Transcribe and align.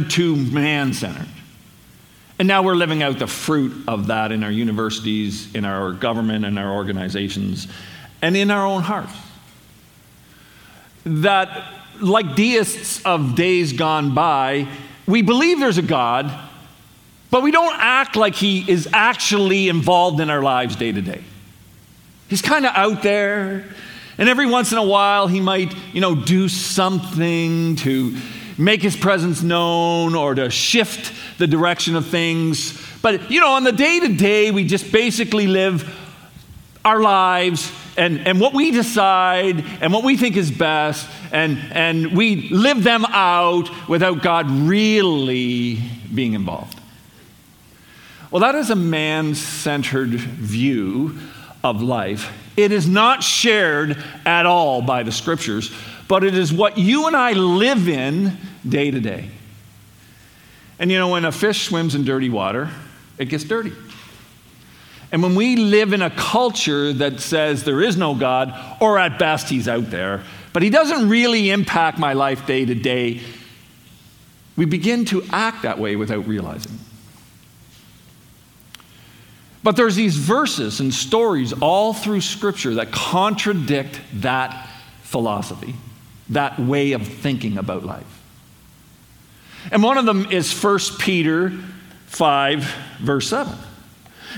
too 0.00 0.36
man 0.36 0.92
centered. 0.92 1.28
And 2.38 2.46
now 2.46 2.62
we're 2.62 2.74
living 2.74 3.02
out 3.02 3.18
the 3.18 3.26
fruit 3.26 3.72
of 3.88 4.08
that 4.08 4.30
in 4.30 4.44
our 4.44 4.50
universities, 4.50 5.54
in 5.54 5.64
our 5.64 5.92
government, 5.92 6.44
in 6.44 6.58
our 6.58 6.74
organizations, 6.74 7.66
and 8.20 8.36
in 8.36 8.50
our 8.50 8.66
own 8.66 8.82
hearts. 8.82 9.12
That, 11.04 11.64
like 12.00 12.34
deists 12.34 13.04
of 13.06 13.36
days 13.36 13.72
gone 13.72 14.14
by, 14.14 14.68
we 15.06 15.22
believe 15.22 15.60
there's 15.60 15.78
a 15.78 15.82
God, 15.82 16.30
but 17.30 17.42
we 17.42 17.52
don't 17.52 17.76
act 17.78 18.16
like 18.16 18.34
He 18.34 18.70
is 18.70 18.88
actually 18.92 19.68
involved 19.68 20.20
in 20.20 20.28
our 20.28 20.42
lives 20.42 20.76
day 20.76 20.92
to 20.92 21.00
day. 21.00 21.24
He's 22.28 22.42
kind 22.42 22.66
of 22.66 22.72
out 22.74 23.02
there, 23.02 23.64
and 24.18 24.28
every 24.28 24.46
once 24.46 24.72
in 24.72 24.78
a 24.78 24.84
while, 24.84 25.26
He 25.26 25.40
might, 25.40 25.74
you 25.94 26.00
know, 26.02 26.14
do 26.14 26.48
something 26.48 27.76
to 27.76 28.16
make 28.58 28.82
his 28.82 28.96
presence 28.96 29.42
known 29.42 30.14
or 30.14 30.34
to 30.34 30.50
shift 30.50 31.12
the 31.38 31.46
direction 31.46 31.96
of 31.96 32.06
things. 32.06 32.82
But, 33.02 33.30
you 33.30 33.40
know, 33.40 33.52
on 33.52 33.64
the 33.64 33.72
day 33.72 34.00
to 34.00 34.08
day, 34.14 34.50
we 34.50 34.64
just 34.64 34.90
basically 34.90 35.46
live 35.46 35.88
our 36.84 37.00
lives 37.00 37.70
and, 37.96 38.26
and 38.26 38.40
what 38.40 38.54
we 38.54 38.70
decide 38.70 39.64
and 39.80 39.92
what 39.92 40.04
we 40.04 40.16
think 40.16 40.36
is 40.36 40.50
best, 40.50 41.08
and, 41.32 41.58
and 41.72 42.16
we 42.16 42.48
live 42.50 42.82
them 42.82 43.04
out 43.06 43.70
without 43.88 44.22
God 44.22 44.50
really 44.50 45.80
being 46.14 46.34
involved. 46.34 46.78
Well, 48.30 48.40
that 48.40 48.54
is 48.54 48.70
a 48.70 48.76
man 48.76 49.34
centered 49.34 50.10
view 50.10 51.18
of 51.64 51.82
life. 51.82 52.30
It 52.56 52.72
is 52.72 52.88
not 52.88 53.22
shared 53.22 54.02
at 54.24 54.46
all 54.46 54.82
by 54.82 55.02
the 55.02 55.12
scriptures 55.12 55.72
but 56.08 56.24
it 56.24 56.34
is 56.34 56.52
what 56.52 56.78
you 56.78 57.06
and 57.06 57.16
I 57.16 57.32
live 57.32 57.88
in 57.88 58.36
day 58.68 58.90
to 58.90 59.00
day. 59.00 59.30
And 60.78 60.90
you 60.90 60.98
know, 60.98 61.08
when 61.08 61.24
a 61.24 61.32
fish 61.32 61.68
swims 61.68 61.94
in 61.94 62.04
dirty 62.04 62.28
water, 62.28 62.70
it 63.18 63.26
gets 63.26 63.44
dirty. 63.44 63.72
And 65.12 65.22
when 65.22 65.34
we 65.34 65.56
live 65.56 65.92
in 65.92 66.02
a 66.02 66.10
culture 66.10 66.92
that 66.92 67.20
says 67.20 67.64
there 67.64 67.80
is 67.80 67.96
no 67.96 68.14
God, 68.14 68.52
or 68.80 68.98
at 68.98 69.18
best 69.18 69.48
he's 69.48 69.68
out 69.68 69.90
there, 69.90 70.22
but 70.52 70.62
he 70.62 70.70
doesn't 70.70 71.08
really 71.08 71.50
impact 71.50 71.98
my 71.98 72.12
life 72.12 72.46
day 72.46 72.64
to 72.64 72.74
day, 72.74 73.20
we 74.56 74.64
begin 74.64 75.04
to 75.06 75.22
act 75.30 75.62
that 75.62 75.78
way 75.78 75.96
without 75.96 76.26
realizing. 76.26 76.78
But 79.62 79.76
there's 79.76 79.96
these 79.96 80.16
verses 80.16 80.80
and 80.80 80.92
stories 80.92 81.52
all 81.52 81.92
through 81.92 82.20
Scripture 82.20 82.74
that 82.74 82.92
contradict 82.92 84.00
that 84.14 84.68
philosophy 85.02 85.74
that 86.30 86.58
way 86.58 86.92
of 86.92 87.06
thinking 87.06 87.58
about 87.58 87.84
life. 87.84 88.22
And 89.70 89.82
one 89.82 89.98
of 89.98 90.04
them 90.06 90.30
is 90.30 90.52
1 90.62 90.78
Peter 90.98 91.50
5, 92.06 92.74
verse 93.00 93.28
7. 93.28 93.52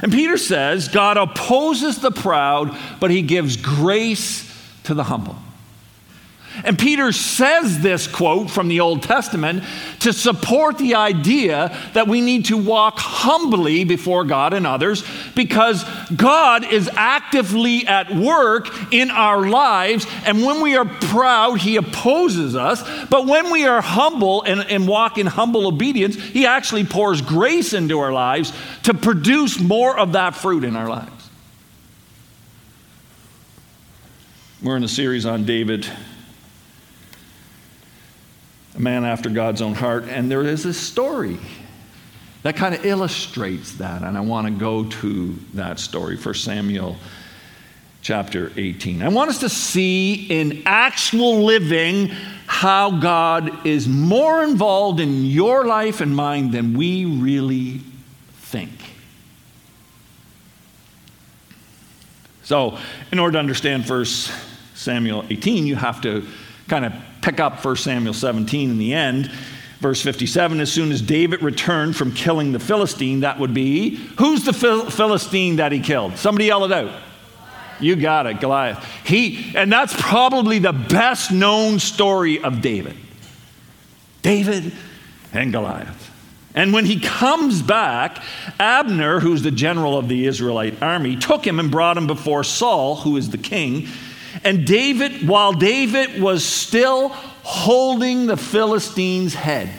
And 0.02 0.12
Peter 0.12 0.36
says, 0.38 0.88
God 0.88 1.16
opposes 1.16 1.98
the 1.98 2.10
proud, 2.10 2.76
but 3.00 3.10
he 3.10 3.22
gives 3.22 3.56
grace 3.56 4.44
to 4.84 4.94
the 4.94 5.04
humble. 5.04 5.36
And 6.64 6.78
Peter 6.78 7.12
says 7.12 7.80
this 7.80 8.06
quote 8.06 8.50
from 8.50 8.68
the 8.68 8.80
Old 8.80 9.02
Testament 9.02 9.62
to 10.00 10.12
support 10.12 10.78
the 10.78 10.96
idea 10.96 11.76
that 11.94 12.08
we 12.08 12.20
need 12.20 12.46
to 12.46 12.56
walk 12.56 12.98
humbly 12.98 13.84
before 13.84 14.24
God 14.24 14.52
and 14.52 14.66
others 14.66 15.04
because 15.34 15.84
God 16.14 16.64
is 16.64 16.90
actively 16.94 17.86
at 17.86 18.14
work 18.14 18.68
in 18.92 19.10
our 19.10 19.48
lives. 19.48 20.06
And 20.24 20.44
when 20.44 20.60
we 20.60 20.76
are 20.76 20.84
proud, 20.84 21.60
He 21.60 21.76
opposes 21.76 22.56
us. 22.56 22.82
But 23.06 23.26
when 23.26 23.50
we 23.50 23.66
are 23.66 23.80
humble 23.80 24.42
and, 24.42 24.60
and 24.62 24.88
walk 24.88 25.18
in 25.18 25.26
humble 25.26 25.66
obedience, 25.66 26.16
He 26.16 26.46
actually 26.46 26.84
pours 26.84 27.22
grace 27.22 27.72
into 27.72 28.00
our 28.00 28.12
lives 28.12 28.52
to 28.84 28.94
produce 28.94 29.60
more 29.60 29.98
of 29.98 30.12
that 30.12 30.34
fruit 30.34 30.64
in 30.64 30.76
our 30.76 30.88
lives. 30.88 31.12
We're 34.60 34.76
in 34.76 34.82
a 34.82 34.88
series 34.88 35.24
on 35.24 35.44
David 35.44 35.88
a 38.78 38.80
man 38.80 39.04
after 39.04 39.28
God's 39.28 39.60
own 39.60 39.74
heart. 39.74 40.04
And 40.04 40.30
there 40.30 40.42
is 40.42 40.64
a 40.64 40.72
story 40.72 41.36
that 42.42 42.56
kind 42.56 42.74
of 42.74 42.84
illustrates 42.84 43.74
that. 43.74 44.02
And 44.02 44.16
I 44.16 44.20
want 44.20 44.46
to 44.46 44.52
go 44.52 44.84
to 44.84 45.34
that 45.54 45.80
story, 45.80 46.16
1 46.16 46.34
Samuel 46.34 46.96
chapter 48.00 48.52
18. 48.56 49.02
I 49.02 49.08
want 49.08 49.30
us 49.30 49.40
to 49.40 49.48
see 49.48 50.26
in 50.26 50.62
actual 50.64 51.44
living 51.44 52.08
how 52.46 52.98
God 53.00 53.66
is 53.66 53.88
more 53.88 54.44
involved 54.44 55.00
in 55.00 55.24
your 55.24 55.66
life 55.66 56.00
and 56.00 56.14
mine 56.14 56.52
than 56.52 56.76
we 56.78 57.04
really 57.04 57.80
think. 58.34 58.70
So, 62.44 62.78
in 63.12 63.18
order 63.18 63.32
to 63.32 63.38
understand 63.40 63.86
1 63.86 64.04
Samuel 64.74 65.24
18, 65.28 65.66
you 65.66 65.76
have 65.76 66.00
to 66.02 66.26
kind 66.66 66.86
of 66.86 66.94
pick 67.22 67.40
up 67.40 67.64
1 67.64 67.76
Samuel 67.76 68.14
17 68.14 68.70
in 68.70 68.78
the 68.78 68.94
end. 68.94 69.30
Verse 69.80 70.02
57 70.02 70.60
As 70.60 70.72
soon 70.72 70.90
as 70.90 71.00
David 71.00 71.42
returned 71.42 71.96
from 71.96 72.12
killing 72.12 72.52
the 72.52 72.58
Philistine, 72.58 73.20
that 73.20 73.38
would 73.38 73.54
be 73.54 73.96
who's 74.18 74.44
the 74.44 74.52
Phil- 74.52 74.90
Philistine 74.90 75.56
that 75.56 75.72
he 75.72 75.80
killed? 75.80 76.16
Somebody 76.16 76.46
yell 76.46 76.64
it 76.64 76.72
out. 76.72 77.02
You 77.80 77.94
got 77.94 78.26
it, 78.26 78.40
Goliath. 78.40 78.84
He, 79.04 79.52
and 79.54 79.72
that's 79.72 79.94
probably 79.96 80.58
the 80.58 80.72
best 80.72 81.30
known 81.30 81.78
story 81.78 82.42
of 82.42 82.60
David. 82.60 82.96
David 84.22 84.72
and 85.32 85.52
Goliath. 85.52 86.10
And 86.54 86.72
when 86.72 86.86
he 86.86 86.98
comes 86.98 87.62
back, 87.62 88.20
Abner, 88.58 89.20
who's 89.20 89.42
the 89.42 89.52
general 89.52 89.96
of 89.96 90.08
the 90.08 90.26
Israelite 90.26 90.82
army, 90.82 91.14
took 91.14 91.46
him 91.46 91.60
and 91.60 91.70
brought 91.70 91.96
him 91.96 92.08
before 92.08 92.42
Saul, 92.42 92.96
who 92.96 93.16
is 93.16 93.30
the 93.30 93.38
king. 93.38 93.86
And 94.44 94.66
David, 94.66 95.26
while 95.26 95.52
David 95.52 96.20
was 96.20 96.44
still 96.44 97.08
holding 97.08 98.26
the 98.26 98.36
Philistine's 98.36 99.34
head, 99.34 99.70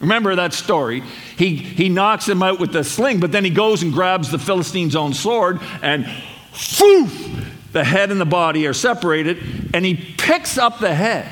remember 0.00 0.34
that 0.36 0.52
story? 0.52 1.02
He, 1.36 1.56
he 1.56 1.88
knocks 1.88 2.28
him 2.28 2.42
out 2.42 2.58
with 2.58 2.72
the 2.72 2.84
sling, 2.84 3.20
but 3.20 3.32
then 3.32 3.44
he 3.44 3.50
goes 3.50 3.82
and 3.82 3.92
grabs 3.92 4.30
the 4.30 4.38
Philistine's 4.38 4.96
own 4.96 5.14
sword, 5.14 5.60
and 5.82 6.06
poof, 6.52 7.50
the 7.72 7.84
head 7.84 8.10
and 8.10 8.20
the 8.20 8.26
body 8.26 8.66
are 8.66 8.74
separated, 8.74 9.38
and 9.74 9.84
he 9.84 9.94
picks 9.94 10.58
up 10.58 10.78
the 10.78 10.94
head 10.94 11.28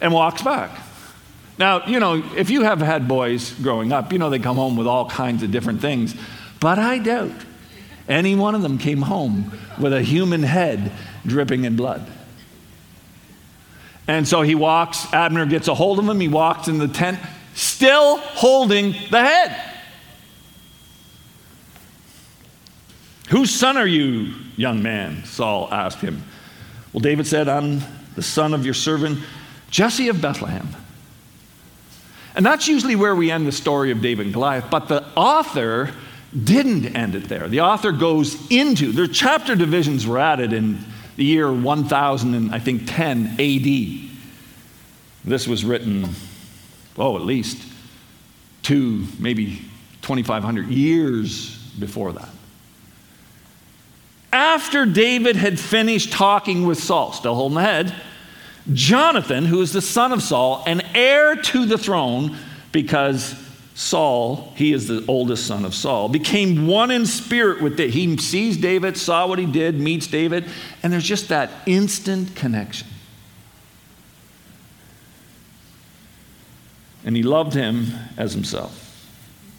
and 0.00 0.12
walks 0.12 0.42
back. 0.42 0.82
Now, 1.58 1.86
you 1.86 2.00
know, 2.00 2.22
if 2.36 2.50
you 2.50 2.62
have 2.62 2.80
had 2.80 3.08
boys 3.08 3.52
growing 3.54 3.92
up, 3.92 4.12
you 4.12 4.18
know 4.18 4.28
they 4.28 4.38
come 4.38 4.56
home 4.56 4.76
with 4.76 4.86
all 4.86 5.08
kinds 5.08 5.42
of 5.42 5.50
different 5.50 5.80
things, 5.80 6.14
but 6.60 6.78
I 6.78 6.98
doubt 6.98 7.32
any 8.08 8.34
one 8.34 8.54
of 8.54 8.62
them 8.62 8.78
came 8.78 9.02
home 9.02 9.52
with 9.80 9.92
a 9.92 10.02
human 10.02 10.42
head 10.42 10.92
dripping 11.26 11.64
in 11.64 11.76
blood. 11.76 12.06
And 14.08 14.26
so 14.26 14.42
he 14.42 14.54
walks, 14.54 15.12
Abner 15.12 15.46
gets 15.46 15.68
a 15.68 15.74
hold 15.74 15.98
of 15.98 16.08
him, 16.08 16.20
he 16.20 16.28
walks 16.28 16.68
in 16.68 16.78
the 16.78 16.88
tent, 16.88 17.18
still 17.54 18.18
holding 18.18 18.92
the 19.10 19.20
head. 19.20 19.72
Whose 23.30 23.50
son 23.50 23.76
are 23.76 23.86
you, 23.86 24.34
young 24.56 24.82
man? 24.82 25.24
Saul 25.24 25.68
asked 25.72 25.98
him. 25.98 26.22
Well, 26.92 27.00
David 27.00 27.26
said, 27.26 27.48
I'm 27.48 27.80
the 28.14 28.22
son 28.22 28.54
of 28.54 28.64
your 28.64 28.74
servant, 28.74 29.18
Jesse 29.70 30.08
of 30.08 30.22
Bethlehem. 30.22 30.68
And 32.36 32.46
that's 32.46 32.68
usually 32.68 32.96
where 32.96 33.16
we 33.16 33.30
end 33.30 33.46
the 33.46 33.52
story 33.52 33.90
of 33.90 34.00
David 34.00 34.26
and 34.26 34.32
Goliath. 34.32 34.70
But 34.70 34.88
the 34.88 35.04
author 35.16 35.92
didn't 36.44 36.94
end 36.94 37.14
it 37.14 37.28
there. 37.28 37.48
The 37.48 37.62
author 37.62 37.92
goes 37.92 38.36
into, 38.50 38.92
their 38.92 39.06
chapter 39.06 39.56
divisions 39.56 40.06
were 40.06 40.18
added 40.18 40.52
in 40.52 40.78
the 41.16 41.24
year 41.24 41.52
1000 41.52 42.34
and 42.34 42.54
I 42.54 42.58
think 42.58 42.82
10 42.86 43.36
AD. 43.38 44.10
This 45.24 45.48
was 45.48 45.64
written, 45.64 46.08
oh, 46.96 47.16
at 47.16 47.22
least 47.22 47.62
two, 48.62 49.06
maybe 49.18 49.62
2,500 50.02 50.68
years 50.68 51.56
before 51.78 52.12
that. 52.12 52.28
After 54.32 54.84
David 54.84 55.36
had 55.36 55.58
finished 55.58 56.12
talking 56.12 56.66
with 56.66 56.78
Saul, 56.78 57.12
still 57.12 57.34
holding 57.34 57.56
the 57.56 57.62
head, 57.62 57.94
Jonathan, 58.72 59.44
who 59.44 59.60
is 59.62 59.72
the 59.72 59.80
son 59.80 60.12
of 60.12 60.22
Saul, 60.22 60.62
an 60.66 60.82
heir 60.94 61.36
to 61.36 61.66
the 61.66 61.78
throne, 61.78 62.36
because 62.72 63.34
Saul, 63.78 64.54
he 64.56 64.72
is 64.72 64.88
the 64.88 65.04
oldest 65.06 65.46
son 65.46 65.66
of 65.66 65.74
Saul, 65.74 66.08
became 66.08 66.66
one 66.66 66.90
in 66.90 67.04
spirit 67.04 67.60
with 67.60 67.76
David. 67.76 67.92
He 67.92 68.16
sees 68.16 68.56
David, 68.56 68.96
saw 68.96 69.26
what 69.26 69.38
he 69.38 69.44
did, 69.44 69.78
meets 69.78 70.06
David, 70.06 70.46
and 70.82 70.90
there's 70.90 71.04
just 71.04 71.28
that 71.28 71.50
instant 71.66 72.34
connection. 72.34 72.88
And 77.04 77.14
he 77.14 77.22
loved 77.22 77.52
him 77.52 77.88
as 78.16 78.32
himself. 78.32 78.82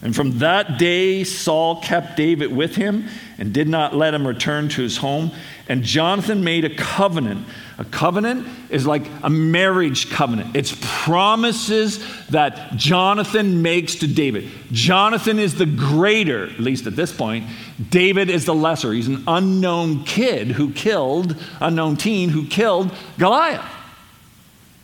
And 0.02 0.16
from 0.16 0.40
that 0.40 0.80
day, 0.80 1.22
Saul 1.22 1.80
kept 1.80 2.16
David 2.16 2.54
with 2.54 2.74
him 2.74 3.08
and 3.38 3.52
did 3.52 3.68
not 3.68 3.94
let 3.94 4.14
him 4.14 4.26
return 4.26 4.68
to 4.70 4.82
his 4.82 4.96
home. 4.96 5.30
And 5.68 5.84
Jonathan 5.84 6.42
made 6.42 6.64
a 6.64 6.74
covenant. 6.74 7.46
A 7.78 7.84
covenant 7.84 8.44
is 8.70 8.88
like 8.88 9.04
a 9.22 9.30
marriage 9.30 10.10
covenant, 10.10 10.56
it's 10.56 10.76
promises 10.80 12.04
that 12.26 12.76
Jonathan 12.76 13.62
makes 13.62 13.94
to 13.96 14.08
David. 14.08 14.50
Jonathan 14.72 15.38
is 15.38 15.54
the 15.54 15.66
greater, 15.66 16.50
at 16.50 16.58
least 16.58 16.88
at 16.88 16.96
this 16.96 17.12
point. 17.12 17.46
David 17.88 18.30
is 18.30 18.44
the 18.44 18.54
lesser. 18.54 18.92
He's 18.92 19.06
an 19.06 19.22
unknown 19.28 20.02
kid 20.02 20.48
who 20.48 20.72
killed, 20.72 21.36
unknown 21.60 21.96
teen 21.96 22.30
who 22.30 22.46
killed 22.48 22.92
Goliath. 23.16 23.64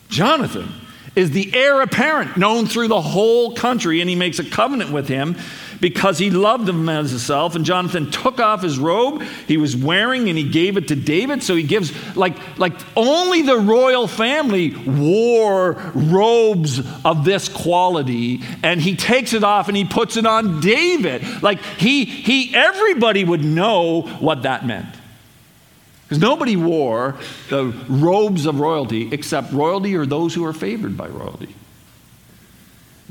Jonathan 0.08 0.69
is 1.17 1.32
the 1.32 1.52
heir 1.52 1.81
apparent 1.81 2.37
known 2.37 2.67
through 2.67 2.88
the 2.88 3.00
whole 3.00 3.55
country, 3.55 4.00
and 4.00 4.08
he 4.08 4.14
makes 4.14 4.38
a 4.38 4.44
covenant 4.44 4.93
with 4.93 5.08
him 5.08 5.37
because 5.81 6.19
he 6.19 6.31
loved 6.31 6.69
him 6.69 6.88
as 6.88 7.11
himself. 7.11 7.55
And 7.55 7.65
Jonathan 7.65 8.11
took 8.11 8.41
off 8.41 8.62
his 8.62 8.79
robe 8.79 9.23
he 9.47 9.56
was 9.56 9.76
wearing 9.76 10.29
and 10.29 10.38
he 10.38 10.49
gave 10.49 10.76
it 10.76 10.88
to 10.88 10.97
David. 10.97 11.43
So 11.43 11.55
he 11.55 11.62
gives, 11.62 11.93
like, 12.17 12.37
like 12.59 12.73
only 12.97 13.43
the 13.43 13.56
royal 13.56 14.06
family 14.06 14.75
wore 14.75 15.73
robes 15.94 16.81
of 17.05 17.25
this 17.25 17.49
quality. 17.49 18.43
And 18.62 18.81
he 18.81 18.97
takes 18.97 19.32
it 19.32 19.44
off 19.44 19.69
and 19.69 19.76
he 19.76 19.85
puts 19.85 20.17
it 20.17 20.26
on 20.26 20.61
David. 20.61 21.43
Like 21.43 21.61
he, 21.62 22.05
he, 22.05 22.55
everybody 22.55 23.25
would 23.25 23.44
know 23.44 24.03
what 24.03 24.43
that 24.43 24.67
meant. 24.67 24.94
Because 26.05 26.19
nobody 26.19 26.56
wore 26.56 27.17
the 27.49 27.67
robes 27.88 28.47
of 28.47 28.61
royalty 28.61 29.09
except 29.12 29.53
royalty 29.53 29.97
or 29.97 30.05
those 30.05 30.35
who 30.35 30.44
are 30.44 30.53
favored 30.53 30.97
by 30.97 31.09
royalty. 31.09 31.55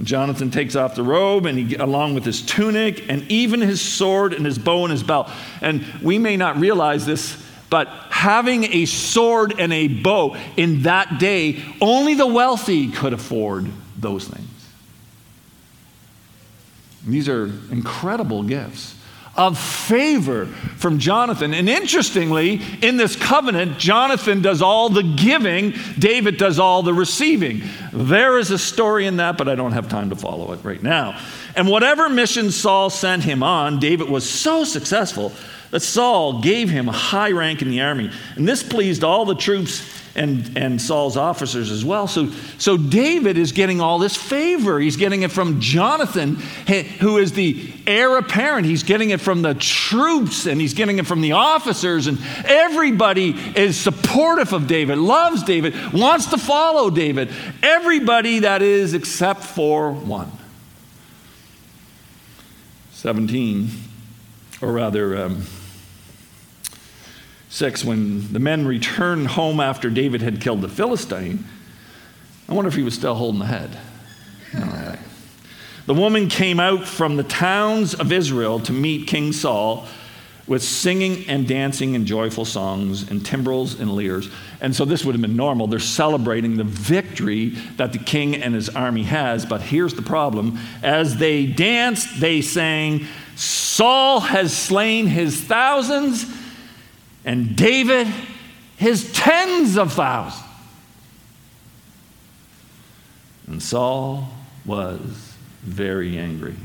Jonathan 0.01 0.49
takes 0.49 0.75
off 0.75 0.95
the 0.95 1.03
robe 1.03 1.45
and 1.45 1.57
he, 1.57 1.75
along 1.75 2.15
with 2.15 2.25
his 2.25 2.41
tunic 2.41 3.07
and 3.09 3.29
even 3.31 3.61
his 3.61 3.79
sword 3.79 4.33
and 4.33 4.45
his 4.45 4.57
bow 4.57 4.83
and 4.83 4.91
his 4.91 5.03
belt. 5.03 5.29
And 5.61 5.85
we 6.01 6.17
may 6.17 6.35
not 6.35 6.57
realize 6.57 7.05
this, 7.05 7.37
but 7.69 7.87
having 8.09 8.63
a 8.65 8.85
sword 8.85 9.53
and 9.59 9.71
a 9.71 9.87
bow 9.87 10.35
in 10.57 10.83
that 10.83 11.19
day, 11.19 11.63
only 11.79 12.15
the 12.15 12.27
wealthy 12.27 12.91
could 12.91 13.13
afford 13.13 13.69
those 13.97 14.27
things. 14.27 14.47
These 17.05 17.29
are 17.29 17.45
incredible 17.71 18.43
gifts 18.43 18.95
of 19.35 19.57
favor 19.57 20.45
from 20.45 20.99
Jonathan. 20.99 21.53
And 21.53 21.67
interestingly, 21.67 22.61
in 22.81 22.97
this 22.97 23.15
covenant, 23.15 23.79
Jonathan 23.79 24.41
does 24.41 24.61
all 24.61 24.89
the 24.89 25.01
giving, 25.01 25.73
David 25.97 26.37
does 26.37 26.59
all 26.59 26.83
the 26.83 26.93
receiving. 26.93 27.63
There 27.91 28.37
is 28.37 28.51
a 28.51 28.59
story 28.59 29.07
in 29.07 29.17
that, 29.17 29.37
but 29.37 29.49
I 29.49 29.55
don't 29.55 29.71
have 29.71 29.89
time 29.89 30.11
to 30.11 30.15
follow 30.15 30.51
it 30.53 30.63
right 30.63 30.81
now. 30.81 31.19
And 31.55 31.67
whatever 31.67 32.09
mission 32.09 32.51
Saul 32.51 32.89
sent 32.89 33.23
him 33.23 33.41
on, 33.41 33.79
David 33.79 34.09
was 34.09 34.29
so 34.29 34.63
successful 34.63 35.31
that 35.71 35.81
Saul 35.81 36.41
gave 36.41 36.69
him 36.69 36.87
a 36.87 36.91
high 36.91 37.31
rank 37.31 37.63
in 37.63 37.69
the 37.69 37.81
army. 37.81 38.11
And 38.35 38.47
this 38.47 38.61
pleased 38.61 39.03
all 39.03 39.25
the 39.25 39.35
troops 39.35 40.02
and, 40.15 40.55
and 40.55 40.79
Saul's 40.79 41.17
officers 41.17 41.71
as 41.71 41.83
well. 41.83 42.07
So, 42.07 42.29
so 42.59 42.77
David 42.77 43.37
is 43.37 43.51
getting 43.51 43.81
all 43.81 43.97
this 43.97 44.15
favor. 44.15 44.79
He's 44.79 44.95
getting 44.95 45.23
it 45.23 45.31
from 45.31 45.59
Jonathan, 45.59 46.35
who 46.99 47.17
is 47.17 47.33
the 47.33 47.67
heir 47.87 48.17
apparent. 48.17 48.67
He's 48.67 48.83
getting 48.83 49.09
it 49.09 49.21
from 49.21 49.41
the 49.41 49.55
troops 49.55 50.45
and 50.45 50.61
he's 50.61 50.75
getting 50.75 50.99
it 50.99 51.07
from 51.07 51.21
the 51.21 51.31
officers. 51.31 52.05
And 52.05 52.19
everybody 52.45 53.31
is 53.55 53.75
supportive 53.75 54.53
of 54.53 54.67
David, 54.67 54.99
loves 54.99 55.43
David, 55.43 55.93
wants 55.93 56.27
to 56.27 56.37
follow 56.37 56.91
David. 56.91 57.31
Everybody 57.63 58.39
that 58.39 58.61
is, 58.61 58.93
except 58.93 59.43
for 59.43 59.91
one. 59.91 60.31
17, 62.91 63.69
or 64.61 64.71
rather, 64.71 65.25
um, 65.25 65.43
6, 67.53 67.85
when 67.85 68.33
the 68.33 68.39
men 68.39 68.65
returned 68.65 69.27
home 69.27 69.59
after 69.59 69.91
David 69.91 70.23
had 70.23 70.41
killed 70.41 70.61
the 70.61 70.67
Philistine, 70.67 71.45
I 72.49 72.53
wonder 72.53 72.67
if 72.67 72.73
he 72.73 72.81
was 72.81 72.95
still 72.95 73.13
holding 73.13 73.41
the 73.41 73.45
head. 73.45 73.77
The 75.85 75.93
woman 75.93 76.29
came 76.29 76.59
out 76.59 76.87
from 76.87 77.15
the 77.15 77.21
towns 77.21 77.93
of 77.93 78.11
Israel 78.11 78.59
to 78.61 78.71
meet 78.71 79.05
King 79.05 79.33
Saul 79.33 79.85
with 80.47 80.63
singing 80.63 81.29
and 81.29 81.47
dancing 81.47 81.95
and 81.95 82.07
joyful 82.07 82.43
songs 82.43 83.11
and 83.11 83.23
timbrels 83.23 83.79
and 83.79 83.95
lyres. 83.95 84.31
And 84.59 84.75
so 84.75 84.83
this 84.83 85.05
would 85.05 85.13
have 85.13 85.21
been 85.21 85.35
normal. 85.35 85.67
They're 85.67 85.77
celebrating 85.77 86.57
the 86.57 86.63
victory 86.63 87.49
that 87.77 87.93
the 87.93 87.99
king 87.99 88.35
and 88.35 88.55
his 88.55 88.67
army 88.69 89.03
has. 89.03 89.45
But 89.45 89.61
here's 89.61 89.93
the 89.93 90.01
problem 90.01 90.57
as 90.81 91.17
they 91.17 91.45
danced, 91.45 92.19
they 92.19 92.41
sang, 92.41 93.05
Saul 93.35 94.21
has 94.21 94.57
slain 94.57 95.05
his 95.05 95.39
thousands 95.39 96.25
and 97.25 97.55
David 97.55 98.07
his 98.77 99.11
tens 99.13 99.77
of 99.77 99.93
thousands. 99.93 100.43
And 103.47 103.61
Saul 103.61 104.29
was 104.65 104.99
very 105.61 106.17
angry. 106.17 106.55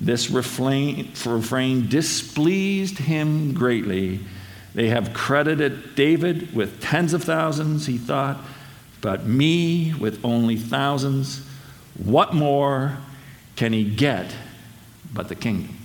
This 0.00 0.30
refrain, 0.30 1.12
refrain 1.26 1.88
displeased 1.88 2.98
him 2.98 3.52
greatly. 3.52 4.20
They 4.74 4.88
have 4.88 5.12
credited 5.12 5.96
David 5.96 6.54
with 6.54 6.80
tens 6.80 7.12
of 7.12 7.24
thousands, 7.24 7.86
he 7.86 7.98
thought, 7.98 8.38
but 9.00 9.26
me 9.26 9.94
with 9.94 10.24
only 10.24 10.56
thousands. 10.56 11.44
What 11.96 12.34
more 12.34 12.96
can 13.56 13.72
he 13.72 13.84
get 13.84 14.32
but 15.12 15.28
the 15.28 15.34
kingdom? 15.34 15.76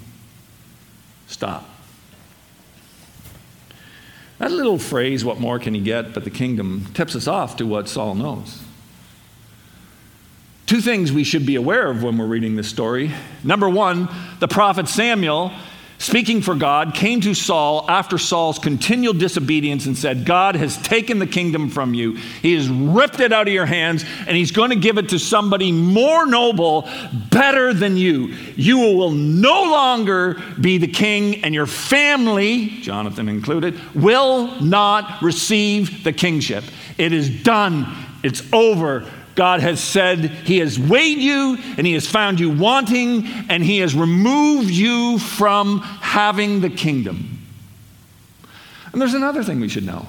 Stop. 1.27 1.72
That 4.43 4.51
little 4.51 4.77
phrase, 4.77 5.23
what 5.23 5.39
more 5.39 5.57
can 5.57 5.73
he 5.73 5.79
get 5.79 6.13
but 6.13 6.25
the 6.25 6.29
kingdom, 6.29 6.87
tips 6.93 7.15
us 7.15 7.27
off 7.27 7.55
to 7.55 7.65
what 7.65 7.87
Saul 7.87 8.13
knows. 8.13 8.61
Two 10.65 10.81
things 10.81 11.13
we 11.13 11.23
should 11.23 11.45
be 11.45 11.55
aware 11.55 11.89
of 11.89 12.03
when 12.03 12.17
we're 12.17 12.25
reading 12.25 12.57
this 12.57 12.67
story. 12.67 13.13
Number 13.41 13.69
one, 13.69 14.09
the 14.41 14.49
prophet 14.49 14.89
Samuel 14.89 15.53
speaking 16.03 16.41
for 16.41 16.53
God, 16.53 16.93
came 16.93 17.21
to 17.21 17.33
Saul 17.33 17.85
after 17.89 18.17
Saul's 18.17 18.59
continual 18.59 19.13
disobedience 19.13 19.85
and 19.85 19.97
said, 19.97 20.25
God 20.25 20.55
has 20.55 20.77
taken 20.77 21.17
the 21.17 21.25
kingdom 21.25 21.69
from 21.69 21.93
you. 21.93 22.15
He 22.15 22.53
has 22.55 22.67
ripped 22.67 23.21
it 23.21 23.31
out 23.31 23.47
of 23.47 23.53
your 23.53 23.65
hands, 23.65 24.03
and 24.27 24.35
he's 24.35 24.51
going 24.51 24.71
to 24.71 24.75
give 24.75 24.97
it 24.97 25.09
to 25.09 25.19
somebody 25.19 25.71
more 25.71 26.25
noble, 26.25 26.89
better 27.31 27.73
than 27.73 27.95
you. 27.95 28.35
You 28.55 28.79
will 28.79 29.11
no 29.11 29.63
longer 29.63 30.41
be 30.59 30.77
the 30.77 30.87
king, 30.87 31.43
and 31.43 31.55
your 31.55 31.67
family, 31.67 32.67
Jonathan 32.81 33.29
included, 33.29 33.79
will 33.95 34.59
not 34.61 35.21
receive 35.21 36.03
the 36.03 36.11
kingship. 36.11 36.65
It 36.97 37.13
is 37.13 37.43
done, 37.43 37.87
it's 38.23 38.43
over. 38.51 39.09
God 39.35 39.61
has 39.61 39.83
said 39.83 40.19
He 40.19 40.59
has 40.59 40.79
weighed 40.79 41.17
you 41.17 41.57
and 41.77 41.85
He 41.87 41.93
has 41.93 42.07
found 42.07 42.39
you 42.39 42.49
wanting 42.49 43.25
and 43.49 43.63
He 43.63 43.79
has 43.79 43.95
removed 43.95 44.69
you 44.69 45.19
from 45.19 45.79
having 45.79 46.61
the 46.61 46.69
kingdom. 46.69 47.39
And 48.91 49.01
there's 49.01 49.15
another 49.15 49.43
thing 49.43 49.59
we 49.59 49.69
should 49.69 49.85
know. 49.85 50.05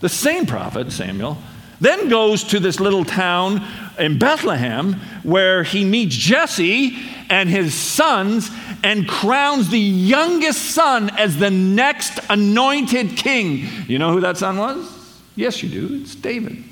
The 0.00 0.08
same 0.08 0.46
prophet, 0.46 0.92
Samuel, 0.92 1.38
then 1.80 2.08
goes 2.08 2.44
to 2.44 2.60
this 2.60 2.80
little 2.80 3.04
town 3.04 3.62
in 3.98 4.18
Bethlehem 4.18 4.94
where 5.22 5.62
he 5.62 5.84
meets 5.84 6.14
Jesse 6.14 6.96
and 7.28 7.48
his 7.48 7.74
sons 7.74 8.50
and 8.82 9.08
crowns 9.08 9.70
the 9.70 9.78
youngest 9.78 10.70
son 10.70 11.10
as 11.10 11.36
the 11.36 11.50
next 11.50 12.18
anointed 12.30 13.16
king. 13.16 13.68
You 13.86 13.98
know 13.98 14.12
who 14.12 14.20
that 14.20 14.36
son 14.36 14.56
was? 14.56 15.22
Yes, 15.36 15.62
you 15.62 15.68
do. 15.68 16.00
It's 16.00 16.14
David. 16.14 16.64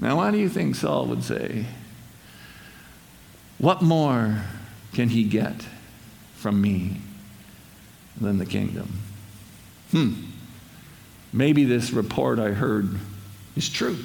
Now, 0.00 0.16
why 0.16 0.30
do 0.30 0.38
you 0.38 0.48
think 0.48 0.76
Saul 0.76 1.06
would 1.06 1.24
say, 1.24 1.66
What 3.58 3.82
more 3.82 4.42
can 4.92 5.08
he 5.08 5.24
get 5.24 5.66
from 6.36 6.60
me 6.60 7.00
than 8.20 8.38
the 8.38 8.46
kingdom? 8.46 9.00
Hmm. 9.90 10.14
Maybe 11.32 11.64
this 11.64 11.90
report 11.90 12.38
I 12.38 12.50
heard 12.50 12.98
is 13.56 13.68
true. 13.68 13.98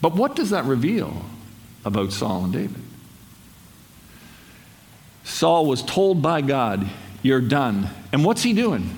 But 0.00 0.14
what 0.14 0.36
does 0.36 0.50
that 0.50 0.64
reveal 0.64 1.24
about 1.84 2.12
Saul 2.12 2.44
and 2.44 2.52
David? 2.52 2.82
Saul 5.22 5.66
was 5.66 5.82
told 5.82 6.22
by 6.22 6.40
God, 6.40 6.88
You're 7.22 7.40
done. 7.40 7.90
And 8.12 8.24
what's 8.24 8.42
he 8.42 8.52
doing? 8.52 8.90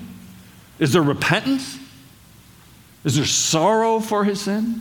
Is 0.78 0.92
there 0.92 1.02
repentance? 1.02 1.78
Is 3.06 3.14
there 3.14 3.24
sorrow 3.24 4.00
for 4.00 4.24
his 4.24 4.40
sin? 4.40 4.80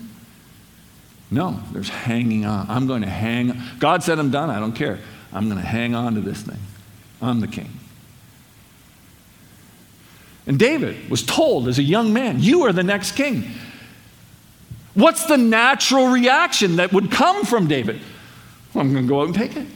No, 1.29 1.59
there's 1.71 1.89
hanging 1.89 2.43
on. 2.43 2.65
I'm 2.69 2.87
going 2.87 3.03
to 3.03 3.09
hang. 3.09 3.61
God 3.77 4.01
said 4.01 4.17
I'm 4.17 4.31
done. 4.31 4.49
I 4.49 4.59
don't 4.59 4.73
care. 4.73 4.99
I'm 5.31 5.45
going 5.45 5.61
to 5.61 5.67
hang 5.67 5.93
on 5.93 6.15
to 6.15 6.21
this 6.21 6.41
thing. 6.41 6.57
I'm 7.21 7.39
the 7.39 7.47
king. 7.47 7.69
And 10.47 10.57
David 10.57 11.07
was 11.07 11.23
told 11.23 11.67
as 11.67 11.77
a 11.77 11.83
young 11.83 12.13
man, 12.13 12.39
You 12.39 12.63
are 12.63 12.73
the 12.73 12.83
next 12.83 13.11
king. 13.11 13.45
What's 14.95 15.25
the 15.25 15.37
natural 15.37 16.07
reaction 16.07 16.77
that 16.77 16.93
would 16.93 17.11
come 17.11 17.45
from 17.45 17.67
David? 17.67 18.01
Well, 18.73 18.83
I'm 18.83 18.91
going 18.91 19.05
to 19.05 19.09
go 19.09 19.21
out 19.21 19.27
and 19.27 19.35
take 19.35 19.55
it. 19.55 19.67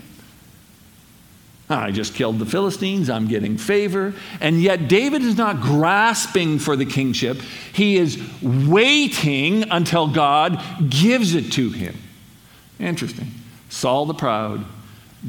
I 1.71 1.91
just 1.91 2.15
killed 2.15 2.39
the 2.39 2.45
Philistines. 2.45 3.09
I'm 3.09 3.27
getting 3.27 3.57
favor. 3.57 4.13
And 4.41 4.61
yet, 4.61 4.87
David 4.87 5.21
is 5.21 5.37
not 5.37 5.61
grasping 5.61 6.57
for 6.57 6.75
the 6.75 6.85
kingship. 6.85 7.37
He 7.73 7.97
is 7.97 8.19
waiting 8.41 9.69
until 9.69 10.07
God 10.07 10.61
gives 10.89 11.35
it 11.35 11.51
to 11.53 11.69
him. 11.69 11.95
Interesting. 12.79 13.27
Saul 13.69 14.05
the 14.07 14.13
proud, 14.13 14.65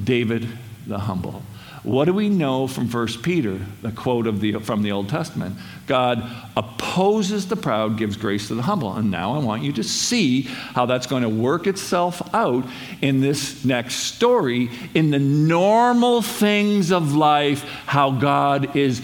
David 0.02 0.49
the 0.87 0.99
humble. 0.99 1.42
What 1.82 2.04
do 2.04 2.12
we 2.12 2.28
know 2.28 2.66
from 2.66 2.90
1 2.90 3.06
Peter, 3.22 3.58
the 3.80 3.90
quote 3.90 4.26
of 4.26 4.40
the, 4.40 4.58
from 4.58 4.82
the 4.82 4.92
Old 4.92 5.08
Testament? 5.08 5.56
God 5.87 6.22
opposes 6.54 7.49
the 7.49 7.56
proud, 7.56 7.96
gives 7.96 8.16
grace 8.16 8.49
to 8.49 8.54
the 8.54 8.62
humble. 8.62 8.94
And 8.94 9.10
now 9.10 9.34
I 9.34 9.38
want 9.38 9.62
you 9.62 9.72
to 9.72 9.82
see 9.82 10.42
how 10.42 10.84
that's 10.84 11.06
going 11.06 11.22
to 11.22 11.28
work 11.30 11.66
itself 11.66 12.34
out 12.34 12.66
in 13.00 13.20
this 13.20 13.64
next 13.64 13.94
story, 13.94 14.70
in 14.92 15.10
the 15.10 15.18
normal 15.18 16.20
things 16.20 16.92
of 16.92 17.14
life, 17.14 17.62
how 17.87 18.10
God 18.10 18.76
is 18.76 19.00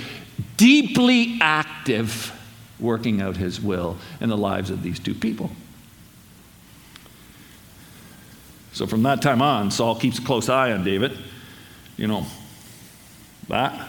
deeply 0.59 1.39
active 1.41 2.33
working 2.79 3.23
out 3.23 3.39
his 3.39 3.59
will 3.59 3.97
in 4.21 4.29
the 4.29 4.37
lives 4.37 4.69
of 4.69 4.83
these 4.83 4.99
two 4.99 5.15
people. 5.15 5.51
So 8.73 8.87
from 8.87 9.03
that 9.05 9.23
time 9.23 9.41
on, 9.41 9.71
Saul 9.71 9.99
keeps 9.99 10.19
a 10.19 10.23
close 10.23 10.51
eye 10.51 10.73
on 10.73 10.85
David. 10.85 11.17
You 11.97 12.09
know, 12.09 12.27
that, 13.49 13.89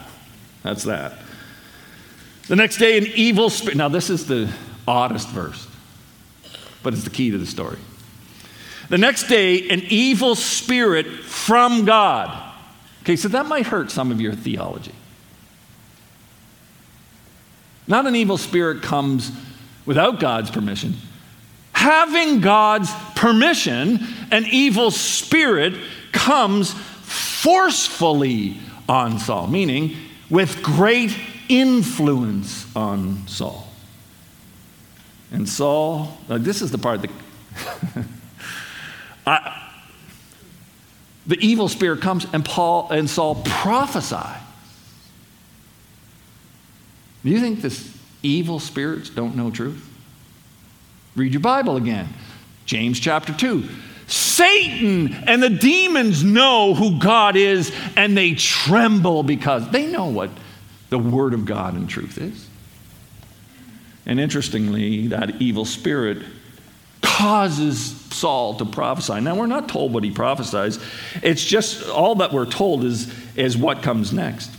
that's 0.64 0.84
that. 0.84 1.14
The 2.48 2.56
next 2.56 2.78
day, 2.78 2.98
an 2.98 3.08
evil 3.08 3.50
spirit. 3.50 3.78
Now, 3.78 3.90
this 3.90 4.10
is 4.10 4.28
the 4.28 4.50
oddest 4.88 5.28
verse, 5.30 5.68
but 6.84 6.94
it's 6.94 7.04
the 7.04 7.10
key 7.10 7.32
to 7.32 7.38
the 7.38 7.46
story. 7.46 7.78
The 8.90 8.98
next 8.98 9.28
day, 9.28 9.70
an 9.70 9.82
evil 9.90 10.36
spirit 10.36 11.08
from 11.08 11.84
God. 11.84 12.54
Okay, 13.04 13.18
so 13.18 13.28
that 13.30 13.46
might 13.46 13.68
hurt 13.68 13.92
some 13.92 14.12
of 14.12 14.22
your 14.22 14.34
theology. 14.34 14.94
Not 17.86 18.06
an 18.06 18.16
evil 18.16 18.38
spirit 18.38 18.82
comes 18.82 19.32
without 19.86 20.20
God's 20.20 20.52
permission. 20.52 20.96
Having 21.74 22.42
God's 22.42 22.92
permission, 23.16 24.00
an 24.32 24.46
evil 24.46 24.92
spirit 24.92 25.74
comes 26.12 26.74
forcefully 26.74 28.58
on 28.88 29.20
Saul, 29.20 29.48
meaning 29.48 29.96
with 30.30 30.62
great 30.62 31.18
influence 31.50 32.66
on 32.76 33.28
Saul. 33.28 33.68
And 35.32 35.48
Saul, 35.48 36.18
this 36.28 36.62
is 36.62 36.72
the 36.72 36.78
part 36.78 37.02
that 37.02 37.12
I, 39.26 39.64
the 41.26 41.38
evil 41.40 41.68
spirit 41.68 42.02
comes 42.02 42.26
and 42.32 42.44
Paul 42.44 42.90
and 42.90 43.10
Saul 43.10 43.36
prophesy. 43.44 44.40
Do 47.24 47.30
you 47.30 47.42
think 47.42 47.62
this 47.62 47.94
evil 48.24 48.60
spirits 48.60 49.10
don't 49.10 49.36
know 49.36 49.52
truth? 49.52 49.84
Read 51.16 51.34
your 51.34 51.42
Bible 51.42 51.76
again. 51.76 52.08
James 52.66 53.00
chapter 53.00 53.34
2. 53.34 53.68
Satan 54.08 55.14
and 55.28 55.44
the 55.44 55.50
demons 55.50 56.24
know 56.24 56.74
who 56.74 56.98
God 56.98 57.36
is 57.36 57.74
and 57.96 58.18
they 58.18 58.34
tremble 58.36 59.22
because 59.22 59.70
they 59.70 59.86
know 59.86 60.06
what 60.08 60.30
the 60.90 60.98
Word 60.98 61.34
of 61.34 61.46
God 61.46 61.76
and 61.76 61.90
truth 61.90 62.18
is. 62.18 62.48
And 64.06 64.20
interestingly, 64.22 65.08
that 65.08 65.42
evil 65.42 65.66
spirit 65.66 66.24
causes 67.02 67.92
Saul 68.12 68.56
to 68.56 68.66
prophesy. 68.66 69.20
Now, 69.20 69.36
we're 69.36 69.48
not 69.48 69.68
told 69.68 69.94
what 69.94 70.06
he 70.06 70.12
prophesies, 70.12 70.80
it's 71.22 71.44
just 71.44 71.88
all 71.90 72.16
that 72.16 72.32
we're 72.32 72.46
told 72.46 72.86
is, 72.86 73.14
is 73.36 73.58
what 73.58 73.84
comes 73.84 74.14
next. 74.14 74.52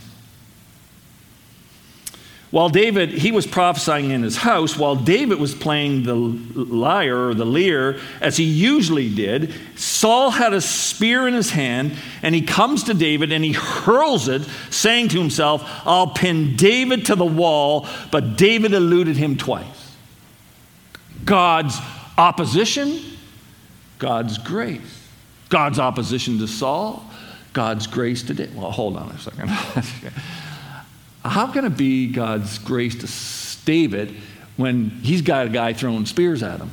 While 2.51 2.69
David, 2.69 3.09
he 3.09 3.31
was 3.31 3.45
prophesying 3.45 4.09
in 4.09 4.23
his 4.23 4.37
house, 4.37 4.75
while 4.75 4.95
David 4.95 5.39
was 5.39 5.53
playing 5.53 6.03
the 6.03 6.15
lyre 6.15 7.27
or 7.27 7.33
the 7.35 7.45
lyre, 7.45 7.99
as 8.21 8.37
he 8.37 8.43
usually 8.43 9.13
did, 9.13 9.53
Saul 9.75 10.31
had 10.31 10.53
a 10.53 10.61
spear 10.61 11.27
in 11.27 11.35
his 11.35 11.51
hand, 11.51 11.93
and 12.23 12.33
he 12.33 12.41
comes 12.41 12.85
to 12.85 12.95
David 12.95 13.31
and 13.31 13.43
he 13.43 13.51
hurls 13.51 14.27
it, 14.27 14.41
saying 14.71 15.09
to 15.09 15.19
himself, 15.19 15.63
I'll 15.85 16.07
pin 16.07 16.55
David 16.55 17.05
to 17.05 17.15
the 17.15 17.25
wall, 17.25 17.87
but 18.11 18.35
David 18.35 18.73
eluded 18.73 19.15
him 19.15 19.37
twice. 19.37 19.95
God's 21.25 21.77
opposition, 22.17 22.99
God's 23.99 24.39
grace. 24.39 24.99
God's 25.49 25.79
opposition 25.79 26.37
to 26.39 26.47
Saul, 26.47 27.03
God's 27.53 27.87
grace 27.87 28.23
to 28.23 28.33
David. 28.33 28.55
Well, 28.55 28.71
hold 28.71 28.97
on 28.97 29.09
a 29.09 29.17
second. 29.19 29.49
How 31.29 31.47
can 31.51 31.63
it 31.63 31.77
be 31.77 32.07
God's 32.07 32.57
grace 32.57 32.95
to 32.95 33.65
David 33.65 34.15
when 34.57 34.89
he's 34.89 35.21
got 35.21 35.45
a 35.45 35.49
guy 35.49 35.73
throwing 35.73 36.05
spears 36.05 36.41
at 36.41 36.59
him? 36.59 36.71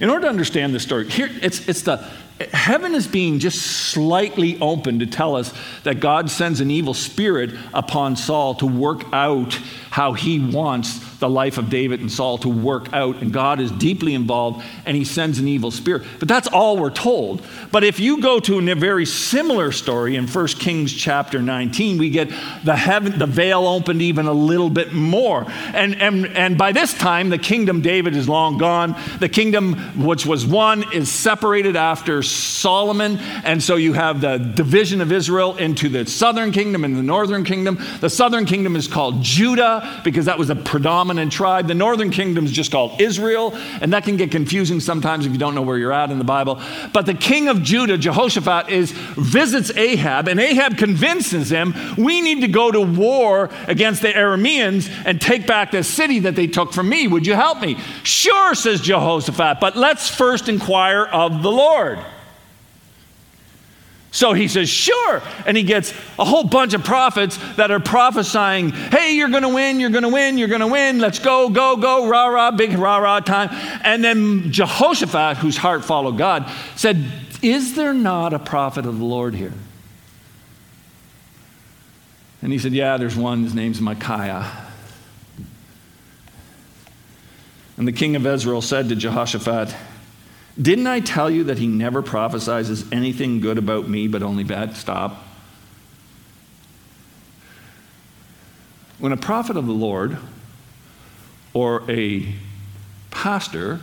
In 0.00 0.08
order 0.08 0.22
to 0.22 0.28
understand 0.28 0.74
this 0.74 0.82
story, 0.82 1.08
here 1.10 1.28
it's, 1.42 1.68
it's 1.68 1.82
the 1.82 1.98
heaven 2.52 2.94
is 2.94 3.06
being 3.06 3.38
just 3.38 3.60
slightly 3.60 4.58
open 4.60 5.00
to 5.00 5.06
tell 5.06 5.36
us 5.36 5.52
that 5.82 6.00
God 6.00 6.30
sends 6.30 6.62
an 6.62 6.70
evil 6.70 6.94
spirit 6.94 7.50
upon 7.74 8.16
Saul 8.16 8.54
to 8.56 8.66
work 8.66 9.04
out 9.12 9.52
how 9.90 10.14
he 10.14 10.38
wants 10.38 11.09
the 11.20 11.28
life 11.28 11.58
of 11.58 11.70
David 11.70 12.00
and 12.00 12.10
Saul 12.10 12.38
to 12.38 12.48
work 12.48 12.92
out, 12.92 13.16
and 13.16 13.32
God 13.32 13.60
is 13.60 13.70
deeply 13.70 14.14
involved, 14.14 14.64
and 14.86 14.96
he 14.96 15.04
sends 15.04 15.38
an 15.38 15.46
evil 15.46 15.70
spirit. 15.70 16.02
But 16.18 16.28
that's 16.28 16.48
all 16.48 16.78
we're 16.78 16.90
told. 16.90 17.42
But 17.70 17.84
if 17.84 18.00
you 18.00 18.20
go 18.20 18.40
to 18.40 18.58
a 18.58 18.74
very 18.74 19.06
similar 19.06 19.70
story 19.70 20.16
in 20.16 20.26
1 20.26 20.46
Kings 20.48 20.92
chapter 20.92 21.40
19, 21.40 21.98
we 21.98 22.10
get 22.10 22.30
the 22.64 22.74
heaven, 22.74 23.18
the 23.18 23.26
veil 23.26 23.66
opened 23.66 24.02
even 24.02 24.26
a 24.26 24.32
little 24.32 24.70
bit 24.70 24.92
more. 24.92 25.44
And, 25.74 25.94
and, 26.00 26.26
and 26.26 26.58
by 26.58 26.72
this 26.72 26.94
time, 26.94 27.28
the 27.28 27.38
kingdom 27.38 27.82
David 27.82 28.16
is 28.16 28.28
long 28.28 28.58
gone. 28.58 28.96
The 29.20 29.28
kingdom 29.28 29.74
which 30.04 30.24
was 30.24 30.46
one 30.46 30.90
is 30.92 31.10
separated 31.10 31.76
after 31.76 32.22
Solomon, 32.22 33.18
and 33.44 33.62
so 33.62 33.76
you 33.76 33.92
have 33.92 34.20
the 34.20 34.38
division 34.38 35.00
of 35.00 35.12
Israel 35.12 35.56
into 35.56 35.88
the 35.88 36.06
southern 36.06 36.50
kingdom 36.50 36.84
and 36.84 36.96
the 36.96 37.02
northern 37.02 37.44
kingdom. 37.44 37.78
The 38.00 38.10
southern 38.10 38.46
kingdom 38.46 38.74
is 38.74 38.88
called 38.88 39.22
Judah 39.22 40.00
because 40.02 40.24
that 40.24 40.38
was 40.38 40.48
a 40.48 40.56
predominant 40.56 41.09
dominant 41.10 41.32
tribe. 41.32 41.66
The 41.66 41.74
northern 41.74 42.10
kingdom 42.10 42.44
is 42.44 42.52
just 42.52 42.70
called 42.70 43.00
Israel, 43.00 43.52
and 43.80 43.92
that 43.92 44.04
can 44.04 44.16
get 44.16 44.30
confusing 44.30 44.78
sometimes 44.78 45.26
if 45.26 45.32
you 45.32 45.38
don't 45.38 45.56
know 45.56 45.62
where 45.62 45.76
you're 45.76 45.92
at 45.92 46.12
in 46.12 46.18
the 46.18 46.24
Bible. 46.24 46.60
But 46.92 47.06
the 47.06 47.14
king 47.14 47.48
of 47.48 47.64
Judah, 47.64 47.98
Jehoshaphat, 47.98 48.70
is 48.70 48.92
visits 48.92 49.72
Ahab, 49.76 50.28
and 50.28 50.38
Ahab 50.38 50.78
convinces 50.78 51.50
him, 51.50 51.74
we 51.98 52.20
need 52.20 52.42
to 52.42 52.48
go 52.48 52.70
to 52.70 52.80
war 52.80 53.50
against 53.66 54.02
the 54.02 54.08
Arameans 54.08 54.88
and 55.04 55.20
take 55.20 55.48
back 55.48 55.72
the 55.72 55.82
city 55.82 56.20
that 56.20 56.36
they 56.36 56.46
took 56.46 56.72
from 56.72 56.88
me. 56.88 57.08
Would 57.08 57.26
you 57.26 57.34
help 57.34 57.60
me? 57.60 57.76
Sure, 58.04 58.54
says 58.54 58.80
Jehoshaphat, 58.80 59.58
but 59.60 59.76
let's 59.76 60.08
first 60.08 60.48
inquire 60.48 61.04
of 61.04 61.42
the 61.42 61.50
Lord. 61.50 61.98
So 64.12 64.32
he 64.32 64.48
says, 64.48 64.68
sure. 64.68 65.22
And 65.46 65.56
he 65.56 65.62
gets 65.62 65.92
a 66.18 66.24
whole 66.24 66.42
bunch 66.42 66.74
of 66.74 66.82
prophets 66.82 67.38
that 67.54 67.70
are 67.70 67.78
prophesying, 67.78 68.70
hey, 68.70 69.14
you're 69.14 69.28
going 69.28 69.44
to 69.44 69.48
win, 69.48 69.78
you're 69.78 69.90
going 69.90 70.02
to 70.02 70.08
win, 70.08 70.36
you're 70.36 70.48
going 70.48 70.60
to 70.62 70.66
win, 70.66 70.98
let's 70.98 71.20
go, 71.20 71.48
go, 71.48 71.76
go, 71.76 72.08
rah, 72.08 72.26
rah, 72.26 72.50
big 72.50 72.72
rah, 72.72 72.98
rah 72.98 73.20
time. 73.20 73.48
And 73.84 74.02
then 74.02 74.50
Jehoshaphat, 74.50 75.36
whose 75.36 75.56
heart 75.56 75.84
followed 75.84 76.18
God, 76.18 76.50
said, 76.74 77.04
is 77.40 77.76
there 77.76 77.94
not 77.94 78.32
a 78.32 78.38
prophet 78.38 78.84
of 78.84 78.98
the 78.98 79.04
Lord 79.04 79.34
here? 79.34 79.54
And 82.42 82.52
he 82.52 82.58
said, 82.58 82.72
yeah, 82.72 82.96
there's 82.96 83.16
one, 83.16 83.44
his 83.44 83.54
name's 83.54 83.80
Micaiah. 83.80 84.66
And 87.76 87.86
the 87.86 87.92
king 87.92 88.16
of 88.16 88.26
Israel 88.26 88.60
said 88.60 88.88
to 88.88 88.96
Jehoshaphat, 88.96 89.74
didn't 90.60 90.86
I 90.86 91.00
tell 91.00 91.30
you 91.30 91.44
that 91.44 91.58
he 91.58 91.66
never 91.66 92.02
prophesies 92.02 92.90
anything 92.92 93.40
good 93.40 93.56
about 93.56 93.88
me, 93.88 94.08
but 94.08 94.22
only 94.22 94.44
bad? 94.44 94.76
Stop. 94.76 95.24
When 98.98 99.12
a 99.12 99.16
prophet 99.16 99.56
of 99.56 99.66
the 99.66 99.72
Lord 99.72 100.18
or 101.54 101.90
a 101.90 102.34
pastor 103.10 103.80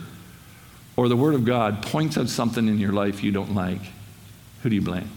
or 0.96 1.08
the 1.08 1.16
Word 1.16 1.34
of 1.34 1.44
God 1.44 1.82
points 1.82 2.16
out 2.16 2.28
something 2.28 2.68
in 2.68 2.78
your 2.78 2.92
life 2.92 3.24
you 3.24 3.32
don't 3.32 3.54
like, 3.54 3.80
who 4.62 4.68
do 4.68 4.76
you 4.76 4.82
blame? 4.82 5.10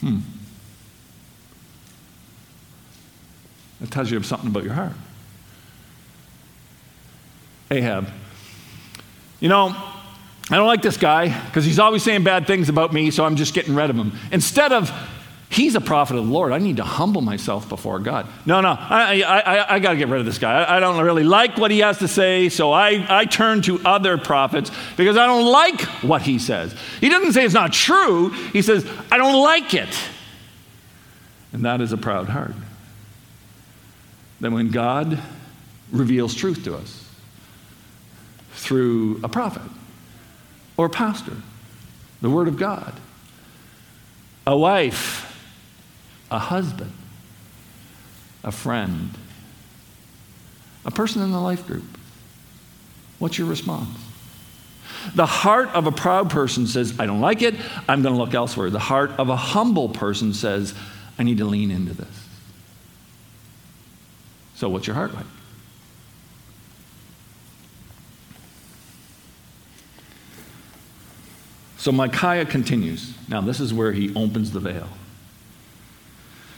Hmm. 0.00 0.18
That 3.80 3.90
tells 3.90 4.10
you 4.10 4.22
something 4.22 4.50
about 4.50 4.62
your 4.62 4.74
heart. 4.74 4.92
Ahab 7.70 8.08
you 9.40 9.48
know, 9.48 9.68
I 10.50 10.56
don't 10.56 10.66
like 10.66 10.82
this 10.82 10.96
guy 10.96 11.28
because 11.46 11.64
he's 11.64 11.78
always 11.78 12.02
saying 12.02 12.24
bad 12.24 12.46
things 12.46 12.68
about 12.68 12.92
me, 12.92 13.10
so 13.10 13.24
I'm 13.24 13.36
just 13.36 13.54
getting 13.54 13.74
rid 13.74 13.90
of 13.90 13.96
him. 13.96 14.12
Instead 14.32 14.72
of 14.72 14.90
He's 15.50 15.74
a 15.74 15.80
prophet 15.80 16.16
of 16.16 16.26
the 16.26 16.32
Lord. 16.32 16.52
I 16.52 16.58
need 16.58 16.76
to 16.76 16.84
humble 16.84 17.22
myself 17.22 17.68
before 17.70 17.98
God. 18.00 18.26
No, 18.44 18.60
no, 18.60 18.76
I, 18.78 19.22
I, 19.22 19.38
I, 19.38 19.74
I 19.74 19.78
got 19.78 19.92
to 19.92 19.96
get 19.96 20.08
rid 20.08 20.20
of 20.20 20.26
this 20.26 20.38
guy. 20.38 20.62
I, 20.62 20.76
I, 20.76 20.80
don't 20.80 21.02
really 21.02 21.24
like 21.24 21.56
what 21.56 21.70
he 21.70 21.78
has 21.78 21.98
to 22.00 22.08
say, 22.08 22.50
so 22.50 22.70
I, 22.70 23.06
I 23.08 23.24
turn 23.24 23.62
to 23.62 23.80
other 23.80 24.18
prophets 24.18 24.70
because 24.98 25.16
I 25.16 25.26
don't 25.26 25.50
like 25.50 25.80
what 26.02 26.20
he 26.20 26.38
says. 26.38 26.76
He 27.00 27.08
doesn't 27.08 27.32
say 27.32 27.46
it's 27.46 27.54
not 27.54 27.72
true, 27.72 28.28
he 28.52 28.60
says, 28.60 28.86
I 29.10 29.16
don't 29.16 29.42
like 29.42 29.72
it. 29.72 29.88
And 31.54 31.64
that 31.64 31.80
is 31.80 31.92
a 31.92 31.96
proud 31.96 32.28
heart. 32.28 32.54
Then 34.40 34.52
when 34.52 34.70
God 34.70 35.18
reveals 35.90 36.34
truth 36.34 36.62
to 36.64 36.76
us 36.76 37.07
through 38.68 39.18
a 39.24 39.28
prophet 39.30 39.62
or 40.76 40.86
a 40.86 40.90
pastor, 40.90 41.32
the 42.20 42.28
Word 42.28 42.48
of 42.48 42.58
God, 42.58 42.92
a 44.46 44.54
wife, 44.54 45.24
a 46.30 46.38
husband, 46.38 46.92
a 48.44 48.52
friend, 48.52 49.10
a 50.84 50.90
person 50.90 51.22
in 51.22 51.32
the 51.32 51.40
life 51.40 51.66
group. 51.66 51.82
What's 53.18 53.38
your 53.38 53.46
response? 53.46 53.88
The 55.14 55.24
heart 55.24 55.70
of 55.70 55.86
a 55.86 55.92
proud 55.92 56.28
person 56.28 56.66
says, 56.66 57.00
I 57.00 57.06
don't 57.06 57.22
like 57.22 57.40
it, 57.40 57.54
I'm 57.88 58.02
going 58.02 58.14
to 58.14 58.20
look 58.20 58.34
elsewhere. 58.34 58.68
The 58.68 58.78
heart 58.78 59.12
of 59.12 59.30
a 59.30 59.36
humble 59.36 59.88
person 59.88 60.34
says, 60.34 60.74
I 61.18 61.22
need 61.22 61.38
to 61.38 61.46
lean 61.46 61.70
into 61.70 61.94
this. 61.94 62.26
So, 64.56 64.68
what's 64.68 64.86
your 64.86 64.94
heart 64.94 65.14
like? 65.14 65.24
So 71.78 71.92
Micaiah 71.92 72.44
continues. 72.44 73.14
Now, 73.28 73.40
this 73.40 73.60
is 73.60 73.72
where 73.72 73.92
he 73.92 74.14
opens 74.14 74.50
the 74.50 74.60
veil. 74.60 74.88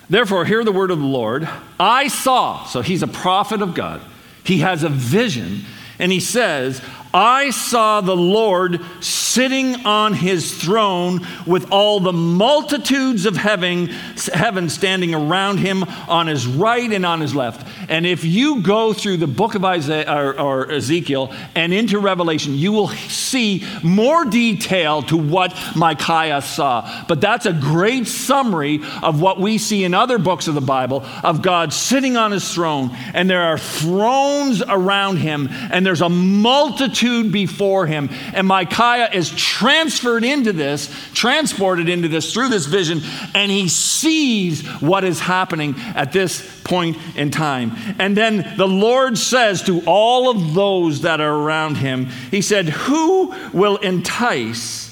Therefore, 0.09 0.45
hear 0.45 0.65
the 0.65 0.73
word 0.73 0.91
of 0.91 0.99
the 0.99 1.05
Lord. 1.05 1.49
I 1.79 2.09
saw, 2.09 2.65
so 2.65 2.81
he's 2.81 3.03
a 3.03 3.07
prophet 3.07 3.63
of 3.63 3.75
God. 3.75 4.01
He 4.43 4.59
has 4.59 4.83
a 4.83 4.89
vision, 4.89 5.65
and 5.99 6.11
he 6.11 6.19
says, 6.19 6.83
I 7.13 7.51
saw 7.51 8.01
the 8.01 8.17
Lord 8.17 8.81
sitting 9.01 9.85
on 9.85 10.13
his 10.13 10.55
throne 10.55 11.27
with 11.45 11.73
all 11.73 11.99
the 11.99 12.13
multitudes 12.13 13.27
of 13.27 13.37
heaven, 13.37 13.89
heaven 14.33 14.69
standing 14.69 15.15
around 15.15 15.59
him 15.59 15.83
on 15.83 16.29
his 16.29 16.47
right 16.47 16.91
and 16.91 17.05
on 17.05 17.21
his 17.21 17.35
left. 17.35 17.67
And 17.89 18.07
if 18.07 18.25
you 18.25 18.63
go 18.63 18.93
through 18.93 19.17
the 19.17 19.27
book 19.27 19.57
of 19.57 19.65
Isaiah 19.65 20.09
or, 20.09 20.39
or 20.39 20.71
Ezekiel 20.71 21.33
and 21.57 21.73
into 21.73 21.99
Revelation, 21.99 22.55
you 22.55 22.71
will 22.71 22.89
see 22.89 23.65
more 23.83 24.25
detail 24.25 25.03
to 25.03 25.17
what 25.17 25.53
Micaiah 25.75 26.43
saw. 26.43 27.05
But 27.09 27.21
that's 27.21 27.47
a 27.47 27.53
great 27.53 28.07
summary 28.07 28.81
of 29.03 29.21
what 29.21 29.41
we 29.41 29.59
see 29.59 29.83
in 29.83 29.95
other 29.95 30.19
books 30.19 30.47
of 30.47 30.55
the 30.55 30.61
Bible 30.61 31.05
of 31.25 31.43
God 31.43 31.73
sitting 31.73 32.17
on 32.17 32.31
his 32.31 32.55
throne, 32.55 32.91
and 33.15 33.29
there 33.29 33.43
are 33.43 33.59
thrones 33.59 34.63
around 34.63 35.17
him, 35.17 35.49
and 35.51 35.85
there's 35.85 36.03
a 36.03 36.09
multitude 36.09 37.00
before 37.31 37.87
him. 37.87 38.09
And 38.35 38.47
Micaiah 38.47 39.11
is 39.13 39.31
transferred 39.31 40.25
into 40.25 40.53
this, 40.53 40.89
transported 41.15 41.89
into 41.89 42.09
this 42.09 42.33
through 42.33 42.49
this 42.49 42.67
vision, 42.67 43.01
and 43.35 43.51
he 43.51 43.69
sees 43.69 44.67
what 44.81 45.05
is 45.05 45.21
happening 45.21 45.75
at 45.95 46.13
this 46.13 46.61
point 46.63 46.97
in 47.17 47.31
time. 47.31 47.73
And 47.99 48.17
then 48.17 48.55
the 48.57 48.69
Lord 48.69 49.19
says 49.19 49.63
to 49.63 49.83
all 49.87 50.31
of 50.31 50.55
those 50.55 51.03
that 51.03 51.21
are 51.21 51.35
around 51.35 51.77
him, 51.77 52.07
He 52.31 52.43
said, 52.43 52.69
Who 52.69 53.35
will 53.53 53.77
entice 53.79 54.89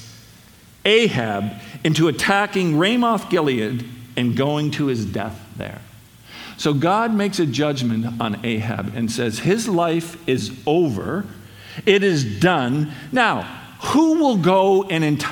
Ahab 0.85 1.53
into 1.83 2.07
attacking 2.07 2.77
Ramoth 2.77 3.29
Gilead 3.29 3.87
and 4.17 4.35
going 4.35 4.71
to 4.71 4.87
his 4.87 5.05
death 5.05 5.39
there? 5.55 5.81
So 6.57 6.73
God 6.73 7.13
makes 7.13 7.39
a 7.39 7.45
judgment 7.45 8.21
on 8.21 8.45
Ahab 8.45 8.93
and 8.93 9.09
says, 9.09 9.39
His 9.39 9.69
life 9.69 10.21
is 10.27 10.51
over, 10.65 11.25
it 11.85 12.03
is 12.03 12.39
done. 12.39 12.91
Now, 13.11 13.43
who 13.81 14.19
will 14.19 14.37
go 14.37 14.83
and? 14.83 15.25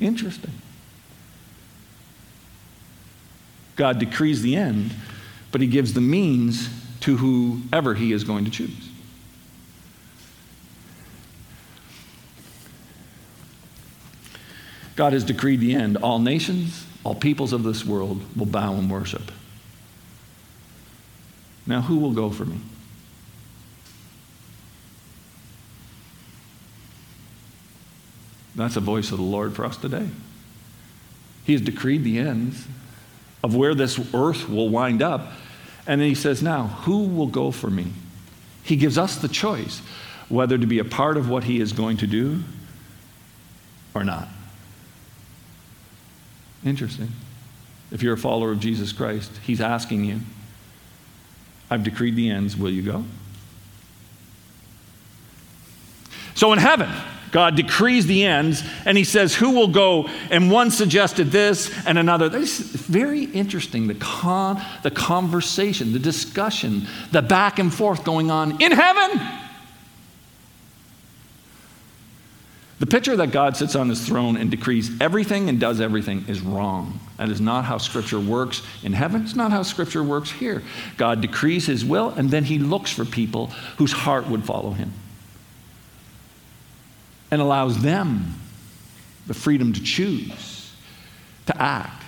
Interesting. 0.00 0.50
God 3.76 3.98
decrees 3.98 4.42
the 4.42 4.56
end, 4.56 4.94
but 5.50 5.60
he 5.60 5.66
gives 5.66 5.94
the 5.94 6.00
means 6.00 6.68
to 7.00 7.16
whoever 7.16 7.94
he 7.94 8.12
is 8.12 8.24
going 8.24 8.44
to 8.44 8.50
choose. 8.50 8.90
God 14.96 15.12
has 15.12 15.24
decreed 15.24 15.60
the 15.60 15.74
end. 15.74 15.96
All 15.96 16.20
nations, 16.20 16.86
all 17.02 17.16
peoples 17.16 17.52
of 17.52 17.64
this 17.64 17.84
world 17.84 18.22
will 18.36 18.46
bow 18.46 18.74
and 18.74 18.90
worship. 18.90 19.32
Now, 21.66 21.80
who 21.80 21.98
will 21.98 22.12
go 22.12 22.30
for 22.30 22.44
me? 22.44 22.60
That's 28.54 28.76
a 28.76 28.80
voice 28.80 29.10
of 29.10 29.18
the 29.18 29.24
Lord 29.24 29.54
for 29.54 29.64
us 29.64 29.76
today. 29.76 30.08
He 31.44 31.52
has 31.52 31.60
decreed 31.62 32.04
the 32.04 32.18
ends 32.18 32.66
of 33.42 33.54
where 33.54 33.74
this 33.74 33.98
earth 34.14 34.48
will 34.48 34.68
wind 34.68 35.02
up. 35.02 35.32
And 35.86 36.00
then 36.00 36.08
he 36.08 36.14
says, 36.14 36.42
Now, 36.42 36.68
who 36.84 37.06
will 37.06 37.26
go 37.26 37.50
for 37.50 37.68
me? 37.68 37.92
He 38.62 38.76
gives 38.76 38.96
us 38.96 39.16
the 39.16 39.28
choice 39.28 39.82
whether 40.28 40.56
to 40.56 40.66
be 40.66 40.78
a 40.78 40.84
part 40.84 41.16
of 41.16 41.28
what 41.28 41.44
he 41.44 41.60
is 41.60 41.72
going 41.72 41.98
to 41.98 42.06
do 42.06 42.42
or 43.94 44.04
not. 44.04 44.28
Interesting. 46.64 47.08
If 47.90 48.02
you're 48.02 48.14
a 48.14 48.18
follower 48.18 48.52
of 48.52 48.60
Jesus 48.60 48.92
Christ, 48.92 49.30
he's 49.44 49.60
asking 49.60 50.04
you, 50.04 50.20
I've 51.70 51.84
decreed 51.84 52.16
the 52.16 52.30
ends, 52.30 52.56
will 52.56 52.70
you 52.70 52.82
go? 52.82 53.04
So 56.34 56.52
in 56.52 56.58
heaven, 56.58 56.90
God 57.34 57.56
decrees 57.56 58.06
the 58.06 58.26
ends, 58.26 58.62
and 58.84 58.96
he 58.96 59.02
says, 59.02 59.34
Who 59.34 59.50
will 59.50 59.66
go? 59.66 60.08
And 60.30 60.52
one 60.52 60.70
suggested 60.70 61.32
this, 61.32 61.68
and 61.84 61.98
another. 61.98 62.28
This 62.28 62.60
is 62.60 62.70
very 62.82 63.24
interesting 63.24 63.88
the, 63.88 63.96
con, 63.96 64.62
the 64.84 64.92
conversation, 64.92 65.92
the 65.92 65.98
discussion, 65.98 66.86
the 67.10 67.22
back 67.22 67.58
and 67.58 67.74
forth 67.74 68.04
going 68.04 68.30
on 68.30 68.62
in 68.62 68.70
heaven. 68.70 69.20
The 72.78 72.86
picture 72.86 73.16
that 73.16 73.32
God 73.32 73.56
sits 73.56 73.74
on 73.74 73.88
his 73.88 74.06
throne 74.06 74.36
and 74.36 74.48
decrees 74.48 74.92
everything 75.00 75.48
and 75.48 75.58
does 75.58 75.80
everything 75.80 76.26
is 76.28 76.40
wrong. 76.40 77.00
That 77.16 77.30
is 77.30 77.40
not 77.40 77.64
how 77.64 77.78
Scripture 77.78 78.20
works 78.20 78.62
in 78.84 78.92
heaven. 78.92 79.22
It's 79.22 79.34
not 79.34 79.50
how 79.50 79.64
Scripture 79.64 80.04
works 80.04 80.30
here. 80.30 80.62
God 80.96 81.20
decrees 81.20 81.66
his 81.66 81.84
will, 81.84 82.10
and 82.10 82.30
then 82.30 82.44
he 82.44 82.60
looks 82.60 82.92
for 82.92 83.04
people 83.04 83.48
whose 83.78 83.90
heart 83.90 84.28
would 84.28 84.44
follow 84.44 84.70
him 84.70 84.92
and 87.34 87.42
allows 87.42 87.82
them 87.82 88.32
the 89.26 89.34
freedom 89.34 89.72
to 89.72 89.82
choose, 89.82 90.72
to 91.46 91.60
act. 91.60 92.04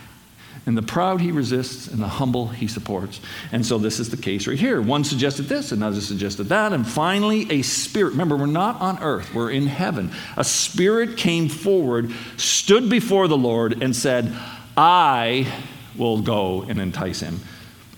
And 0.66 0.78
the 0.78 0.82
proud 0.82 1.20
he 1.20 1.32
resists, 1.32 1.88
and 1.88 2.00
the 2.00 2.06
humble 2.06 2.46
he 2.46 2.68
supports. 2.68 3.20
And 3.50 3.66
so 3.66 3.76
this 3.76 3.98
is 3.98 4.08
the 4.08 4.16
case 4.16 4.46
right 4.46 4.56
here. 4.56 4.80
One 4.80 5.02
suggested 5.02 5.46
this, 5.46 5.72
another 5.72 6.00
suggested 6.00 6.44
that, 6.44 6.72
and 6.72 6.86
finally 6.86 7.50
a 7.50 7.62
spirit. 7.62 8.10
Remember, 8.10 8.36
we're 8.36 8.46
not 8.46 8.80
on 8.80 9.02
earth, 9.02 9.34
we're 9.34 9.50
in 9.50 9.66
heaven. 9.66 10.12
A 10.36 10.44
spirit 10.44 11.16
came 11.16 11.48
forward, 11.48 12.12
stood 12.36 12.88
before 12.88 13.26
the 13.26 13.36
Lord, 13.36 13.82
and 13.82 13.96
said, 13.96 14.32
I 14.76 15.52
will 15.96 16.22
go 16.22 16.62
and 16.62 16.80
entice 16.80 17.18
him. 17.18 17.40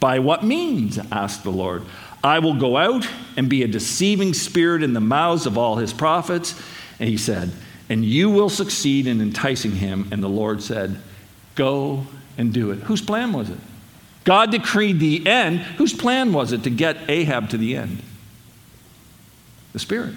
By 0.01 0.21
what 0.21 0.45
means? 0.45 0.99
asked 1.13 1.45
the 1.45 1.53
Lord. 1.53 1.83
I 2.25 2.39
will 2.39 2.55
go 2.55 2.79
out 2.79 3.07
and 3.37 3.51
be 3.51 3.65
a 3.65 3.69
deceiving 3.69 4.33
spirit 4.33 4.83
in 4.83 4.95
the 4.95 5.01
mouths 5.01 5.45
of 5.45 5.59
all 5.59 5.77
his 5.77 5.93
prophets 5.93 6.55
and 7.01 7.09
he 7.09 7.17
said, 7.17 7.51
And 7.89 8.05
you 8.05 8.31
will 8.31 8.49
succeed 8.49 9.07
in 9.07 9.21
enticing 9.21 9.73
him. 9.73 10.09
And 10.11 10.23
the 10.23 10.29
Lord 10.29 10.63
said, 10.63 11.01
Go 11.55 12.07
and 12.37 12.53
do 12.53 12.71
it. 12.71 12.81
Whose 12.81 13.03
plan 13.03 13.33
was 13.33 13.51
it? 13.51 13.59
God 14.25 14.51
decreed 14.51 15.01
the 15.01 15.27
end. 15.27 15.59
Whose 15.59 15.93
plan 15.93 16.33
was 16.33 16.53
it 16.53 16.65
to 16.65 16.71
get 16.71 17.09
Ahab 17.09 17.51
to 17.51 17.59
the 17.59 17.77
end? 17.77 18.03
The 19.73 19.79
Spirit. 19.79 20.15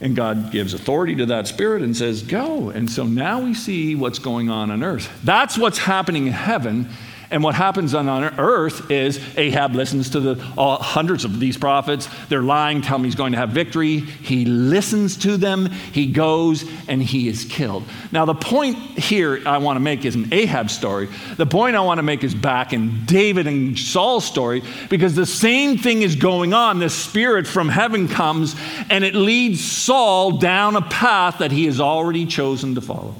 And 0.00 0.16
God 0.16 0.50
gives 0.50 0.72
authority 0.72 1.14
to 1.16 1.26
that 1.26 1.46
spirit 1.46 1.82
and 1.82 1.94
says, 1.94 2.22
Go. 2.22 2.70
And 2.70 2.90
so 2.90 3.04
now 3.04 3.42
we 3.42 3.52
see 3.52 3.94
what's 3.94 4.18
going 4.18 4.48
on 4.48 4.70
on 4.70 4.82
earth. 4.82 5.10
That's 5.24 5.58
what's 5.58 5.78
happening 5.78 6.26
in 6.26 6.32
heaven. 6.32 6.88
And 7.32 7.44
what 7.44 7.54
happens 7.54 7.94
on, 7.94 8.08
earth 8.08 8.90
is 8.90 9.20
Ahab 9.38 9.76
listens 9.76 10.10
to 10.10 10.20
the 10.20 10.34
hundreds 10.34 11.24
of 11.24 11.38
these 11.38 11.56
prophets. 11.56 12.08
They're 12.28 12.42
lying, 12.42 12.82
tell 12.82 12.96
him 12.96 13.04
he's 13.04 13.14
going 13.14 13.32
to 13.32 13.38
have 13.38 13.50
victory. 13.50 14.00
He 14.00 14.44
listens 14.44 15.16
to 15.18 15.36
them, 15.36 15.70
he 15.70 16.06
goes, 16.10 16.64
and 16.88 17.00
he 17.00 17.28
is 17.28 17.44
killed. 17.44 17.84
Now, 18.10 18.24
the 18.24 18.34
point 18.34 18.76
here 18.98 19.40
I 19.46 19.58
want 19.58 19.76
to 19.76 19.80
make 19.80 20.04
is 20.04 20.16
an 20.16 20.34
Ahab 20.34 20.70
story. 20.70 21.08
The 21.36 21.46
point 21.46 21.76
I 21.76 21.80
want 21.80 21.98
to 21.98 22.02
make 22.02 22.24
is 22.24 22.34
back 22.34 22.72
in 22.72 23.04
David 23.04 23.46
and 23.46 23.78
Saul's 23.78 24.24
story, 24.24 24.64
because 24.88 25.14
the 25.14 25.24
same 25.24 25.78
thing 25.78 26.02
is 26.02 26.16
going 26.16 26.52
on. 26.52 26.80
This 26.80 26.94
spirit 26.94 27.46
from 27.46 27.68
heaven 27.68 28.08
comes, 28.08 28.56
and 28.90 29.04
it 29.04 29.14
leads 29.14 29.64
Saul 29.64 30.38
down 30.38 30.74
a 30.74 30.82
path 30.82 31.38
that 31.38 31.52
he 31.52 31.66
has 31.66 31.80
already 31.80 32.26
chosen 32.26 32.74
to 32.74 32.80
follow 32.80 33.14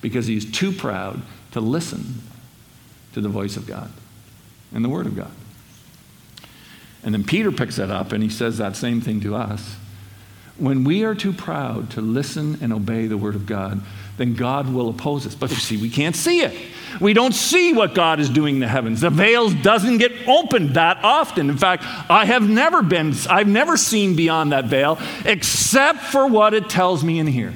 because 0.00 0.28
he's 0.28 0.48
too 0.48 0.70
proud 0.70 1.20
to 1.50 1.60
listen 1.60 2.22
to 3.18 3.22
the 3.22 3.28
voice 3.28 3.56
of 3.56 3.66
God 3.66 3.90
and 4.72 4.84
the 4.84 4.88
Word 4.88 5.06
of 5.06 5.16
God. 5.16 5.30
And 7.02 7.14
then 7.14 7.24
Peter 7.24 7.50
picks 7.50 7.76
that 7.76 7.90
up 7.90 8.12
and 8.12 8.22
he 8.22 8.28
says 8.28 8.58
that 8.58 8.76
same 8.76 9.00
thing 9.00 9.20
to 9.22 9.34
us. 9.34 9.76
When 10.56 10.84
we 10.84 11.04
are 11.04 11.14
too 11.14 11.32
proud 11.32 11.90
to 11.90 12.00
listen 12.00 12.58
and 12.60 12.72
obey 12.72 13.06
the 13.06 13.16
Word 13.16 13.34
of 13.34 13.46
God, 13.46 13.80
then 14.16 14.34
God 14.34 14.72
will 14.72 14.88
oppose 14.88 15.26
us. 15.26 15.34
But 15.34 15.50
you 15.50 15.56
see, 15.56 15.76
we 15.76 15.90
can't 15.90 16.16
see 16.16 16.40
it. 16.40 16.56
We 17.00 17.12
don't 17.12 17.34
see 17.34 17.72
what 17.72 17.94
God 17.94 18.18
is 18.18 18.28
doing 18.28 18.56
in 18.56 18.60
the 18.60 18.68
heavens. 18.68 19.00
The 19.00 19.10
veil 19.10 19.50
doesn't 19.50 19.98
get 19.98 20.12
opened 20.26 20.70
that 20.70 20.98
often. 21.04 21.50
In 21.50 21.56
fact, 21.56 21.84
I 22.10 22.24
have 22.24 22.48
never 22.48 22.82
been, 22.82 23.14
I've 23.30 23.46
never 23.46 23.76
seen 23.76 24.16
beyond 24.16 24.52
that 24.52 24.64
veil 24.64 24.98
except 25.24 26.00
for 26.00 26.26
what 26.26 26.54
it 26.54 26.68
tells 26.68 27.04
me 27.04 27.20
in 27.20 27.28
here. 27.28 27.54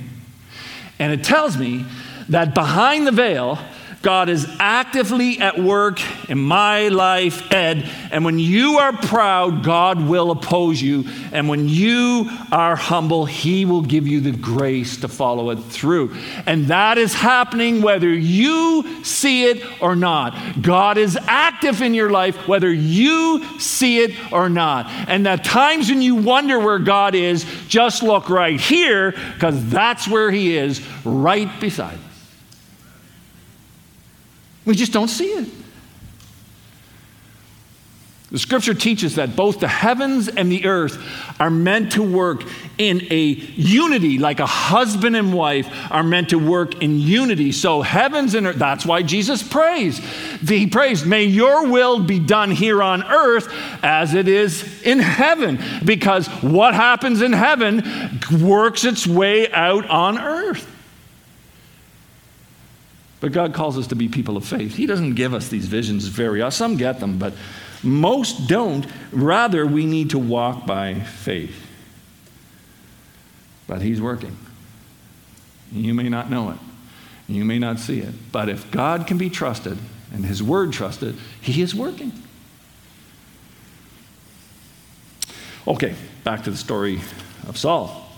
And 0.98 1.12
it 1.12 1.24
tells 1.24 1.56
me 1.56 1.84
that 2.28 2.54
behind 2.54 3.06
the 3.06 3.12
veil, 3.12 3.58
God 4.02 4.28
is 4.28 4.46
actively 4.58 5.38
at 5.38 5.58
work 5.58 6.00
in 6.28 6.38
my 6.38 6.88
life, 6.88 7.50
Ed. 7.52 7.88
And 8.10 8.24
when 8.24 8.38
you 8.38 8.78
are 8.78 8.92
proud, 8.92 9.62
God 9.62 10.04
will 10.06 10.32
oppose 10.32 10.82
you. 10.82 11.04
And 11.30 11.48
when 11.48 11.68
you 11.68 12.28
are 12.50 12.74
humble, 12.74 13.24
He 13.26 13.64
will 13.64 13.82
give 13.82 14.08
you 14.08 14.20
the 14.20 14.32
grace 14.32 14.98
to 14.98 15.08
follow 15.08 15.50
it 15.50 15.56
through. 15.56 16.16
And 16.46 16.66
that 16.66 16.98
is 16.98 17.14
happening 17.14 17.80
whether 17.80 18.12
you 18.12 19.04
see 19.04 19.44
it 19.44 19.64
or 19.80 19.94
not. 19.94 20.60
God 20.60 20.98
is 20.98 21.16
active 21.28 21.80
in 21.80 21.94
your 21.94 22.10
life 22.10 22.48
whether 22.48 22.72
you 22.72 23.60
see 23.60 24.00
it 24.00 24.32
or 24.32 24.48
not. 24.48 24.86
And 25.08 25.24
the 25.24 25.36
times 25.36 25.88
when 25.88 26.02
you 26.02 26.16
wonder 26.16 26.58
where 26.58 26.80
God 26.80 27.14
is, 27.14 27.46
just 27.68 28.02
look 28.02 28.28
right 28.28 28.60
here 28.60 29.12
because 29.12 29.70
that's 29.70 30.08
where 30.08 30.30
He 30.30 30.56
is, 30.56 30.84
right 31.04 31.48
beside. 31.60 31.98
We 34.64 34.74
just 34.74 34.92
don't 34.92 35.08
see 35.08 35.32
it. 35.32 35.48
The 38.32 38.38
scripture 38.38 38.72
teaches 38.72 39.16
that 39.16 39.36
both 39.36 39.60
the 39.60 39.68
heavens 39.68 40.26
and 40.26 40.50
the 40.50 40.64
earth 40.64 40.96
are 41.38 41.50
meant 41.50 41.92
to 41.92 42.02
work 42.02 42.44
in 42.78 43.06
a 43.10 43.26
unity, 43.26 44.18
like 44.18 44.40
a 44.40 44.46
husband 44.46 45.16
and 45.16 45.34
wife 45.34 45.68
are 45.90 46.02
meant 46.02 46.30
to 46.30 46.38
work 46.38 46.80
in 46.80 46.98
unity. 46.98 47.52
So, 47.52 47.82
heavens 47.82 48.34
and 48.34 48.46
earth, 48.46 48.56
that's 48.56 48.86
why 48.86 49.02
Jesus 49.02 49.42
prays. 49.42 49.98
He 50.48 50.66
prays, 50.66 51.04
May 51.04 51.24
your 51.24 51.68
will 51.68 52.00
be 52.00 52.18
done 52.18 52.50
here 52.50 52.82
on 52.82 53.02
earth 53.02 53.52
as 53.82 54.14
it 54.14 54.28
is 54.28 54.80
in 54.80 54.98
heaven. 54.98 55.62
Because 55.84 56.26
what 56.40 56.72
happens 56.72 57.20
in 57.20 57.34
heaven 57.34 58.18
works 58.40 58.84
its 58.84 59.06
way 59.06 59.52
out 59.52 59.86
on 59.90 60.18
earth. 60.18 60.71
But 63.22 63.30
God 63.30 63.54
calls 63.54 63.78
us 63.78 63.86
to 63.86 63.94
be 63.94 64.08
people 64.08 64.36
of 64.36 64.44
faith. 64.44 64.74
He 64.74 64.84
doesn't 64.84 65.14
give 65.14 65.32
us 65.32 65.46
these 65.46 65.66
visions 65.66 66.06
very 66.08 66.42
often. 66.42 66.50
Some 66.50 66.76
get 66.76 66.98
them, 66.98 67.18
but 67.18 67.32
most 67.84 68.48
don't. 68.48 68.84
Rather, 69.12 69.64
we 69.64 69.86
need 69.86 70.10
to 70.10 70.18
walk 70.18 70.66
by 70.66 70.94
faith. 70.94 71.54
But 73.68 73.80
He's 73.80 74.00
working. 74.00 74.36
You 75.70 75.94
may 75.94 76.08
not 76.08 76.30
know 76.30 76.50
it, 76.50 76.58
you 77.28 77.44
may 77.44 77.60
not 77.60 77.78
see 77.78 78.00
it. 78.00 78.12
But 78.32 78.48
if 78.48 78.68
God 78.72 79.06
can 79.06 79.18
be 79.18 79.30
trusted 79.30 79.78
and 80.12 80.26
His 80.26 80.42
Word 80.42 80.72
trusted, 80.72 81.16
He 81.40 81.62
is 81.62 81.76
working. 81.76 82.10
Okay, 85.68 85.94
back 86.24 86.42
to 86.42 86.50
the 86.50 86.56
story 86.56 87.00
of 87.46 87.56
Saul. 87.56 88.10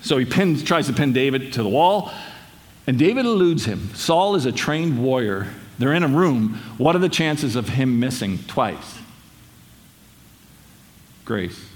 So 0.00 0.16
he 0.16 0.24
pins, 0.24 0.64
tries 0.64 0.86
to 0.86 0.94
pin 0.94 1.12
David 1.12 1.52
to 1.52 1.62
the 1.62 1.68
wall. 1.68 2.10
And 2.86 2.98
David 2.98 3.24
eludes 3.24 3.64
him. 3.64 3.94
Saul 3.94 4.34
is 4.34 4.44
a 4.44 4.52
trained 4.52 5.02
warrior. 5.02 5.52
They're 5.78 5.94
in 5.94 6.02
a 6.02 6.08
room. 6.08 6.60
What 6.78 6.96
are 6.96 7.00
the 7.00 7.08
chances 7.08 7.56
of 7.56 7.70
him 7.70 8.00
missing 8.00 8.38
twice? 8.46 8.98
Grace. 11.24 11.68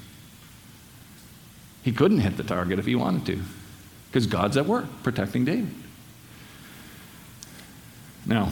He 1.82 1.92
couldn't 1.92 2.18
hit 2.18 2.36
the 2.36 2.42
target 2.42 2.80
if 2.80 2.86
he 2.86 2.96
wanted 2.96 3.26
to, 3.26 3.42
because 4.08 4.26
God's 4.26 4.56
at 4.56 4.66
work 4.66 4.86
protecting 5.04 5.44
David. 5.44 5.72
Now, 8.26 8.50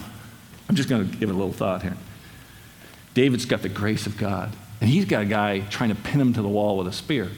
I'm 0.68 0.76
just 0.76 0.88
going 0.88 1.10
to 1.10 1.16
give 1.16 1.28
it 1.28 1.34
a 1.34 1.36
little 1.36 1.52
thought 1.52 1.82
here. 1.82 1.96
David's 3.12 3.44
got 3.44 3.62
the 3.62 3.68
grace 3.68 4.06
of 4.06 4.16
God, 4.16 4.52
and 4.80 4.88
he's 4.88 5.04
got 5.04 5.22
a 5.22 5.26
guy 5.26 5.60
trying 5.60 5.88
to 5.88 5.96
pin 5.96 6.20
him 6.20 6.32
to 6.34 6.42
the 6.42 6.48
wall 6.48 6.78
with 6.78 6.86
a 6.86 6.92
spear. 6.92 7.30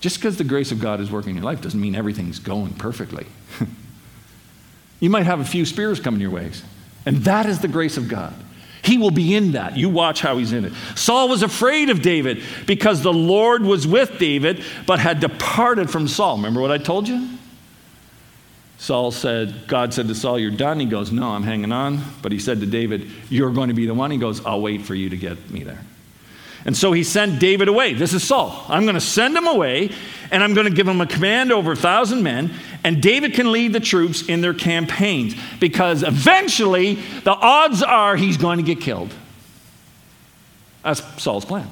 Just 0.00 0.16
because 0.16 0.36
the 0.36 0.44
grace 0.44 0.70
of 0.70 0.80
God 0.80 1.00
is 1.00 1.10
working 1.10 1.30
in 1.30 1.36
your 1.36 1.44
life 1.44 1.60
doesn't 1.60 1.80
mean 1.80 1.96
everything's 1.96 2.38
going 2.38 2.72
perfectly. 2.74 3.26
You 5.00 5.10
might 5.10 5.26
have 5.26 5.40
a 5.40 5.44
few 5.44 5.64
spears 5.64 6.00
coming 6.00 6.20
your 6.20 6.30
ways. 6.30 6.62
And 7.06 7.18
that 7.18 7.46
is 7.46 7.60
the 7.60 7.68
grace 7.68 7.96
of 7.96 8.08
God. 8.08 8.34
He 8.82 8.98
will 8.98 9.10
be 9.10 9.34
in 9.34 9.52
that. 9.52 9.76
You 9.76 9.88
watch 9.88 10.20
how 10.20 10.38
he's 10.38 10.52
in 10.52 10.64
it. 10.64 10.72
Saul 10.94 11.28
was 11.28 11.42
afraid 11.42 11.90
of 11.90 12.00
David 12.00 12.42
because 12.66 13.02
the 13.02 13.12
Lord 13.12 13.62
was 13.62 13.86
with 13.86 14.18
David, 14.18 14.62
but 14.86 14.98
had 14.98 15.20
departed 15.20 15.90
from 15.90 16.08
Saul. 16.08 16.36
Remember 16.36 16.60
what 16.60 16.70
I 16.70 16.78
told 16.78 17.08
you? 17.08 17.28
Saul 18.78 19.10
said, 19.10 19.66
God 19.66 19.92
said 19.92 20.06
to 20.06 20.14
Saul, 20.14 20.38
You're 20.38 20.52
done. 20.52 20.78
He 20.78 20.86
goes, 20.86 21.10
No, 21.10 21.30
I'm 21.30 21.42
hanging 21.42 21.72
on. 21.72 22.00
But 22.22 22.30
he 22.30 22.38
said 22.38 22.60
to 22.60 22.66
David, 22.66 23.10
You're 23.28 23.50
going 23.50 23.68
to 23.68 23.74
be 23.74 23.86
the 23.86 23.94
one. 23.94 24.12
He 24.12 24.18
goes, 24.18 24.44
I'll 24.46 24.62
wait 24.62 24.82
for 24.82 24.94
you 24.94 25.10
to 25.10 25.16
get 25.16 25.50
me 25.50 25.64
there. 25.64 25.84
And 26.64 26.76
so 26.76 26.92
he 26.92 27.04
sent 27.04 27.40
David 27.40 27.68
away. 27.68 27.94
This 27.94 28.12
is 28.12 28.22
Saul. 28.22 28.64
I'm 28.68 28.82
going 28.82 28.94
to 28.94 29.00
send 29.00 29.36
him 29.36 29.46
away, 29.46 29.90
and 30.30 30.42
I'm 30.42 30.54
going 30.54 30.66
to 30.66 30.72
give 30.72 30.86
him 30.86 31.00
a 31.00 31.06
command 31.06 31.52
over 31.52 31.72
a 31.72 31.76
thousand 31.76 32.22
men, 32.22 32.52
and 32.84 33.02
David 33.02 33.34
can 33.34 33.52
lead 33.52 33.72
the 33.72 33.80
troops 33.80 34.22
in 34.22 34.40
their 34.40 34.54
campaigns 34.54 35.34
because 35.60 36.02
eventually 36.02 36.94
the 37.24 37.32
odds 37.32 37.82
are 37.82 38.16
he's 38.16 38.36
going 38.36 38.58
to 38.58 38.62
get 38.62 38.80
killed. 38.80 39.12
That's 40.82 41.02
Saul's 41.22 41.44
plan. 41.44 41.68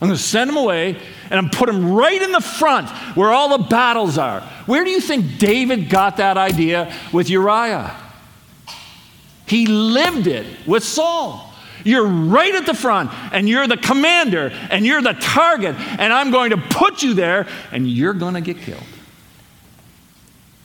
I'm 0.00 0.08
going 0.08 0.16
to 0.16 0.22
send 0.22 0.50
him 0.50 0.56
away 0.56 0.96
and 1.30 1.38
I'm 1.38 1.50
put 1.50 1.68
him 1.68 1.92
right 1.92 2.20
in 2.20 2.32
the 2.32 2.40
front 2.40 2.88
where 3.16 3.30
all 3.30 3.58
the 3.58 3.64
battles 3.64 4.16
are. 4.18 4.40
Where 4.66 4.84
do 4.84 4.90
you 4.90 5.00
think 5.00 5.38
David 5.38 5.90
got 5.90 6.16
that 6.16 6.38
idea 6.38 6.94
with 7.12 7.28
Uriah? 7.28 7.94
He 9.46 9.66
lived 9.66 10.26
it 10.26 10.46
with 10.66 10.84
Saul. 10.84 11.52
You're 11.84 12.06
right 12.06 12.54
at 12.54 12.66
the 12.66 12.74
front, 12.74 13.10
and 13.32 13.48
you're 13.48 13.66
the 13.66 13.76
commander, 13.76 14.52
and 14.70 14.84
you're 14.84 15.00
the 15.00 15.14
target, 15.14 15.74
and 15.76 16.12
I'm 16.12 16.30
going 16.30 16.50
to 16.50 16.58
put 16.58 17.02
you 17.02 17.14
there, 17.14 17.46
and 17.72 17.88
you're 17.88 18.12
going 18.12 18.34
to 18.34 18.40
get 18.40 18.58
killed. 18.58 18.84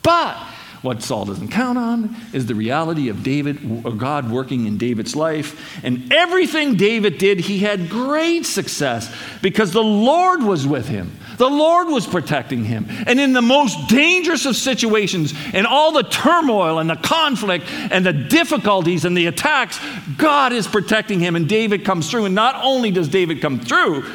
But 0.06 0.36
what 0.82 1.02
Saul 1.02 1.24
doesn't 1.24 1.48
count 1.48 1.78
on 1.78 2.14
is 2.32 2.46
the 2.46 2.54
reality 2.54 3.08
of 3.08 3.24
David, 3.24 3.84
of 3.84 3.98
God 3.98 4.30
working 4.30 4.66
in 4.66 4.78
David's 4.78 5.16
life. 5.16 5.84
And 5.84 6.12
everything 6.12 6.76
David 6.76 7.18
did, 7.18 7.40
he 7.40 7.58
had 7.58 7.90
great 7.90 8.46
success 8.46 9.12
because 9.42 9.72
the 9.72 9.82
Lord 9.82 10.44
was 10.44 10.64
with 10.64 10.86
him. 10.86 11.10
The 11.38 11.50
Lord 11.50 11.88
was 11.88 12.06
protecting 12.06 12.64
him. 12.64 12.86
And 12.88 13.18
in 13.18 13.32
the 13.32 13.42
most 13.42 13.88
dangerous 13.88 14.46
of 14.46 14.54
situations, 14.54 15.34
and 15.52 15.66
all 15.66 15.90
the 15.90 16.04
turmoil 16.04 16.78
and 16.78 16.88
the 16.88 16.94
conflict 16.94 17.66
and 17.68 18.06
the 18.06 18.12
difficulties 18.12 19.04
and 19.04 19.16
the 19.16 19.26
attacks, 19.26 19.80
God 20.16 20.52
is 20.52 20.68
protecting 20.68 21.18
him. 21.18 21.34
And 21.34 21.48
David 21.48 21.84
comes 21.84 22.08
through. 22.08 22.26
And 22.26 22.34
not 22.36 22.54
only 22.64 22.92
does 22.92 23.08
David 23.08 23.42
come 23.42 23.58
through, 23.58 24.08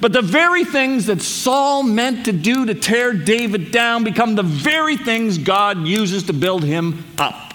but 0.00 0.12
the 0.12 0.22
very 0.22 0.64
things 0.64 1.06
that 1.06 1.22
Saul 1.22 1.82
meant 1.82 2.26
to 2.26 2.32
do 2.32 2.66
to 2.66 2.74
tear 2.74 3.12
David 3.12 3.70
down 3.70 4.04
become 4.04 4.34
the 4.34 4.42
very 4.42 4.96
things 4.96 5.38
God 5.38 5.86
uses 5.86 6.24
to 6.24 6.32
build 6.32 6.64
him 6.64 7.04
up. 7.18 7.54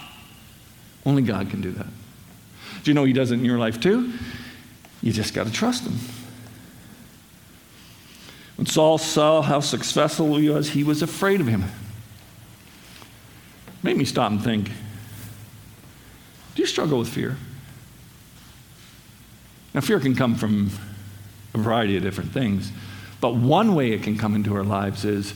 Only 1.04 1.22
God 1.22 1.50
can 1.50 1.60
do 1.60 1.72
that. 1.72 1.86
Do 2.82 2.90
you 2.90 2.94
know 2.94 3.04
He 3.04 3.12
does 3.12 3.30
it 3.30 3.34
in 3.34 3.44
your 3.44 3.58
life 3.58 3.80
too? 3.80 4.12
You 5.02 5.12
just 5.12 5.34
got 5.34 5.46
to 5.46 5.52
trust 5.52 5.84
Him. 5.84 5.98
When 8.56 8.66
Saul 8.66 8.98
saw 8.98 9.42
how 9.42 9.60
successful 9.60 10.36
he 10.36 10.48
was, 10.48 10.70
he 10.70 10.84
was 10.84 11.02
afraid 11.02 11.40
of 11.40 11.48
him. 11.48 11.64
Made 13.82 13.96
me 13.96 14.04
stop 14.04 14.30
and 14.30 14.42
think 14.42 14.70
do 16.54 16.62
you 16.62 16.66
struggle 16.66 16.98
with 16.98 17.08
fear? 17.08 17.36
Now, 19.74 19.80
fear 19.80 19.98
can 19.98 20.14
come 20.14 20.34
from 20.34 20.70
a 21.54 21.58
variety 21.58 21.96
of 21.96 22.02
different 22.02 22.32
things. 22.32 22.70
But 23.20 23.34
one 23.34 23.74
way 23.74 23.92
it 23.92 24.02
can 24.02 24.18
come 24.18 24.34
into 24.34 24.54
our 24.54 24.64
lives 24.64 25.04
is 25.04 25.34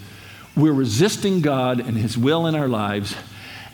we're 0.56 0.72
resisting 0.72 1.40
God 1.40 1.80
and 1.80 1.96
His 1.96 2.16
will 2.16 2.46
in 2.46 2.54
our 2.54 2.68
lives, 2.68 3.14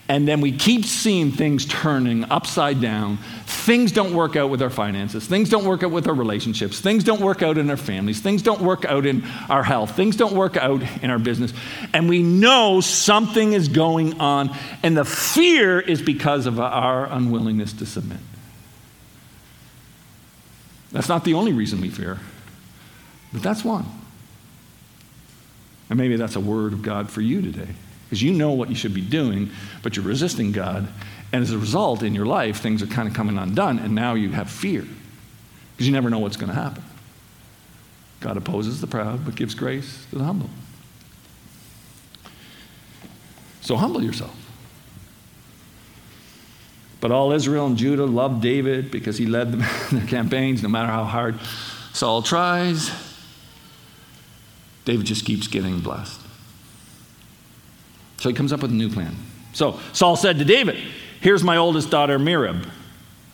and 0.08 0.26
then 0.26 0.40
we 0.40 0.52
keep 0.52 0.84
seeing 0.84 1.30
things 1.30 1.64
turning 1.64 2.24
upside 2.30 2.80
down. 2.80 3.18
Things 3.46 3.92
don't 3.92 4.12
work 4.14 4.34
out 4.34 4.50
with 4.50 4.60
our 4.60 4.68
finances. 4.68 5.26
Things 5.26 5.48
don't 5.48 5.64
work 5.64 5.84
out 5.84 5.92
with 5.92 6.08
our 6.08 6.14
relationships. 6.14 6.80
Things 6.80 7.04
don't 7.04 7.20
work 7.20 7.40
out 7.40 7.56
in 7.56 7.70
our 7.70 7.76
families. 7.76 8.20
Things 8.20 8.42
don't 8.42 8.60
work 8.60 8.84
out 8.84 9.06
in 9.06 9.24
our 9.48 9.62
health. 9.62 9.94
Things 9.94 10.16
don't 10.16 10.34
work 10.34 10.56
out 10.56 10.82
in 11.02 11.10
our 11.10 11.20
business. 11.20 11.54
And 11.94 12.08
we 12.08 12.22
know 12.22 12.80
something 12.80 13.52
is 13.52 13.68
going 13.68 14.20
on, 14.20 14.54
and 14.82 14.96
the 14.96 15.04
fear 15.04 15.80
is 15.80 16.02
because 16.02 16.46
of 16.46 16.58
our 16.58 17.06
unwillingness 17.06 17.72
to 17.74 17.86
submit. 17.86 18.18
That's 20.90 21.08
not 21.08 21.24
the 21.24 21.34
only 21.34 21.52
reason 21.52 21.80
we 21.80 21.88
fear. 21.88 22.18
But 23.32 23.42
that's 23.42 23.64
one. 23.64 23.86
And 25.88 25.98
maybe 25.98 26.16
that's 26.16 26.36
a 26.36 26.40
word 26.40 26.72
of 26.72 26.82
God 26.82 27.10
for 27.10 27.20
you 27.20 27.42
today. 27.42 27.68
because 28.04 28.22
you 28.22 28.32
know 28.32 28.52
what 28.52 28.68
you 28.68 28.74
should 28.74 28.94
be 28.94 29.00
doing, 29.00 29.50
but 29.82 29.96
you're 29.96 30.04
resisting 30.04 30.52
God. 30.52 30.88
And 31.32 31.42
as 31.42 31.50
a 31.50 31.58
result, 31.58 32.02
in 32.02 32.14
your 32.14 32.26
life, 32.26 32.60
things 32.60 32.82
are 32.82 32.86
kind 32.86 33.08
of 33.08 33.14
coming 33.14 33.38
undone, 33.38 33.78
and 33.78 33.94
now 33.94 34.14
you 34.14 34.30
have 34.30 34.50
fear 34.50 34.86
because 35.72 35.86
you 35.86 35.92
never 35.92 36.10
know 36.10 36.18
what's 36.18 36.36
going 36.36 36.50
to 36.50 36.54
happen. 36.54 36.82
God 38.20 38.36
opposes 38.36 38.80
the 38.80 38.86
proud, 38.86 39.24
but 39.24 39.34
gives 39.34 39.54
grace 39.54 40.06
to 40.10 40.16
the 40.16 40.24
humble. 40.24 40.50
So 43.62 43.76
humble 43.76 44.02
yourself. 44.02 44.36
But 47.00 47.10
all 47.10 47.32
Israel 47.32 47.66
and 47.66 47.76
Judah 47.76 48.06
loved 48.06 48.42
David 48.42 48.90
because 48.90 49.18
he 49.18 49.26
led 49.26 49.52
them 49.52 49.62
in 49.90 49.98
their 49.98 50.06
campaigns, 50.06 50.62
no 50.62 50.68
matter 50.68 50.88
how 50.88 51.04
hard 51.04 51.40
Saul 51.92 52.22
tries. 52.22 52.90
David 54.84 55.06
just 55.06 55.24
keeps 55.24 55.46
getting 55.46 55.80
blessed. 55.80 56.20
So 58.18 58.28
he 58.28 58.34
comes 58.34 58.52
up 58.52 58.62
with 58.62 58.70
a 58.70 58.74
new 58.74 58.88
plan. 58.88 59.16
So 59.52 59.78
Saul 59.92 60.16
said 60.16 60.38
to 60.38 60.44
David, 60.44 60.78
Here's 61.20 61.44
my 61.44 61.56
oldest 61.56 61.90
daughter, 61.90 62.18
Merab. 62.18 62.68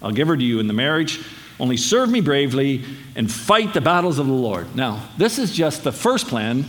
I'll 0.03 0.13
give 0.13 0.29
her 0.29 0.37
to 0.37 0.45
you 0.45 0.61
in 0.61 0.67
the 0.67 0.75
marriage. 0.75 1.21
Only 1.59 1.77
serve 1.77 2.11
me 2.11 2.21
bravely 2.21 2.85
and 3.17 3.31
fight 3.31 3.75
the 3.75 3.81
battles 3.81 4.19
of 4.19 4.27
the 4.27 4.33
Lord. 4.33 4.77
Now, 4.77 5.09
this 5.17 5.39
is 5.39 5.53
just 5.53 5.85
the 5.85 5.93
first 5.93 6.29
plan, 6.29 6.65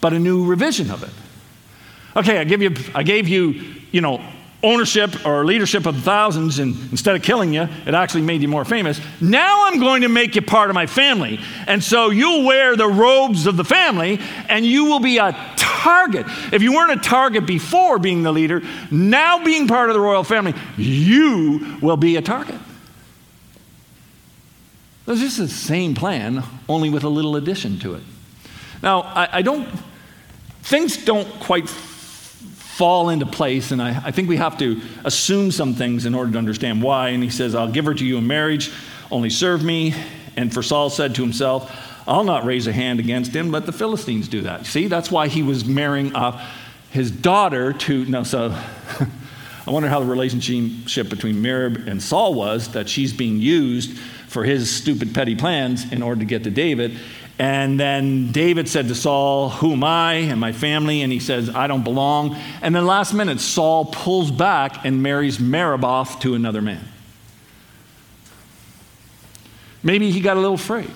but 0.00 0.12
a 0.12 0.18
new 0.18 0.46
revision 0.46 0.90
of 0.90 1.02
it. 1.02 1.10
Okay, 2.16 2.38
I 2.38 2.44
give 2.44 2.62
you, 2.62 2.74
I 2.94 3.02
gave 3.02 3.26
you, 3.26 3.62
you 3.90 4.00
know, 4.00 4.22
ownership 4.62 5.24
or 5.26 5.44
leadership 5.44 5.86
of 5.86 5.96
thousands, 6.02 6.58
and 6.58 6.74
instead 6.90 7.16
of 7.16 7.22
killing 7.22 7.54
you, 7.54 7.62
it 7.62 7.94
actually 7.94 8.22
made 8.22 8.42
you 8.42 8.48
more 8.48 8.64
famous. 8.64 9.00
Now 9.20 9.66
I'm 9.66 9.80
going 9.80 10.02
to 10.02 10.08
make 10.08 10.34
you 10.34 10.42
part 10.42 10.70
of 10.70 10.74
my 10.74 10.86
family. 10.86 11.40
And 11.66 11.82
so 11.82 12.10
you'll 12.10 12.44
wear 12.44 12.76
the 12.76 12.86
robes 12.86 13.46
of 13.46 13.56
the 13.56 13.64
family, 13.64 14.20
and 14.48 14.66
you 14.66 14.84
will 14.84 15.00
be 15.00 15.18
a 15.18 15.32
target. 15.56 16.26
If 16.52 16.62
you 16.62 16.74
weren't 16.74 16.92
a 16.92 17.02
target 17.02 17.46
before 17.46 17.98
being 17.98 18.22
the 18.22 18.32
leader, 18.32 18.62
now 18.90 19.42
being 19.42 19.66
part 19.66 19.88
of 19.88 19.94
the 19.94 20.00
royal 20.00 20.24
family, 20.24 20.54
you 20.76 21.78
will 21.80 21.96
be 21.96 22.16
a 22.16 22.22
target. 22.22 22.60
This 25.06 25.22
is 25.22 25.36
the 25.38 25.48
same 25.48 25.94
plan, 25.94 26.44
only 26.68 26.90
with 26.90 27.02
a 27.02 27.08
little 27.08 27.34
addition 27.34 27.78
to 27.80 27.94
it. 27.94 28.02
Now, 28.82 29.00
I, 29.00 29.38
I 29.38 29.42
don't, 29.42 29.68
things 30.62 31.04
don't 31.04 31.28
quite 31.40 31.68
fall 32.80 33.10
into 33.10 33.26
place, 33.26 33.72
and 33.72 33.82
I, 33.82 34.06
I 34.06 34.10
think 34.10 34.26
we 34.26 34.38
have 34.38 34.56
to 34.56 34.80
assume 35.04 35.50
some 35.50 35.74
things 35.74 36.06
in 36.06 36.14
order 36.14 36.32
to 36.32 36.38
understand 36.38 36.82
why. 36.82 37.10
And 37.10 37.22
he 37.22 37.28
says, 37.28 37.54
I'll 37.54 37.70
give 37.70 37.84
her 37.84 37.92
to 37.92 38.06
you 38.06 38.16
in 38.16 38.26
marriage, 38.26 38.72
only 39.10 39.28
serve 39.28 39.62
me. 39.62 39.94
And 40.34 40.50
for 40.50 40.62
Saul 40.62 40.88
said 40.88 41.14
to 41.16 41.20
himself, 41.20 41.70
I'll 42.08 42.24
not 42.24 42.46
raise 42.46 42.66
a 42.66 42.72
hand 42.72 42.98
against 42.98 43.36
him, 43.36 43.50
let 43.50 43.66
the 43.66 43.72
Philistines 43.72 44.28
do 44.28 44.40
that. 44.40 44.64
See, 44.64 44.86
that's 44.86 45.10
why 45.10 45.28
he 45.28 45.42
was 45.42 45.66
marrying 45.66 46.14
off 46.14 46.42
his 46.90 47.10
daughter 47.10 47.74
to, 47.74 48.06
no, 48.06 48.22
so 48.22 48.48
I 49.66 49.70
wonder 49.70 49.90
how 49.90 50.00
the 50.00 50.06
relationship 50.06 51.10
between 51.10 51.34
Merab 51.34 51.86
and 51.86 52.02
Saul 52.02 52.32
was, 52.32 52.72
that 52.72 52.88
she's 52.88 53.12
being 53.12 53.40
used 53.40 53.98
for 54.26 54.42
his 54.42 54.74
stupid 54.74 55.14
petty 55.14 55.36
plans 55.36 55.92
in 55.92 56.02
order 56.02 56.20
to 56.20 56.24
get 56.26 56.44
to 56.44 56.50
David. 56.50 56.98
And 57.40 57.80
then 57.80 58.32
David 58.32 58.68
said 58.68 58.88
to 58.88 58.94
Saul, 58.94 59.48
Who 59.48 59.72
am 59.72 59.82
I 59.82 60.12
and 60.12 60.38
my 60.38 60.52
family? 60.52 61.00
And 61.00 61.10
he 61.10 61.18
says, 61.18 61.48
I 61.48 61.68
don't 61.68 61.82
belong. 61.82 62.36
And 62.60 62.76
then 62.76 62.84
last 62.84 63.14
minute, 63.14 63.40
Saul 63.40 63.86
pulls 63.86 64.30
back 64.30 64.84
and 64.84 65.02
marries 65.02 65.38
Merab 65.38 65.82
off 65.82 66.20
to 66.20 66.34
another 66.34 66.60
man. 66.60 66.86
Maybe 69.82 70.10
he 70.10 70.20
got 70.20 70.36
a 70.36 70.40
little 70.40 70.56
afraid. 70.56 70.90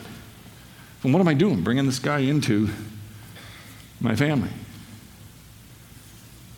And 1.02 1.14
what 1.14 1.20
am 1.20 1.28
I 1.28 1.33
doing? 1.33 1.62
Bringing 1.62 1.87
this 1.87 1.98
guy 1.98 2.18
into 2.18 2.68
my 3.98 4.14
family. 4.14 4.50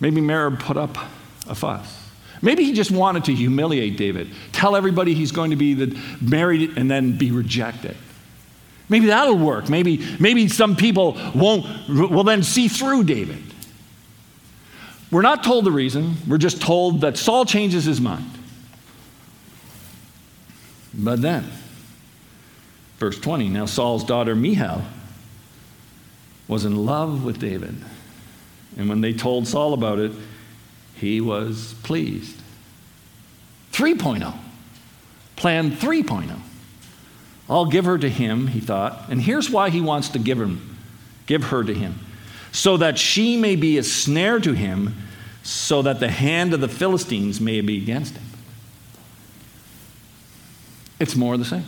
Maybe 0.00 0.20
Merab 0.20 0.58
put 0.58 0.76
up 0.76 0.98
a 1.46 1.54
fuss. 1.54 2.10
Maybe 2.42 2.64
he 2.64 2.72
just 2.72 2.90
wanted 2.90 3.26
to 3.26 3.34
humiliate 3.34 3.96
David, 3.96 4.32
tell 4.50 4.74
everybody 4.74 5.14
he's 5.14 5.30
going 5.30 5.50
to 5.50 5.56
be 5.56 5.74
the, 5.74 5.96
married 6.20 6.76
and 6.76 6.90
then 6.90 7.16
be 7.16 7.30
rejected. 7.30 7.96
Maybe 8.88 9.06
that'll 9.06 9.38
work. 9.38 9.68
Maybe, 9.68 10.04
maybe 10.20 10.48
some 10.48 10.76
people 10.76 11.18
won't, 11.34 11.88
will 11.88 12.24
then 12.24 12.42
see 12.42 12.68
through 12.68 13.04
David. 13.04 13.42
We're 15.10 15.22
not 15.22 15.44
told 15.44 15.64
the 15.64 15.72
reason, 15.72 16.16
we're 16.26 16.38
just 16.38 16.60
told 16.60 17.00
that 17.00 17.16
Saul 17.16 17.44
changes 17.44 17.84
his 17.84 18.00
mind. 18.00 18.30
But 20.92 21.22
then, 21.22 21.50
verse 22.98 23.18
20 23.18 23.48
now 23.48 23.66
Saul's 23.66 24.04
daughter 24.04 24.34
Michal 24.34 24.82
was 26.48 26.64
in 26.64 26.86
love 26.86 27.24
with 27.24 27.38
David. 27.38 27.76
And 28.76 28.88
when 28.88 29.00
they 29.00 29.12
told 29.12 29.46
Saul 29.46 29.74
about 29.74 29.98
it, 29.98 30.12
he 30.94 31.20
was 31.20 31.74
pleased. 31.82 32.40
3.0. 33.72 34.34
Plan 35.36 35.70
3.0. 35.70 36.40
I'll 37.48 37.66
give 37.66 37.84
her 37.84 37.98
to 37.98 38.08
him, 38.08 38.48
he 38.48 38.60
thought. 38.60 39.08
And 39.08 39.22
here's 39.22 39.50
why 39.50 39.70
he 39.70 39.80
wants 39.80 40.08
to 40.10 40.18
give 40.18 40.40
him, 40.40 40.76
give 41.26 41.44
her 41.44 41.62
to 41.62 41.72
him. 41.72 41.98
So 42.52 42.76
that 42.78 42.98
she 42.98 43.36
may 43.36 43.56
be 43.56 43.78
a 43.78 43.82
snare 43.82 44.40
to 44.40 44.52
him, 44.52 44.96
so 45.42 45.82
that 45.82 46.00
the 46.00 46.08
hand 46.08 46.54
of 46.54 46.60
the 46.60 46.68
Philistines 46.68 47.40
may 47.40 47.60
be 47.60 47.76
against 47.76 48.14
him. 48.14 48.24
It's 50.98 51.14
more 51.14 51.34
of 51.34 51.38
the 51.38 51.44
same. 51.44 51.66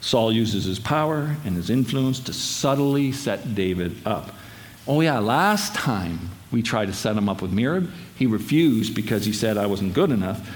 Saul 0.00 0.32
uses 0.32 0.64
his 0.64 0.78
power 0.78 1.36
and 1.44 1.56
his 1.56 1.68
influence 1.68 2.20
to 2.20 2.32
subtly 2.32 3.12
set 3.12 3.54
David 3.54 3.96
up. 4.06 4.30
Oh, 4.86 5.00
yeah, 5.00 5.18
last 5.18 5.74
time 5.74 6.30
we 6.50 6.62
tried 6.62 6.86
to 6.86 6.94
set 6.94 7.16
him 7.16 7.28
up 7.28 7.42
with 7.42 7.52
Merab, 7.52 7.90
he 8.16 8.26
refused 8.26 8.94
because 8.94 9.26
he 9.26 9.32
said 9.32 9.58
I 9.58 9.66
wasn't 9.66 9.92
good 9.92 10.10
enough. 10.10 10.48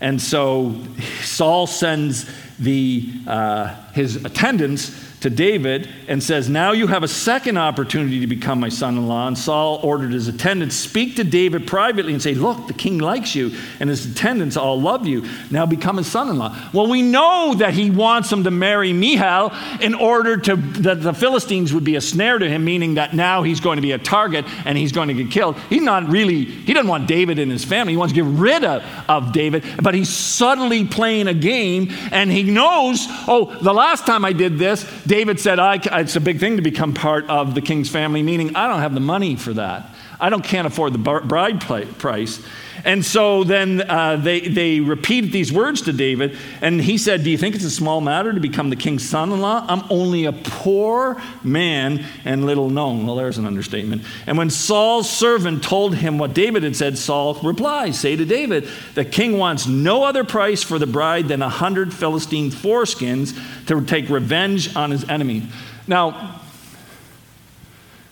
And 0.00 0.20
so 0.20 0.84
Saul 1.22 1.66
sends 1.66 2.28
the, 2.58 3.12
uh, 3.26 3.74
his 3.92 4.24
attendants 4.24 5.07
to 5.20 5.30
David 5.30 5.88
and 6.06 6.22
says, 6.22 6.48
Now 6.48 6.72
you 6.72 6.86
have 6.86 7.02
a 7.02 7.08
second 7.08 7.58
opportunity 7.58 8.20
to 8.20 8.26
become 8.26 8.60
my 8.60 8.68
son 8.68 8.96
in 8.96 9.08
law. 9.08 9.26
And 9.26 9.36
Saul 9.36 9.80
ordered 9.82 10.12
his 10.12 10.28
attendants, 10.28 10.76
Speak 10.76 11.16
to 11.16 11.24
David 11.24 11.66
privately 11.66 12.12
and 12.12 12.22
say, 12.22 12.34
Look, 12.34 12.66
the 12.66 12.72
king 12.72 12.98
likes 12.98 13.34
you, 13.34 13.52
and 13.80 13.90
his 13.90 14.06
attendants 14.06 14.56
all 14.56 14.80
love 14.80 15.06
you. 15.06 15.28
Now 15.50 15.66
become 15.66 15.96
his 15.96 16.06
son 16.06 16.28
in 16.28 16.38
law. 16.38 16.56
Well, 16.72 16.88
we 16.88 17.02
know 17.02 17.54
that 17.58 17.74
he 17.74 17.90
wants 17.90 18.30
him 18.30 18.44
to 18.44 18.50
marry 18.50 18.92
Michal 18.92 19.52
in 19.80 19.94
order 19.94 20.36
to, 20.36 20.56
that 20.56 21.02
the 21.02 21.12
Philistines 21.12 21.74
would 21.74 21.84
be 21.84 21.96
a 21.96 22.00
snare 22.00 22.38
to 22.38 22.48
him, 22.48 22.64
meaning 22.64 22.94
that 22.94 23.14
now 23.14 23.42
he's 23.42 23.60
going 23.60 23.76
to 23.76 23.82
be 23.82 23.92
a 23.92 23.98
target 23.98 24.44
and 24.64 24.78
he's 24.78 24.92
going 24.92 25.08
to 25.08 25.14
get 25.14 25.30
killed. 25.30 25.58
He's 25.68 25.82
not 25.82 26.08
really, 26.08 26.44
he 26.44 26.72
doesn't 26.72 26.88
want 26.88 27.08
David 27.08 27.38
in 27.38 27.50
his 27.50 27.64
family. 27.64 27.94
He 27.94 27.96
wants 27.96 28.14
to 28.14 28.22
get 28.22 28.30
rid 28.38 28.64
of, 28.64 28.84
of 29.08 29.32
David, 29.32 29.64
but 29.82 29.94
he's 29.94 30.08
subtly 30.08 30.86
playing 30.86 31.26
a 31.26 31.34
game 31.34 31.88
and 32.12 32.30
he 32.30 32.44
knows, 32.44 33.06
oh, 33.26 33.56
the 33.60 33.74
last 33.74 34.06
time 34.06 34.24
I 34.24 34.32
did 34.32 34.58
this, 34.58 34.84
David 35.08 35.40
said, 35.40 35.58
It's 35.58 36.16
a 36.16 36.20
big 36.20 36.38
thing 36.38 36.56
to 36.56 36.62
become 36.62 36.92
part 36.92 37.28
of 37.30 37.54
the 37.54 37.62
king's 37.62 37.88
family, 37.88 38.22
meaning 38.22 38.54
I 38.54 38.68
don't 38.68 38.80
have 38.80 38.92
the 38.92 39.00
money 39.00 39.36
for 39.36 39.54
that. 39.54 39.88
I 40.20 40.30
don't, 40.30 40.42
can't 40.44 40.66
afford 40.66 40.92
the 40.92 40.98
bride 40.98 41.60
price. 41.60 42.42
And 42.84 43.04
so 43.04 43.44
then 43.44 43.82
uh, 43.88 44.16
they, 44.16 44.40
they 44.40 44.80
repeated 44.80 45.32
these 45.32 45.52
words 45.52 45.82
to 45.82 45.92
David, 45.92 46.36
and 46.60 46.80
he 46.80 46.96
said, 46.96 47.24
Do 47.24 47.30
you 47.30 47.38
think 47.38 47.54
it's 47.54 47.64
a 47.64 47.70
small 47.70 48.00
matter 48.00 48.32
to 48.32 48.40
become 48.40 48.70
the 48.70 48.76
king's 48.76 49.08
son 49.08 49.32
in 49.32 49.40
law? 49.40 49.64
I'm 49.68 49.82
only 49.90 50.24
a 50.26 50.32
poor 50.32 51.20
man 51.42 52.04
and 52.24 52.46
little 52.46 52.70
known. 52.70 53.06
Well, 53.06 53.16
there's 53.16 53.38
an 53.38 53.46
understatement. 53.46 54.02
And 54.26 54.38
when 54.38 54.50
Saul's 54.50 55.10
servant 55.10 55.62
told 55.62 55.96
him 55.96 56.18
what 56.18 56.34
David 56.34 56.62
had 56.62 56.76
said, 56.76 56.98
Saul 56.98 57.34
replies, 57.42 57.98
Say 57.98 58.16
to 58.16 58.24
David, 58.24 58.68
the 58.94 59.04
king 59.04 59.38
wants 59.38 59.66
no 59.66 60.04
other 60.04 60.24
price 60.24 60.62
for 60.62 60.78
the 60.78 60.86
bride 60.86 61.28
than 61.28 61.42
a 61.42 61.48
hundred 61.48 61.92
Philistine 61.92 62.50
foreskins 62.50 63.36
to 63.66 63.84
take 63.84 64.08
revenge 64.08 64.74
on 64.76 64.90
his 64.90 65.08
enemy. 65.08 65.48
Now, 65.86 66.40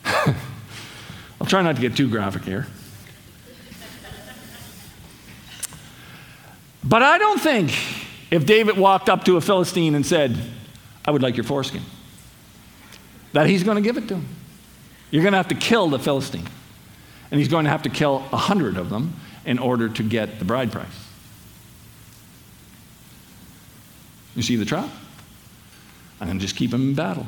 I'll 1.40 1.46
try 1.46 1.62
not 1.62 1.77
to 1.77 1.83
get 1.83 1.96
too 1.96 2.09
graphic 2.09 2.42
here. 2.42 2.66
But 6.83 7.03
I 7.03 7.18
don't 7.18 7.40
think 7.40 7.77
if 8.31 8.46
David 8.46 8.77
walked 8.77 9.09
up 9.09 9.25
to 9.25 9.37
a 9.37 9.40
Philistine 9.40 9.94
and 9.94 10.07
said, 10.07 10.37
I 11.05 11.11
would 11.11 11.22
like 11.22 11.37
your 11.37 11.44
foreskin, 11.44 11.83
that 13.33 13.46
he's 13.46 13.64
going 13.64 13.77
to 13.77 13.83
give 13.83 13.96
it 13.96 14.09
to 14.09 14.14
him. 14.14 14.27
You're 15.11 15.22
going 15.22 15.33
to 15.33 15.38
have 15.38 15.49
to 15.49 15.55
kill 15.55 15.88
the 15.88 15.99
Philistine. 15.99 16.46
And 17.31 17.40
he's 17.40 17.49
going 17.49 17.64
to 17.64 17.70
have 17.70 17.83
to 17.83 17.90
kill 17.90 18.25
a 18.33 18.37
hundred 18.37 18.77
of 18.77 18.88
them 18.88 19.14
in 19.44 19.59
order 19.59 19.88
to 19.88 20.03
get 20.03 20.38
the 20.38 20.44
bride 20.44 20.70
price. 20.70 20.87
You 24.37 24.42
see 24.42 24.57
the 24.57 24.64
trap? 24.64 24.88
I'm 26.20 26.29
going 26.29 26.38
to 26.38 26.44
just 26.44 26.57
keep 26.57 26.72
him 26.72 26.90
in 26.90 26.94
battle. 26.94 27.27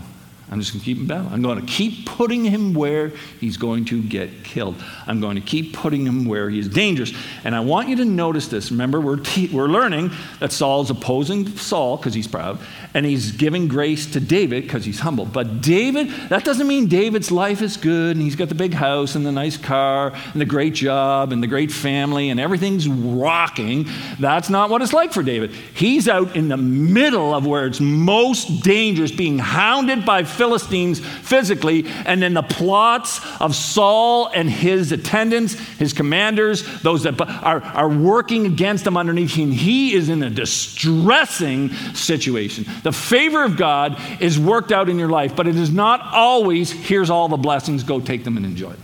I'm 0.50 0.60
just 0.60 0.72
going 0.72 0.80
to 0.80 0.84
keep 0.84 0.98
him 0.98 1.06
battling. 1.06 1.32
I'm 1.32 1.42
going 1.42 1.60
to 1.60 1.66
keep 1.66 2.06
putting 2.06 2.44
him 2.44 2.72
where 2.72 3.08
he's 3.40 3.56
going 3.56 3.84
to 3.86 4.02
get 4.02 4.44
killed. 4.44 4.82
I'm 5.06 5.20
going 5.20 5.36
to 5.36 5.42
keep 5.42 5.74
putting 5.74 6.06
him 6.06 6.24
where 6.24 6.48
he's 6.48 6.68
dangerous. 6.68 7.12
And 7.44 7.54
I 7.54 7.60
want 7.60 7.88
you 7.88 7.96
to 7.96 8.04
notice 8.04 8.48
this. 8.48 8.70
Remember, 8.70 9.00
we're, 9.00 9.16
te- 9.16 9.48
we're 9.48 9.68
learning 9.68 10.10
that 10.40 10.52
Saul 10.52 10.82
is 10.82 10.90
opposing 10.90 11.46
Saul 11.56 11.98
because 11.98 12.14
he's 12.14 12.26
proud, 12.26 12.58
and 12.94 13.04
he's 13.04 13.32
giving 13.32 13.68
grace 13.68 14.10
to 14.12 14.20
David 14.20 14.62
because 14.62 14.84
he's 14.84 15.00
humble. 15.00 15.26
But 15.26 15.60
David, 15.60 16.08
that 16.30 16.44
doesn't 16.44 16.66
mean 16.66 16.86
David's 16.86 17.30
life 17.30 17.60
is 17.60 17.76
good 17.76 18.16
and 18.16 18.22
he's 18.22 18.36
got 18.36 18.48
the 18.48 18.54
big 18.54 18.72
house 18.72 19.14
and 19.14 19.26
the 19.26 19.32
nice 19.32 19.56
car 19.56 20.12
and 20.32 20.40
the 20.40 20.46
great 20.46 20.74
job 20.74 21.32
and 21.32 21.42
the 21.42 21.46
great 21.46 21.70
family 21.70 22.30
and 22.30 22.40
everything's 22.40 22.88
rocking. 22.88 23.86
That's 24.18 24.48
not 24.48 24.70
what 24.70 24.82
it's 24.82 24.92
like 24.92 25.12
for 25.12 25.22
David. 25.22 25.50
He's 25.50 26.08
out 26.08 26.36
in 26.36 26.48
the 26.48 26.56
middle 26.56 27.34
of 27.34 27.46
where 27.46 27.66
it's 27.66 27.80
most 27.80 28.62
dangerous, 28.62 29.12
being 29.12 29.38
hounded 29.38 30.04
by 30.04 30.24
Philistines 30.38 31.00
physically, 31.00 31.84
and 32.06 32.22
then 32.22 32.32
the 32.32 32.42
plots 32.42 33.20
of 33.40 33.54
Saul 33.54 34.30
and 34.34 34.48
his 34.48 34.92
attendants, 34.92 35.54
his 35.54 35.92
commanders, 35.92 36.62
those 36.80 37.02
that 37.02 37.20
are, 37.20 37.60
are 37.62 37.88
working 37.88 38.46
against 38.46 38.86
him 38.86 38.96
underneath 38.96 39.34
him. 39.34 39.50
He 39.50 39.94
is 39.94 40.08
in 40.08 40.22
a 40.22 40.30
distressing 40.30 41.70
situation. 41.94 42.64
The 42.82 42.92
favor 42.92 43.44
of 43.44 43.56
God 43.56 44.00
is 44.20 44.38
worked 44.38 44.72
out 44.72 44.88
in 44.88 44.98
your 44.98 45.08
life, 45.08 45.36
but 45.36 45.46
it 45.46 45.56
is 45.56 45.70
not 45.70 46.00
always, 46.00 46.70
here's 46.70 47.10
all 47.10 47.28
the 47.28 47.36
blessings, 47.36 47.82
go 47.82 48.00
take 48.00 48.24
them 48.24 48.36
and 48.36 48.46
enjoy 48.46 48.70
them. 48.70 48.82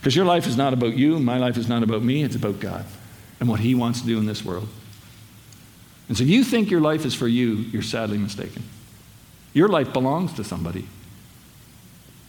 Because 0.00 0.14
your 0.14 0.24
life 0.24 0.46
is 0.46 0.56
not 0.56 0.72
about 0.72 0.96
you, 0.96 1.18
my 1.18 1.36
life 1.36 1.56
is 1.56 1.68
not 1.68 1.82
about 1.82 2.00
me, 2.00 2.22
it's 2.22 2.36
about 2.36 2.60
God 2.60 2.84
and 3.40 3.48
what 3.48 3.60
He 3.60 3.74
wants 3.74 4.00
to 4.00 4.06
do 4.06 4.18
in 4.18 4.26
this 4.26 4.44
world. 4.44 4.68
And 6.08 6.16
so 6.16 6.22
if 6.22 6.30
you 6.30 6.44
think 6.44 6.70
your 6.70 6.80
life 6.80 7.04
is 7.04 7.14
for 7.14 7.26
you, 7.26 7.54
you're 7.54 7.82
sadly 7.82 8.18
mistaken. 8.18 8.62
Your 9.52 9.68
life 9.68 9.92
belongs 9.92 10.34
to 10.34 10.44
somebody. 10.44 10.86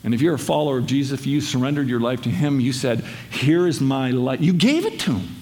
And 0.03 0.13
if 0.13 0.21
you're 0.21 0.35
a 0.35 0.39
follower 0.39 0.77
of 0.77 0.85
Jesus, 0.85 1.19
if 1.19 1.27
you 1.27 1.41
surrendered 1.41 1.87
your 1.87 1.99
life 1.99 2.21
to 2.21 2.29
Him, 2.29 2.59
you 2.59 2.71
said, 2.71 3.03
Here 3.29 3.67
is 3.67 3.81
my 3.81 4.11
life. 4.11 4.39
You 4.41 4.53
gave 4.53 4.85
it 4.85 4.99
to 5.01 5.13
Him. 5.13 5.35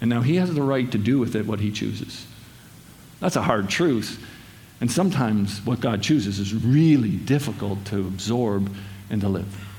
And 0.00 0.10
now 0.10 0.22
He 0.22 0.36
has 0.36 0.52
the 0.52 0.62
right 0.62 0.90
to 0.90 0.98
do 0.98 1.18
with 1.18 1.36
it 1.36 1.46
what 1.46 1.60
He 1.60 1.70
chooses. 1.70 2.26
That's 3.20 3.36
a 3.36 3.42
hard 3.42 3.70
truth. 3.70 4.22
And 4.80 4.90
sometimes 4.90 5.64
what 5.64 5.80
God 5.80 6.02
chooses 6.02 6.38
is 6.38 6.52
really 6.52 7.12
difficult 7.12 7.84
to 7.86 8.00
absorb 8.00 8.74
and 9.08 9.20
to 9.20 9.28
live. 9.28 9.73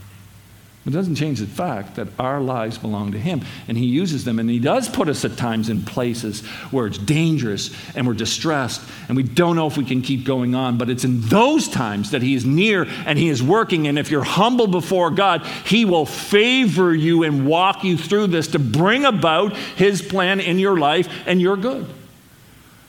It 0.86 0.92
doesn't 0.92 1.16
change 1.16 1.40
the 1.40 1.48
fact 1.48 1.96
that 1.96 2.08
our 2.20 2.40
lives 2.40 2.78
belong 2.78 3.14
to 3.14 3.20
Him. 3.20 3.42
And 3.68 3.76
He 3.76 3.86
uses 3.86 4.24
them. 4.24 4.38
And 4.38 4.48
He 4.48 4.60
does 4.60 4.88
put 4.88 5.10
us 5.10 5.26
at 5.26 5.36
times 5.36 5.70
in 5.70 5.82
places 5.82 6.46
where 6.70 6.86
it's 6.86 7.00
dangerous 7.00 7.76
and 7.96 8.06
we're 8.06 8.14
distressed 8.14 8.82
and 9.08 9.18
we 9.18 9.24
don't 9.24 9.56
know 9.56 9.66
if 9.66 9.78
we 9.78 9.86
can 9.86 10.04
keep 10.04 10.26
going 10.26 10.54
on. 10.54 10.78
But 10.78 10.92
it's 10.92 11.04
in 11.04 11.22
those 11.22 11.68
times 11.68 12.12
that 12.12 12.22
He 12.22 12.36
is 12.36 12.46
near 12.46 12.86
and 13.08 13.18
He 13.18 13.30
is 13.30 13.42
working. 13.42 13.88
And 13.88 13.98
if 13.98 14.12
you're 14.12 14.24
humble 14.24 14.68
before 14.68 15.10
God, 15.10 15.44
He 15.66 15.86
will 15.86 16.06
favor 16.06 16.94
you 16.94 17.24
and 17.24 17.48
walk 17.48 17.84
you 17.84 17.98
through 17.98 18.28
this 18.28 18.50
to 18.50 18.60
bring 18.60 19.06
about 19.06 19.58
His 19.58 20.04
plan 20.04 20.40
in 20.40 20.60
your 20.60 20.78
life 20.78 21.10
and 21.26 21.42
your 21.42 21.58
good. 21.58 21.88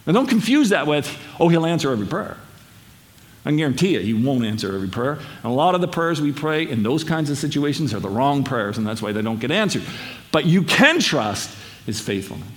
Now, 0.06 0.12
don't 0.12 0.28
confuse 0.28 0.68
that 0.68 0.86
with, 0.86 1.18
oh, 1.40 1.48
He'll 1.48 1.66
answer 1.66 1.90
every 1.90 2.06
prayer. 2.06 2.36
I 3.46 3.50
can 3.50 3.56
guarantee 3.58 3.94
you, 3.94 4.00
He 4.00 4.12
won't 4.12 4.44
answer 4.44 4.74
every 4.74 4.88
prayer. 4.88 5.12
And 5.12 5.44
a 5.44 5.50
lot 5.50 5.76
of 5.76 5.80
the 5.80 5.86
prayers 5.86 6.20
we 6.20 6.32
pray 6.32 6.68
in 6.68 6.82
those 6.82 7.04
kinds 7.04 7.30
of 7.30 7.38
situations 7.38 7.94
are 7.94 8.00
the 8.00 8.08
wrong 8.08 8.42
prayers, 8.42 8.76
and 8.76 8.84
that's 8.84 9.00
why 9.00 9.12
they 9.12 9.22
don't 9.22 9.38
get 9.38 9.52
answered. 9.52 9.84
But 10.32 10.46
you 10.46 10.64
can 10.64 10.98
trust 10.98 11.56
His 11.86 12.00
faithfulness. 12.00 12.48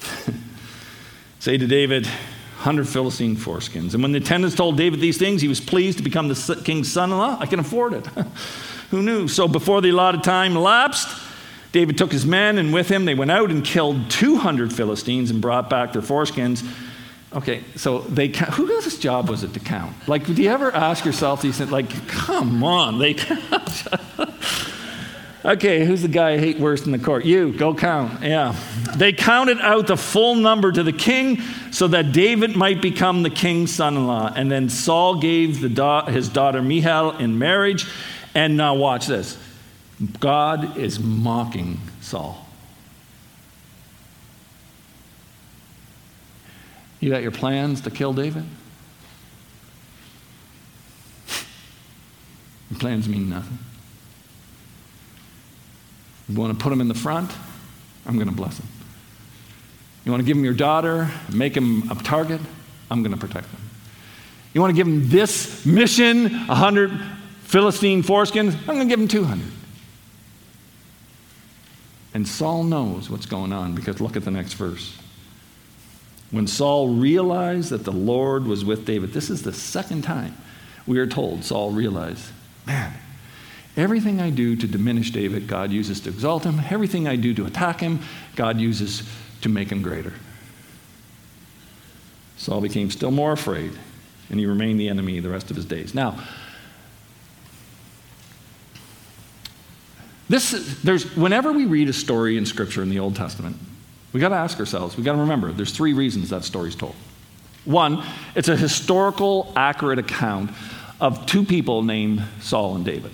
Say 1.40 1.58
to 1.58 1.66
David, 1.66 2.06
100 2.06 2.86
Philistine 2.86 3.34
foreskins. 3.34 3.94
And 3.94 4.02
when 4.04 4.12
the 4.12 4.18
attendants 4.18 4.54
told 4.54 4.76
David 4.76 5.00
these 5.00 5.18
things, 5.18 5.42
he 5.42 5.48
was 5.48 5.60
pleased 5.60 5.98
to 5.98 6.04
become 6.04 6.28
the 6.28 6.62
king's 6.64 6.92
son 6.92 7.10
in 7.10 7.18
law. 7.18 7.36
I 7.40 7.46
can 7.46 7.58
afford 7.58 7.94
it. 7.94 8.06
Who 8.92 9.02
knew? 9.02 9.26
So 9.26 9.48
before 9.48 9.80
the 9.80 9.90
allotted 9.90 10.22
time 10.22 10.56
elapsed, 10.56 11.08
David 11.72 11.96
took 11.96 12.12
his 12.12 12.26
men, 12.26 12.58
and 12.58 12.72
with 12.72 12.88
him 12.88 13.06
they 13.06 13.14
went 13.14 13.30
out 13.30 13.50
and 13.50 13.64
killed 13.64 14.10
200 14.10 14.72
Philistines 14.72 15.30
and 15.30 15.40
brought 15.40 15.70
back 15.70 15.92
their 15.92 16.02
foreskins. 16.02 16.62
Okay, 17.34 17.64
so 17.76 18.00
they 18.00 18.28
who 18.28 18.66
whose 18.66 18.98
job 18.98 19.30
was 19.30 19.42
it 19.42 19.54
to 19.54 19.60
count? 19.60 19.96
Like, 20.06 20.26
do 20.26 20.34
you 20.34 20.50
ever 20.50 20.70
ask 20.70 21.06
yourself 21.06 21.40
these 21.40 21.56
things? 21.56 21.70
Like, 21.70 22.06
come 22.06 22.62
on, 22.62 22.98
they 22.98 23.14
count. 23.14 23.86
okay, 25.44 25.86
who's 25.86 26.02
the 26.02 26.08
guy 26.08 26.32
I 26.32 26.38
hate 26.38 26.58
worse 26.58 26.84
in 26.84 26.92
the 26.92 26.98
court? 26.98 27.24
You, 27.24 27.56
go 27.56 27.74
count. 27.74 28.22
Yeah. 28.22 28.54
They 28.96 29.14
counted 29.14 29.60
out 29.60 29.86
the 29.86 29.96
full 29.96 30.34
number 30.34 30.72
to 30.72 30.82
the 30.82 30.92
king 30.92 31.40
so 31.70 31.88
that 31.88 32.12
David 32.12 32.54
might 32.54 32.82
become 32.82 33.22
the 33.22 33.30
king's 33.30 33.74
son 33.74 33.96
in 33.96 34.06
law. 34.06 34.30
And 34.36 34.50
then 34.50 34.68
Saul 34.68 35.18
gave 35.18 35.74
da- 35.74 36.06
his 36.06 36.28
daughter 36.28 36.60
Michal 36.60 37.16
in 37.16 37.38
marriage. 37.38 37.86
And 38.34 38.58
now, 38.58 38.74
watch 38.74 39.06
this. 39.06 39.38
God 40.20 40.76
is 40.76 40.98
mocking 40.98 41.80
Saul. 42.00 42.46
You 47.00 47.10
got 47.10 47.22
your 47.22 47.32
plans 47.32 47.80
to 47.82 47.90
kill 47.90 48.12
David? 48.12 48.44
Your 52.70 52.78
plans 52.78 53.08
mean 53.08 53.28
nothing. 53.28 53.58
You 56.28 56.38
want 56.38 56.56
to 56.56 56.62
put 56.62 56.72
him 56.72 56.80
in 56.80 56.88
the 56.88 56.94
front? 56.94 57.30
I'm 58.06 58.14
going 58.14 58.28
to 58.28 58.34
bless 58.34 58.58
him. 58.58 58.66
You 60.04 60.10
want 60.10 60.22
to 60.22 60.26
give 60.26 60.36
him 60.36 60.44
your 60.44 60.54
daughter, 60.54 61.10
make 61.32 61.56
him 61.56 61.90
a 61.90 61.94
target? 61.96 62.40
I'm 62.90 63.02
going 63.02 63.12
to 63.12 63.18
protect 63.18 63.48
him. 63.48 63.60
You 64.54 64.60
want 64.60 64.70
to 64.70 64.76
give 64.76 64.86
him 64.86 65.08
this 65.08 65.64
mission, 65.64 66.24
100 66.46 66.90
Philistine 67.44 68.02
foreskins? 68.02 68.54
I'm 68.60 68.76
going 68.76 68.80
to 68.80 68.86
give 68.86 69.00
him 69.00 69.08
200. 69.08 69.46
And 72.14 72.28
Saul 72.28 72.64
knows 72.64 73.08
what's 73.08 73.26
going 73.26 73.52
on 73.52 73.74
because 73.74 74.00
look 74.00 74.16
at 74.16 74.24
the 74.24 74.30
next 74.30 74.54
verse. 74.54 74.98
When 76.30 76.46
Saul 76.46 76.94
realized 76.94 77.70
that 77.70 77.84
the 77.84 77.92
Lord 77.92 78.46
was 78.46 78.64
with 78.64 78.86
David, 78.86 79.12
this 79.12 79.30
is 79.30 79.42
the 79.42 79.52
second 79.52 80.02
time 80.02 80.36
we 80.86 80.98
are 80.98 81.06
told 81.06 81.44
Saul 81.44 81.70
realized, 81.70 82.30
man, 82.66 82.94
everything 83.76 84.20
I 84.20 84.30
do 84.30 84.56
to 84.56 84.66
diminish 84.66 85.10
David, 85.10 85.46
God 85.46 85.70
uses 85.70 86.00
to 86.00 86.10
exalt 86.10 86.44
him. 86.44 86.60
Everything 86.70 87.06
I 87.06 87.16
do 87.16 87.34
to 87.34 87.46
attack 87.46 87.80
him, 87.80 88.00
God 88.34 88.58
uses 88.58 89.02
to 89.42 89.48
make 89.48 89.70
him 89.70 89.82
greater. 89.82 90.14
Saul 92.36 92.60
became 92.60 92.90
still 92.90 93.10
more 93.10 93.32
afraid, 93.32 93.72
and 94.28 94.40
he 94.40 94.46
remained 94.46 94.80
the 94.80 94.88
enemy 94.88 95.20
the 95.20 95.28
rest 95.28 95.50
of 95.50 95.56
his 95.56 95.64
days. 95.64 95.94
Now, 95.94 96.20
This, 100.28 100.80
there's, 100.82 101.16
whenever 101.16 101.52
we 101.52 101.66
read 101.66 101.88
a 101.88 101.92
story 101.92 102.36
in 102.36 102.46
Scripture 102.46 102.82
in 102.82 102.90
the 102.90 102.98
Old 102.98 103.16
Testament, 103.16 103.56
we 104.12 104.20
got 104.20 104.30
to 104.30 104.36
ask 104.36 104.58
ourselves, 104.58 104.96
we 104.96 105.02
got 105.02 105.12
to 105.12 105.20
remember, 105.20 105.52
there's 105.52 105.72
three 105.72 105.92
reasons 105.92 106.30
that 106.30 106.44
story's 106.44 106.74
told. 106.74 106.94
One, 107.64 108.04
it's 108.34 108.48
a 108.48 108.56
historical, 108.56 109.52
accurate 109.56 109.98
account 109.98 110.50
of 111.00 111.26
two 111.26 111.44
people 111.44 111.82
named 111.82 112.22
Saul 112.40 112.76
and 112.76 112.84
David 112.84 113.12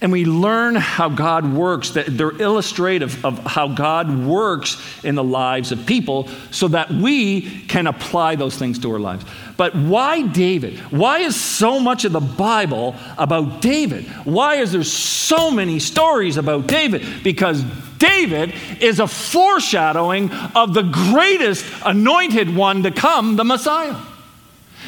and 0.00 0.10
we 0.10 0.24
learn 0.24 0.74
how 0.76 1.08
God 1.08 1.52
works, 1.52 1.90
that 1.90 2.06
they're 2.06 2.40
illustrative 2.40 3.24
of 3.24 3.38
how 3.40 3.68
God 3.68 4.24
works 4.24 4.80
in 5.04 5.14
the 5.14 5.24
lives 5.24 5.72
of 5.72 5.84
people 5.84 6.28
so 6.50 6.68
that 6.68 6.90
we 6.90 7.42
can 7.66 7.86
apply 7.86 8.36
those 8.36 8.56
things 8.56 8.78
to 8.80 8.92
our 8.92 8.98
lives. 8.98 9.24
But 9.56 9.74
why 9.74 10.22
David? 10.22 10.78
Why 10.90 11.18
is 11.18 11.38
so 11.38 11.80
much 11.80 12.04
of 12.04 12.12
the 12.12 12.20
Bible 12.20 12.96
about 13.18 13.60
David? 13.60 14.06
Why 14.24 14.56
is 14.56 14.72
there 14.72 14.84
so 14.84 15.50
many 15.50 15.78
stories 15.78 16.38
about 16.38 16.66
David? 16.66 17.22
Because 17.22 17.62
David 17.98 18.54
is 18.80 19.00
a 19.00 19.06
foreshadowing 19.06 20.30
of 20.32 20.72
the 20.72 20.82
greatest 20.82 21.64
anointed 21.84 22.54
one 22.54 22.84
to 22.84 22.90
come, 22.90 23.36
the 23.36 23.44
Messiah. 23.44 23.96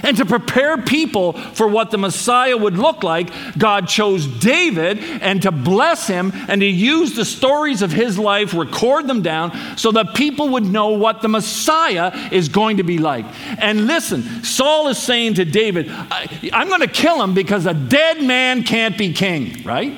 And 0.03 0.17
to 0.17 0.27
prepare 0.27 0.79
people 0.79 1.33
for 1.33 1.69
what 1.69 1.91
the 1.91 1.99
Messiah 1.99 2.57
would 2.57 2.77
look 2.77 3.03
like, 3.03 3.31
God 3.57 3.89
chose 3.89 4.27
David 4.27 4.99
and 4.99 5.41
to 5.43 5.53
bless 5.53 6.07
him 6.07 6.33
and 6.49 6.61
to 6.61 6.67
use 6.67 7.15
the 7.15 7.25
stories 7.25 7.83
of 7.83 7.93
his 7.93 8.19
life, 8.19 8.53
record 8.53 9.07
them 9.07 9.23
down, 9.23 9.77
so 9.77 9.93
that 9.93 10.15
people 10.15 10.51
would 10.51 10.65
know 10.65 10.89
what 10.91 11.23
the 11.23 11.29
Messiah 11.29 12.31
is 12.33 12.49
going 12.49 12.79
to 12.79 12.83
be 12.83 12.99
like. 12.99 13.25
And 13.59 13.87
listen, 13.87 14.23
Saul 14.45 14.89
is 14.89 14.99
saying 14.99 15.35
to 15.35 15.45
David, 15.45 15.89
I'm 15.89 16.69
going 16.69 16.81
to 16.81 16.89
kill 16.89 17.23
him 17.23 17.35
because 17.35 17.67
a 17.67 17.75
dead 17.75 18.23
man 18.23 18.65
can't 18.65 18.99
be 18.99 19.13
king, 19.13 19.63
right? 19.63 19.95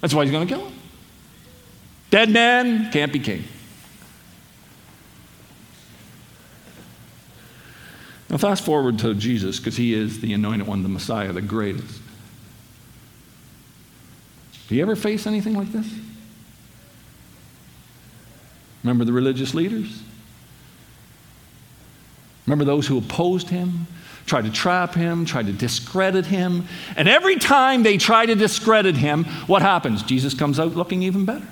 That's 0.00 0.14
why 0.14 0.24
he's 0.24 0.32
going 0.32 0.46
to 0.46 0.54
kill 0.54 0.66
him. 0.66 0.74
Dead 2.10 2.30
man 2.30 2.90
can't 2.92 3.12
be 3.12 3.18
king. 3.18 3.44
Now, 8.30 8.36
fast 8.36 8.64
forward 8.64 8.98
to 9.00 9.14
Jesus, 9.14 9.58
because 9.58 9.76
he 9.76 9.94
is 9.94 10.20
the 10.20 10.34
anointed 10.34 10.66
one, 10.66 10.82
the 10.82 10.88
Messiah, 10.88 11.32
the 11.32 11.40
greatest. 11.40 12.00
Do 14.68 14.74
you 14.74 14.82
ever 14.82 14.96
face 14.96 15.26
anything 15.26 15.54
like 15.54 15.72
this? 15.72 15.90
Remember 18.82 19.04
the 19.04 19.12
religious 19.12 19.54
leaders? 19.54 20.02
Remember 22.46 22.64
those 22.64 22.86
who 22.86 22.98
opposed 22.98 23.48
him, 23.48 23.86
tried 24.26 24.44
to 24.44 24.50
trap 24.50 24.94
him, 24.94 25.24
tried 25.24 25.46
to 25.46 25.52
discredit 25.52 26.26
him? 26.26 26.66
And 26.96 27.08
every 27.08 27.36
time 27.36 27.82
they 27.82 27.96
try 27.96 28.26
to 28.26 28.34
discredit 28.34 28.96
him, 28.96 29.24
what 29.46 29.62
happens? 29.62 30.02
Jesus 30.02 30.34
comes 30.34 30.60
out 30.60 30.74
looking 30.74 31.02
even 31.02 31.24
better. 31.24 31.46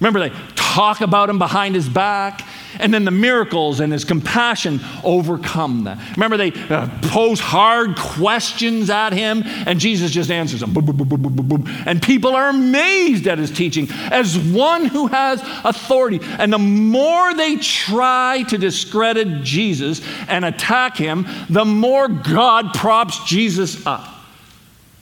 Remember, 0.00 0.20
they 0.20 0.34
talk 0.54 1.00
about 1.00 1.28
him 1.28 1.38
behind 1.38 1.74
his 1.74 1.88
back, 1.88 2.42
and 2.78 2.92
then 2.92 3.04
the 3.04 3.10
miracles 3.10 3.80
and 3.80 3.92
his 3.92 4.04
compassion 4.04 4.80
overcome 5.02 5.84
them. 5.84 5.98
Remember, 6.12 6.36
they 6.36 6.52
uh, 6.68 6.88
pose 7.02 7.40
hard 7.40 7.96
questions 7.96 8.90
at 8.90 9.12
him, 9.12 9.42
and 9.44 9.80
Jesus 9.80 10.10
just 10.10 10.30
answers 10.30 10.60
them. 10.60 10.72
Boom, 10.72 10.84
boom, 10.84 10.96
boom. 10.96 11.64
And 11.86 12.02
people 12.02 12.34
are 12.34 12.50
amazed 12.50 13.26
at 13.26 13.38
his 13.38 13.50
teaching 13.50 13.88
as 14.10 14.38
one 14.38 14.84
who 14.84 15.06
has 15.08 15.40
authority. 15.64 16.20
And 16.22 16.52
the 16.52 16.58
more 16.58 17.34
they 17.34 17.56
try 17.56 18.44
to 18.48 18.58
discredit 18.58 19.42
Jesus 19.42 20.00
and 20.28 20.44
attack 20.44 20.96
him, 20.96 21.26
the 21.48 21.64
more 21.64 22.08
God 22.08 22.74
props 22.74 23.24
Jesus 23.24 23.86
up. 23.86 24.06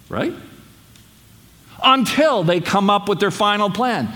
Right? 0.09 0.33
Until 1.83 2.45
they 2.45 2.61
come 2.61 2.91
up 2.91 3.09
with 3.09 3.21
their 3.21 3.31
final 3.31 3.71
plan. 3.71 4.09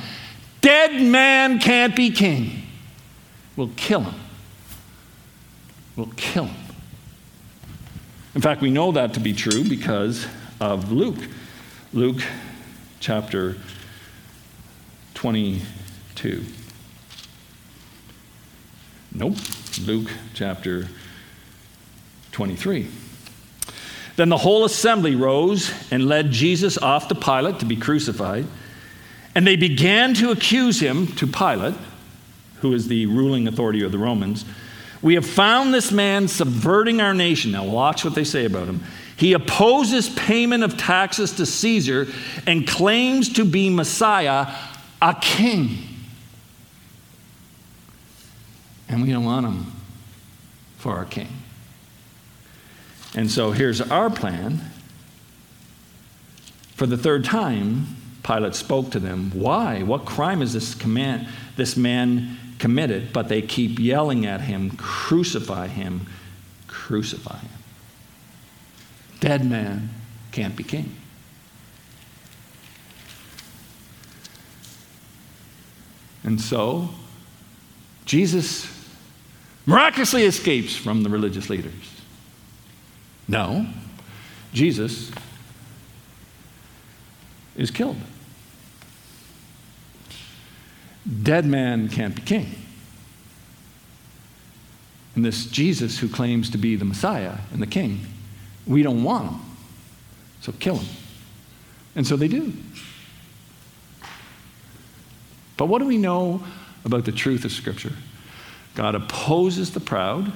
Dead 0.61 1.03
man 1.03 1.59
can't 1.59 1.97
be 1.97 2.11
king. 2.11 2.60
We'll 3.57 3.71
kill 3.77 4.01
him. 4.01 4.21
We'll 5.97 6.13
kill 6.17 6.47
him. 6.47 6.75
In 8.35 8.41
fact, 8.41 8.61
we 8.61 8.71
know 8.71 8.93
that 8.93 9.15
to 9.15 9.21
be 9.21 9.33
true 9.33 9.65
because 9.65 10.27
of 10.61 10.93
Luke. 10.93 11.19
Luke 11.93 12.23
chapter 13.01 13.57
22. 15.15 16.45
Nope. 19.13 19.37
Luke 19.85 20.11
chapter 20.35 20.89
23. 22.33 22.89
Then 24.17 24.29
the 24.29 24.37
whole 24.37 24.65
assembly 24.65 25.15
rose 25.15 25.73
and 25.91 26.07
led 26.07 26.31
Jesus 26.31 26.79
off 26.79 27.09
to 27.09 27.15
Pilate 27.15 27.59
to 27.61 27.65
be 27.65 27.77
crucified. 27.77 28.47
And 29.35 29.47
they 29.47 29.57
began 29.57 30.15
to 30.15 30.31
accuse 30.31 30.81
him 30.81 31.07
to 31.17 31.27
Pilate, 31.27 31.75
who 32.61 32.73
is 32.73 32.89
the 32.89 33.07
ruling 33.07 33.49
authority 33.49 33.83
of 33.83 33.93
the 33.93 33.99
Romans. 33.99 34.45
We 35.03 35.15
have 35.15 35.27
found 35.27 35.73
this 35.73 35.91
man 35.91 36.29
subverting 36.29 37.01
our 37.01 37.15
nation. 37.15 37.53
Now, 37.53 37.65
watch 37.65 38.05
what 38.05 38.15
they 38.15 38.25
say 38.25 38.45
about 38.45 38.69
him. 38.69 38.83
He 39.17 39.33
opposes 39.33 40.09
payment 40.09 40.63
of 40.63 40.77
taxes 40.77 41.33
to 41.33 41.47
Caesar 41.47 42.07
and 42.47 42.67
claims 42.67 43.33
to 43.35 43.45
be 43.45 43.71
Messiah, 43.71 44.55
a 45.01 45.15
king. 45.21 45.79
And 48.89 49.03
we 49.03 49.13
don't 49.13 49.25
want 49.25 49.47
him 49.47 49.73
for 50.79 50.93
our 50.97 51.05
king. 51.05 51.29
And 53.15 53.31
so 53.31 53.53
here's 53.53 53.81
our 53.81 54.11
plan. 54.11 54.61
For 56.75 56.87
the 56.87 56.97
third 56.97 57.25
time, 57.25 57.97
Pilate 58.23 58.55
spoke 58.55 58.91
to 58.93 58.99
them, 58.99 59.31
Why? 59.35 59.83
What 59.83 60.05
crime 60.05 60.41
is 60.41 60.53
this, 60.53 60.75
command, 60.75 61.29
this 61.57 61.77
man 61.77 62.39
committed? 62.61 63.13
But 63.13 63.29
they 63.29 63.43
keep 63.43 63.81
yelling 63.81 64.25
at 64.27 64.43
him, 64.43 64.71
Crucify 64.71 65.67
him, 65.67 66.07
crucify 66.69 67.39
him. 67.39 67.51
Dead 69.19 69.45
man 69.45 69.91
can't 70.31 70.55
be 70.55 70.63
king. 70.63 70.95
And 76.23 76.41
so, 76.41 76.91
Jesus 78.05 78.69
miraculously 79.67 80.23
escapes 80.23 80.77
from 80.77 81.03
the 81.03 81.09
religious 81.09 81.51
leaders. 81.51 81.73
No, 83.27 83.67
Jesus 84.53 85.11
is 87.57 87.71
killed. 87.71 87.97
Dead 91.23 91.47
man 91.47 91.89
can't 91.89 92.15
be 92.15 92.23
king. 92.23 92.55
And 95.15 95.25
this 95.25 95.47
Jesus 95.47 95.99
who 95.99 96.09
claims 96.09 96.51
to 96.51 96.59
be 96.59 96.77
the 96.77 96.85
Messiah 96.85 97.39
and 97.53 97.61
the 97.61 97.67
king, 97.67 98.07
we 98.67 98.83
don't 98.83 99.03
want 99.03 99.31
him. 99.31 99.41
So 100.41 100.53
kill 100.53 100.77
him. 100.77 100.97
And 101.97 102.07
so 102.07 102.17
they 102.17 102.29
do. 102.29 102.53
But 105.57 105.67
what 105.67 105.81
do 105.81 105.87
we 105.87 105.99
know 105.99 106.43
about 106.85 107.05
the 107.05 107.13
truth 107.13 107.45
of 107.45 107.53
Scripture? 107.53 107.93
God 108.75 108.95
opposes 108.95 109.73
the 109.73 109.81
proud, 109.81 110.33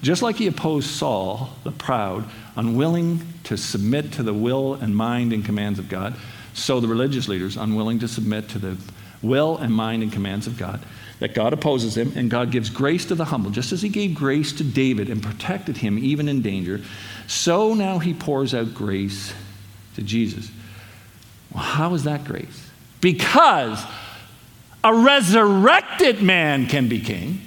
just 0.00 0.22
like 0.22 0.36
he 0.36 0.46
opposed 0.46 0.88
Saul, 0.88 1.50
the 1.64 1.72
proud, 1.72 2.24
unwilling 2.56 3.26
to 3.44 3.56
submit 3.58 4.12
to 4.12 4.22
the 4.22 4.32
will 4.32 4.74
and 4.74 4.96
mind 4.96 5.32
and 5.32 5.44
commands 5.44 5.78
of 5.78 5.88
God, 5.88 6.16
so 6.54 6.80
the 6.80 6.88
religious 6.88 7.28
leaders, 7.28 7.56
unwilling 7.56 7.98
to 7.98 8.08
submit 8.08 8.48
to 8.50 8.58
the 8.58 8.78
will 9.24 9.56
and 9.56 9.72
mind 9.72 10.02
and 10.02 10.12
commands 10.12 10.46
of 10.46 10.58
God, 10.58 10.80
that 11.18 11.34
God 11.34 11.52
opposes 11.52 11.96
him, 11.96 12.12
and 12.16 12.30
God 12.30 12.50
gives 12.50 12.70
grace 12.70 13.04
to 13.06 13.14
the 13.14 13.24
humble. 13.24 13.50
Just 13.50 13.72
as 13.72 13.82
he 13.82 13.88
gave 13.88 14.14
grace 14.14 14.52
to 14.52 14.64
David 14.64 15.08
and 15.08 15.22
protected 15.22 15.78
him 15.78 15.98
even 15.98 16.28
in 16.28 16.42
danger, 16.42 16.80
so 17.26 17.74
now 17.74 17.98
he 17.98 18.12
pours 18.14 18.54
out 18.54 18.74
grace 18.74 19.32
to 19.94 20.02
Jesus. 20.02 20.50
Well, 21.52 21.62
how 21.62 21.94
is 21.94 22.04
that 22.04 22.24
grace? 22.24 22.70
Because 23.00 23.82
a 24.82 24.94
resurrected 24.94 26.22
man 26.22 26.66
can 26.66 26.88
be 26.88 27.00
king. 27.00 27.40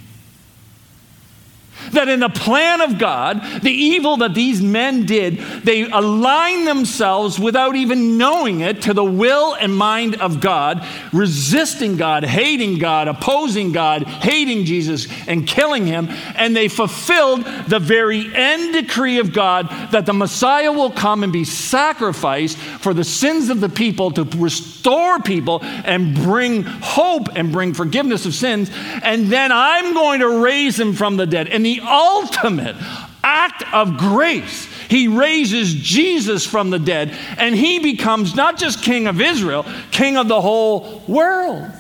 That 1.92 2.08
in 2.08 2.20
the 2.20 2.30
plan 2.30 2.82
of 2.82 2.98
God, 2.98 3.62
the 3.62 3.72
evil 3.72 4.18
that 4.18 4.34
these 4.34 4.62
men 4.62 5.06
did, 5.06 5.38
they 5.38 5.84
align 5.84 6.66
themselves 6.66 7.40
without 7.40 7.76
even 7.76 8.18
knowing 8.18 8.62
it 8.62 8.84
to 8.84 8.94
the 8.94 9.04
will 9.04 9.56
and 9.56 9.76
mind 9.76 10.22
of 10.22 10.40
God, 10.40 10.86
resisting 11.14 11.98
God, 11.98 12.24
hating 12.24 12.80
God, 12.80 13.08
opposing 13.08 13.72
God, 13.72 14.04
hating 14.04 14.66
Jesus, 14.66 15.08
and 15.28 15.48
killing 15.48 15.86
him. 15.86 16.08
And 16.36 16.56
they 16.56 16.68
fulfilled 16.68 17.46
the 17.68 17.80
very 17.80 18.34
end 18.34 18.74
decree 18.74 19.20
of 19.20 19.34
God 19.34 19.70
that 19.92 20.06
the 20.06 20.14
Messiah 20.14 20.72
will 20.72 20.92
come 20.92 21.24
and 21.24 21.34
be 21.34 21.44
sacrificed 21.44 22.58
for 22.58 22.94
the 22.94 23.04
sins 23.04 23.50
of 23.50 23.62
the 23.62 23.70
people 23.70 24.12
to 24.12 24.24
restore 24.38 25.20
people 25.20 25.60
and 25.64 26.16
bring 26.16 26.64
hope 26.64 27.28
and 27.36 27.52
bring 27.52 27.74
forgiveness 27.74 28.26
of 28.26 28.34
sins. 28.34 28.70
And 29.04 29.28
then 29.28 29.52
I'm 29.52 29.94
going 29.94 30.20
to 30.22 30.42
raise 30.42 30.80
him 30.80 30.94
from 30.94 31.18
the 31.18 31.26
dead. 31.26 31.48
And 31.48 31.66
the 31.66 31.77
ultimate 31.82 32.76
act 33.24 33.64
of 33.74 33.98
grace. 33.98 34.66
He 34.90 35.08
raises 35.08 35.74
Jesus 35.74 36.46
from 36.46 36.70
the 36.70 36.80
dead, 36.80 37.16
and 37.38 37.56
he 37.56 37.80
becomes 37.80 38.36
not 38.36 38.58
just 38.58 38.84
king 38.84 39.08
of 39.08 39.20
Israel, 39.20 39.66
king 39.92 40.18
of 40.18 40.28
the 40.28 40.40
whole 40.40 41.04
world. 41.08 41.72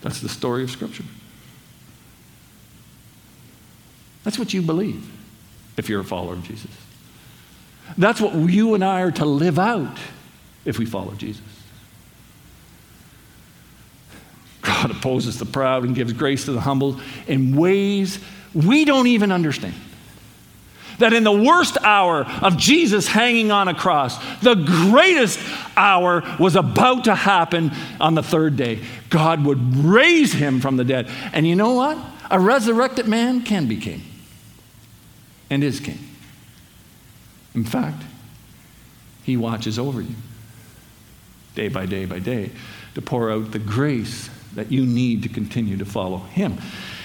That's 0.00 0.20
the 0.20 0.28
story 0.28 0.64
of 0.64 0.70
Scripture. 0.70 1.04
That's 4.24 4.38
what 4.38 4.54
you 4.54 4.62
believe 4.62 5.10
if 5.76 5.88
you're 5.88 6.00
a 6.00 6.04
follower 6.04 6.34
of 6.34 6.44
Jesus. 6.44 6.70
That's 7.98 8.20
what 8.20 8.34
you 8.34 8.74
and 8.74 8.84
I 8.84 9.02
are 9.02 9.10
to 9.12 9.24
live 9.24 9.58
out 9.58 9.98
if 10.64 10.78
we 10.78 10.86
follow 10.86 11.12
Jesus. 11.14 11.42
God 14.62 14.92
opposes 14.92 15.38
the 15.38 15.44
proud 15.44 15.84
and 15.84 15.94
gives 15.94 16.12
grace 16.12 16.46
to 16.46 16.52
the 16.52 16.60
humble 16.60 17.00
in 17.26 17.56
ways 17.56 18.18
we 18.54 18.84
don't 18.84 19.08
even 19.08 19.30
understand. 19.32 19.74
That 20.98 21.12
in 21.12 21.24
the 21.24 21.32
worst 21.32 21.76
hour 21.82 22.24
of 22.42 22.56
Jesus 22.56 23.08
hanging 23.08 23.50
on 23.50 23.66
a 23.66 23.74
cross, 23.74 24.16
the 24.40 24.54
greatest 24.54 25.40
hour 25.76 26.22
was 26.38 26.54
about 26.54 27.04
to 27.04 27.14
happen 27.14 27.72
on 28.00 28.14
the 28.14 28.22
third 28.22 28.56
day. 28.56 28.80
God 29.10 29.44
would 29.44 29.76
raise 29.76 30.32
him 30.32 30.60
from 30.60 30.76
the 30.76 30.84
dead. 30.84 31.10
And 31.32 31.46
you 31.46 31.56
know 31.56 31.72
what? 31.72 31.98
A 32.30 32.38
resurrected 32.38 33.08
man 33.08 33.42
can 33.42 33.66
be 33.66 33.78
king 33.78 34.02
and 35.50 35.64
is 35.64 35.80
king. 35.80 35.98
In 37.54 37.64
fact, 37.64 38.02
he 39.24 39.36
watches 39.36 39.78
over 39.78 40.00
you 40.00 40.14
day 41.54 41.68
by 41.68 41.84
day 41.86 42.04
by 42.04 42.18
day 42.18 42.50
to 42.94 43.02
pour 43.02 43.30
out 43.30 43.50
the 43.52 43.58
grace 43.58 44.30
that 44.54 44.70
you 44.70 44.84
need 44.84 45.22
to 45.22 45.28
continue 45.28 45.76
to 45.78 45.84
follow 45.84 46.18
him. 46.18 46.58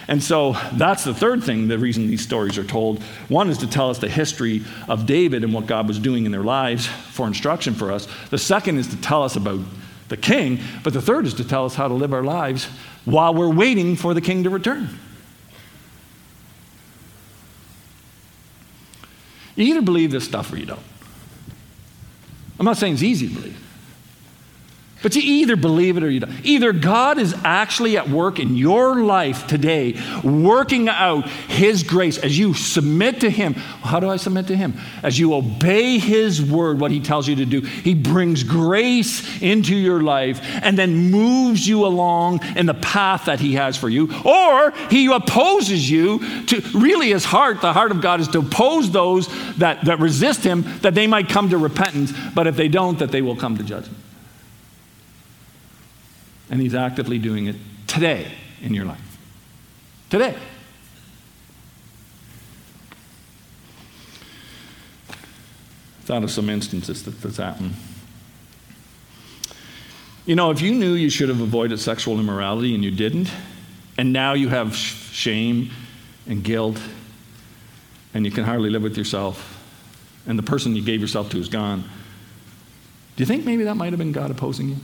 And 0.09 0.23
so 0.23 0.53
that's 0.73 1.03
the 1.03 1.13
third 1.13 1.43
thing, 1.43 1.67
the 1.67 1.77
reason 1.77 2.07
these 2.07 2.21
stories 2.21 2.57
are 2.57 2.63
told. 2.63 3.03
One 3.27 3.49
is 3.49 3.57
to 3.59 3.67
tell 3.67 3.89
us 3.89 3.99
the 3.99 4.07
history 4.07 4.63
of 4.87 5.05
David 5.05 5.43
and 5.43 5.53
what 5.53 5.65
God 5.65 5.87
was 5.87 5.99
doing 5.99 6.25
in 6.25 6.31
their 6.31 6.43
lives 6.43 6.85
for 6.85 7.27
instruction 7.27 7.73
for 7.73 7.91
us. 7.91 8.07
The 8.29 8.37
second 8.37 8.77
is 8.77 8.87
to 8.87 8.97
tell 8.97 9.23
us 9.23 9.35
about 9.35 9.59
the 10.07 10.17
king. 10.17 10.59
But 10.83 10.93
the 10.93 11.01
third 11.01 11.25
is 11.25 11.33
to 11.35 11.43
tell 11.43 11.65
us 11.65 11.75
how 11.75 11.87
to 11.87 11.93
live 11.93 12.13
our 12.13 12.23
lives 12.23 12.65
while 13.05 13.33
we're 13.33 13.53
waiting 13.53 13.95
for 13.95 14.13
the 14.13 14.21
king 14.21 14.43
to 14.43 14.49
return. 14.49 14.97
You 19.55 19.65
either 19.65 19.81
believe 19.81 20.11
this 20.11 20.23
stuff 20.23 20.53
or 20.53 20.57
you 20.57 20.65
don't. 20.65 20.79
I'm 22.59 22.65
not 22.65 22.77
saying 22.77 22.93
it's 22.93 23.03
easy 23.03 23.27
to 23.27 23.33
believe. 23.33 23.66
But 25.03 25.15
you 25.15 25.21
either 25.21 25.55
believe 25.55 25.95
it 25.97 26.03
or 26.03 26.09
you 26.09 26.21
don't. 26.21 26.43
Either 26.43 26.73
God 26.73 27.19
is 27.19 27.35
actually 27.43 27.97
at 27.97 28.09
work 28.09 28.39
in 28.39 28.55
your 28.55 29.03
life 29.03 29.45
today, 29.45 29.95
working 30.23 30.89
out 30.89 31.29
His 31.29 31.83
grace 31.83 32.17
as 32.17 32.37
you 32.37 32.55
submit 32.55 33.21
to 33.21 33.29
Him. 33.29 33.53
How 33.53 33.99
do 33.99 34.09
I 34.09 34.17
submit 34.17 34.47
to 34.47 34.57
Him? 34.57 34.73
As 35.03 35.19
you 35.19 35.35
obey 35.35 35.99
His 35.99 36.41
word, 36.41 36.79
what 36.79 36.89
He 36.89 36.99
tells 36.99 37.27
you 37.27 37.35
to 37.35 37.45
do, 37.45 37.61
He 37.61 37.93
brings 37.93 38.41
grace 38.41 39.39
into 39.39 39.75
your 39.75 40.01
life 40.01 40.41
and 40.63 40.75
then 40.75 41.11
moves 41.11 41.67
you 41.67 41.85
along 41.85 42.43
in 42.55 42.65
the 42.65 42.73
path 42.73 43.25
that 43.25 43.39
He 43.39 43.53
has 43.53 43.77
for 43.77 43.89
you. 43.89 44.11
Or 44.25 44.71
He 44.89 45.05
opposes 45.13 45.87
you 45.87 46.45
to 46.47 46.61
really 46.73 47.09
His 47.09 47.23
heart, 47.23 47.61
the 47.61 47.71
heart 47.71 47.91
of 47.91 48.01
God 48.01 48.19
is 48.19 48.27
to 48.29 48.39
oppose 48.39 48.89
those 48.89 49.27
that, 49.57 49.85
that 49.85 49.99
resist 49.99 50.43
Him, 50.43 50.63
that 50.81 50.95
they 50.95 51.05
might 51.05 51.29
come 51.29 51.49
to 51.49 51.57
repentance, 51.59 52.11
but 52.33 52.47
if 52.47 52.55
they 52.55 52.67
don't, 52.67 52.97
that 52.97 53.11
they 53.11 53.21
will 53.21 53.35
come 53.35 53.57
to 53.57 53.63
judgment. 53.63 54.06
And 56.49 56.61
He's 56.61 56.75
actively 56.75 57.17
doing 57.19 57.47
it 57.47 57.55
today 57.87 58.31
in 58.61 58.73
your 58.73 58.85
life. 58.85 59.17
Today. 60.09 60.35
Thought 66.05 66.23
of 66.23 66.31
some 66.31 66.49
instances 66.49 67.03
that 67.03 67.21
this 67.21 67.37
happened. 67.37 67.73
You 70.25 70.35
know, 70.35 70.51
if 70.51 70.61
you 70.61 70.73
knew 70.73 70.93
you 70.93 71.09
should 71.09 71.29
have 71.29 71.41
avoided 71.41 71.79
sexual 71.79 72.19
immorality 72.19 72.75
and 72.75 72.83
you 72.83 72.91
didn't, 72.91 73.29
and 73.97 74.13
now 74.13 74.33
you 74.33 74.49
have 74.49 74.75
shame 74.75 75.69
and 76.27 76.43
guilt, 76.43 76.79
and 78.13 78.25
you 78.25 78.31
can 78.31 78.43
hardly 78.43 78.69
live 78.69 78.83
with 78.83 78.97
yourself, 78.97 79.53
and 80.25 80.37
the 80.37 80.43
person 80.43 80.75
you 80.75 80.81
gave 80.81 81.01
yourself 81.01 81.29
to 81.31 81.37
is 81.39 81.49
gone, 81.49 81.81
do 83.15 83.23
you 83.23 83.25
think 83.25 83.45
maybe 83.45 83.63
that 83.63 83.75
might 83.75 83.91
have 83.91 83.99
been 83.99 84.11
God 84.11 84.29
opposing 84.29 84.69
you? 84.69 84.77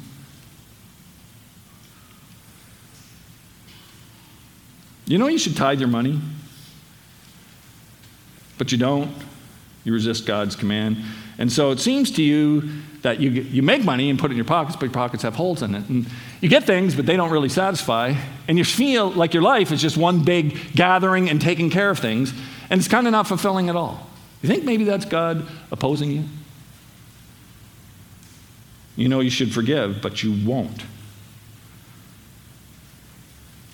You 5.06 5.18
know 5.18 5.28
you 5.28 5.38
should 5.38 5.58
tithe 5.58 5.80
your 5.80 5.90
money, 5.90 6.20
but 8.58 8.72
you 8.72 8.78
don't. 8.78 9.12
You 9.84 9.94
resist 9.94 10.26
God's 10.26 10.56
command. 10.56 10.98
And 11.38 11.52
so 11.52 11.72
it 11.72 11.80
seems 11.80 12.12
to 12.12 12.24
you 12.24 12.70
that 13.02 13.20
you, 13.20 13.30
you 13.30 13.62
make 13.62 13.84
money 13.84 14.10
and 14.10 14.18
put 14.18 14.32
it 14.32 14.34
in 14.34 14.38
your 14.38 14.46
pockets, 14.46 14.78
but 14.78 14.86
your 14.86 14.94
pockets 14.94 15.24
have 15.24 15.36
holes 15.36 15.62
in 15.62 15.76
it. 15.76 15.88
And 15.90 16.06
you 16.40 16.48
get 16.48 16.64
things, 16.64 16.96
but 16.96 17.06
they 17.06 17.18
don't 17.18 17.32
really 17.32 17.50
satisfy. 17.50 18.14
And 18.48 18.58
you 18.58 18.64
feel 18.64 19.12
like 19.12 19.34
your 19.34 19.44
life 19.44 19.72
is 19.72 19.82
just 19.82 19.98
one 19.98 20.24
big 20.24 20.58
gathering 20.74 21.30
and 21.30 21.42
taking 21.42 21.70
care 21.70 21.90
of 21.90 22.00
things, 22.00 22.34
and 22.70 22.80
it's 22.80 22.88
kind 22.88 23.08
of 23.08 23.12
not 23.12 23.28
fulfilling 23.28 23.70
at 23.70 23.76
all. 23.76 24.08
You 24.42 24.48
think 24.48 24.64
maybe 24.64 24.86
that's 24.86 25.06
God 25.06 25.46
opposing 25.72 26.12
you? 26.12 26.24
You 28.96 29.10
know 29.10 29.20
you 29.20 29.30
should 29.30 29.54
forgive, 29.54 30.02
but 30.02 30.24
you 30.24 30.48
won't. 30.48 30.84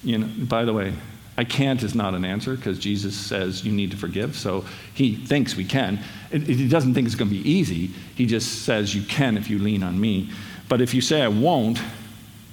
You 0.04 0.20
know, 0.20 0.30
by 0.46 0.64
the 0.64 0.74
way, 0.74 0.94
I 1.40 1.46
can't 1.46 1.82
is 1.84 1.96
not 1.96 2.16
an 2.16 2.26
answer 2.26 2.54
because 2.54 2.78
Jesus 2.78 3.16
says 3.16 3.64
you 3.64 3.72
need 3.72 3.92
to 3.92 3.98
forgive. 3.98 4.36
So 4.36 4.66
he 4.94 5.16
thinks 5.16 5.56
we 5.56 5.64
can. 5.64 5.98
he 6.32 6.68
doesn't 6.68 6.94
think 6.94 7.06
it's 7.06 7.16
going 7.16 7.32
to 7.32 7.34
be 7.44 7.50
easy. 7.50 7.92
He 8.16 8.26
just 8.26 8.64
says 8.64 8.94
you 8.94 9.04
can 9.04 9.38
if 9.38 9.50
you 9.50 9.58
lean 9.58 9.82
on 9.82 9.98
me. 9.98 10.32
But 10.68 10.82
if 10.82 10.94
you 10.94 11.00
say 11.00 11.22
I 11.22 11.30
won't, 11.30 11.80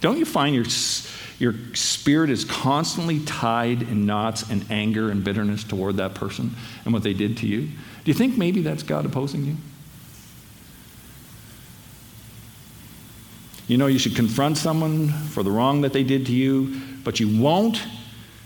don't 0.00 0.18
you 0.18 0.24
find 0.24 0.54
your, 0.54 0.66
your 1.40 1.54
spirit 1.74 2.30
is 2.30 2.44
constantly 2.44 3.18
tied 3.24 3.82
in 3.82 4.06
knots 4.06 4.48
and 4.48 4.64
anger 4.70 5.10
and 5.10 5.24
bitterness 5.24 5.64
toward 5.64 5.96
that 5.96 6.14
person 6.14 6.54
and 6.84 6.94
what 6.94 7.02
they 7.02 7.12
did 7.12 7.38
to 7.38 7.46
you? 7.48 7.62
Do 7.62 7.72
you 8.04 8.14
think 8.14 8.38
maybe 8.38 8.62
that's 8.62 8.84
God 8.84 9.04
opposing 9.04 9.46
you? 9.46 9.56
You 13.66 13.78
know, 13.78 13.88
you 13.88 13.98
should 13.98 14.14
confront 14.14 14.58
someone 14.58 15.08
for 15.08 15.42
the 15.42 15.50
wrong 15.50 15.80
that 15.80 15.92
they 15.92 16.04
did 16.04 16.26
to 16.26 16.32
you, 16.32 16.80
but 17.02 17.18
you 17.18 17.42
won't 17.42 17.82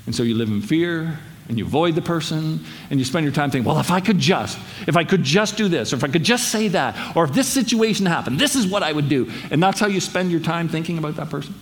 and 0.07 0.15
so 0.15 0.23
you 0.23 0.35
live 0.35 0.49
in 0.49 0.63
fear 0.63 1.19
and 1.49 1.59
you 1.59 1.65
avoid 1.65 1.95
the 1.95 2.03
person 2.03 2.65
and 2.91 2.99
you 2.99 3.05
spend 3.05 3.25
your 3.25 3.33
time 3.33 3.51
thinking, 3.51 3.67
well, 3.67 3.81
if 3.81 3.91
I 3.91 4.01
could 4.01 4.19
just, 4.19 4.59
if 4.87 4.97
I 4.97 5.05
could 5.05 5.23
just 5.23 5.57
do 5.57 5.69
this, 5.69 5.93
or 5.93 5.97
if 5.97 6.05
I 6.05 6.09
could 6.09 6.23
just 6.23 6.49
say 6.51 6.69
that, 6.69 7.17
or 7.17 7.25
if 7.25 7.33
this 7.33 7.49
situation 7.49 8.07
happened, 8.07 8.39
this 8.39 8.55
is 8.55 8.67
what 8.67 8.83
I 8.83 8.93
would 8.93 9.09
do. 9.09 9.31
And 9.51 9.63
that's 9.63 9.81
how 9.81 9.89
you 9.89 10.01
spend 10.01 10.31
your 10.31 10.41
time 10.41 10.69
thinking 10.69 10.97
about 10.97 11.17
that 11.17 11.29
person? 11.29 11.55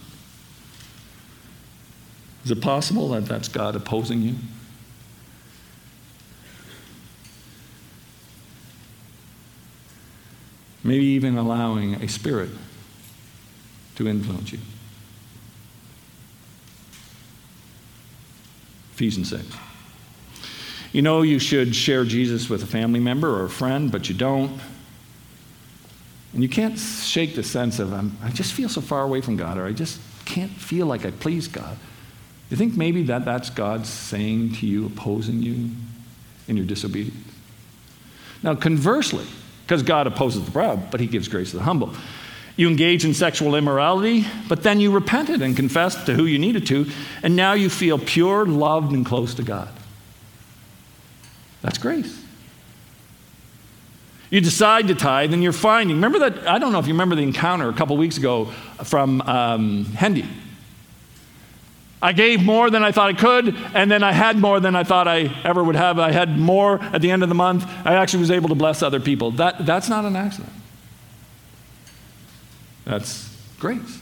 Is 2.45 2.51
it 2.51 2.61
possible 2.61 3.09
that 3.11 3.27
that's 3.27 3.49
God 3.49 3.77
opposing 3.77 4.23
you? 4.23 4.35
Maybe 10.85 11.05
even 11.05 11.37
allowing 11.37 11.95
a 11.95 12.09
spirit 12.09 12.51
to 13.97 14.09
influence 14.09 14.53
you. 14.53 14.59
Ephesians 18.99 19.31
6. 19.31 19.45
You 20.93 21.03
know 21.03 21.23
you 21.23 21.39
should 21.39 21.73
share 21.73 22.03
Jesus 22.03 22.51
with 22.51 22.65
a 22.65 22.67
family 22.67 22.99
member 22.99 23.29
or 23.31 23.45
a 23.45 23.49
friend, 23.49 23.93
but 23.93 24.09
you 24.09 24.15
don't. 24.17 24.61
And 26.33 26.43
you 26.43 26.49
can't 26.49 26.77
shake 26.77 27.37
the 27.37 27.45
sense 27.45 27.79
of, 27.79 27.95
i 27.95 28.31
just 28.31 28.53
feel 28.53 28.69
so 28.69 28.81
far 28.81 29.05
away 29.05 29.21
from 29.21 29.37
God, 29.37 29.57
or 29.57 29.67
I 29.67 29.73
just 29.73 30.01
can't 30.25 30.51
feel 30.51 30.87
like 30.87 31.07
I 31.07 31.13
please 31.13 31.47
God. 31.47 31.79
You 32.51 32.57
think 32.57 32.77
maybe 32.77 33.05
that 33.05 33.25
that's 33.25 33.51
God 33.51 33.87
saying 33.87 34.55
to 34.55 34.67
you, 34.67 34.87
opposing 34.87 35.43
you 35.43 35.71
in 36.49 36.57
your 36.57 36.67
disobedience? 36.67 37.17
Now, 38.43 38.57
conversely, 38.57 39.27
because 39.65 39.85
God 39.85 40.09
opposes 40.09 40.45
the 40.45 40.51
proud, 40.51 40.91
but 40.91 40.99
he 40.99 41.07
gives 41.07 41.29
grace 41.29 41.53
to 41.53 41.59
the 41.59 41.63
humble. 41.63 41.95
You 42.59 42.69
engage 42.69 43.05
in 43.05 43.15
sexual 43.15 43.55
immorality, 43.55 44.27
but 44.49 44.65
then 44.65 44.81
you 44.81 44.91
repented 44.91 45.43
and 45.43 45.55
confessed 45.55 46.07
to 46.07 46.15
who 46.15 46.25
you 46.25 46.41
needed 46.41 46.67
to, 46.67 46.87
and 47.23 47.37
now 47.37 47.53
you 47.53 47.71
feel 47.71 48.01
pure, 48.01 48.45
loved, 48.45 48.93
and 48.93 49.07
close 49.07 49.33
to 49.35 49.45
God. 49.45 49.69
That's 51.63 51.79
grace. 51.79 52.21
You 54.31 54.41
decide 54.41 54.89
to 54.89 54.97
tithe, 54.97 55.33
and 55.33 55.41
you're 55.41 55.53
finding. 55.53 55.99
Remember 55.99 56.19
that? 56.19 56.49
I 56.49 56.59
don't 56.59 56.73
know 56.73 56.81
if 56.81 56.89
you 56.89 56.95
remember 56.95 57.15
the 57.15 57.23
encounter 57.23 57.69
a 57.69 57.73
couple 57.73 57.97
weeks 57.97 58.19
ago 58.19 58.47
from 58.83 59.21
um, 59.21 59.85
Hendy. 59.85 60.27
I 62.03 62.13
gave 62.13 62.43
more 62.43 62.71
than 62.71 62.83
I 62.83 62.91
thought 62.91 63.11
I 63.11 63.13
could, 63.13 63.55
and 63.73 63.89
then 63.89 64.03
I 64.03 64.11
had 64.11 64.37
more 64.37 64.59
than 64.59 64.75
I 64.75 64.83
thought 64.83 65.07
I 65.07 65.33
ever 65.45 65.63
would 65.63 65.77
have. 65.77 66.01
I 66.01 66.11
had 66.11 66.37
more 66.37 66.83
at 66.83 67.03
the 67.03 67.13
end 67.13 67.23
of 67.23 67.29
the 67.29 67.37
month. 67.37 67.65
I 67.85 67.95
actually 67.95 68.19
was 68.19 68.33
able 68.33 68.49
to 68.49 68.57
bless 68.57 68.83
other 68.83 68.99
people. 68.99 69.31
That, 69.31 69.65
that's 69.65 69.89
not 69.89 70.05
an 70.05 70.17
accident. 70.17 70.53
That's 72.89 73.29
grace. 73.61 74.01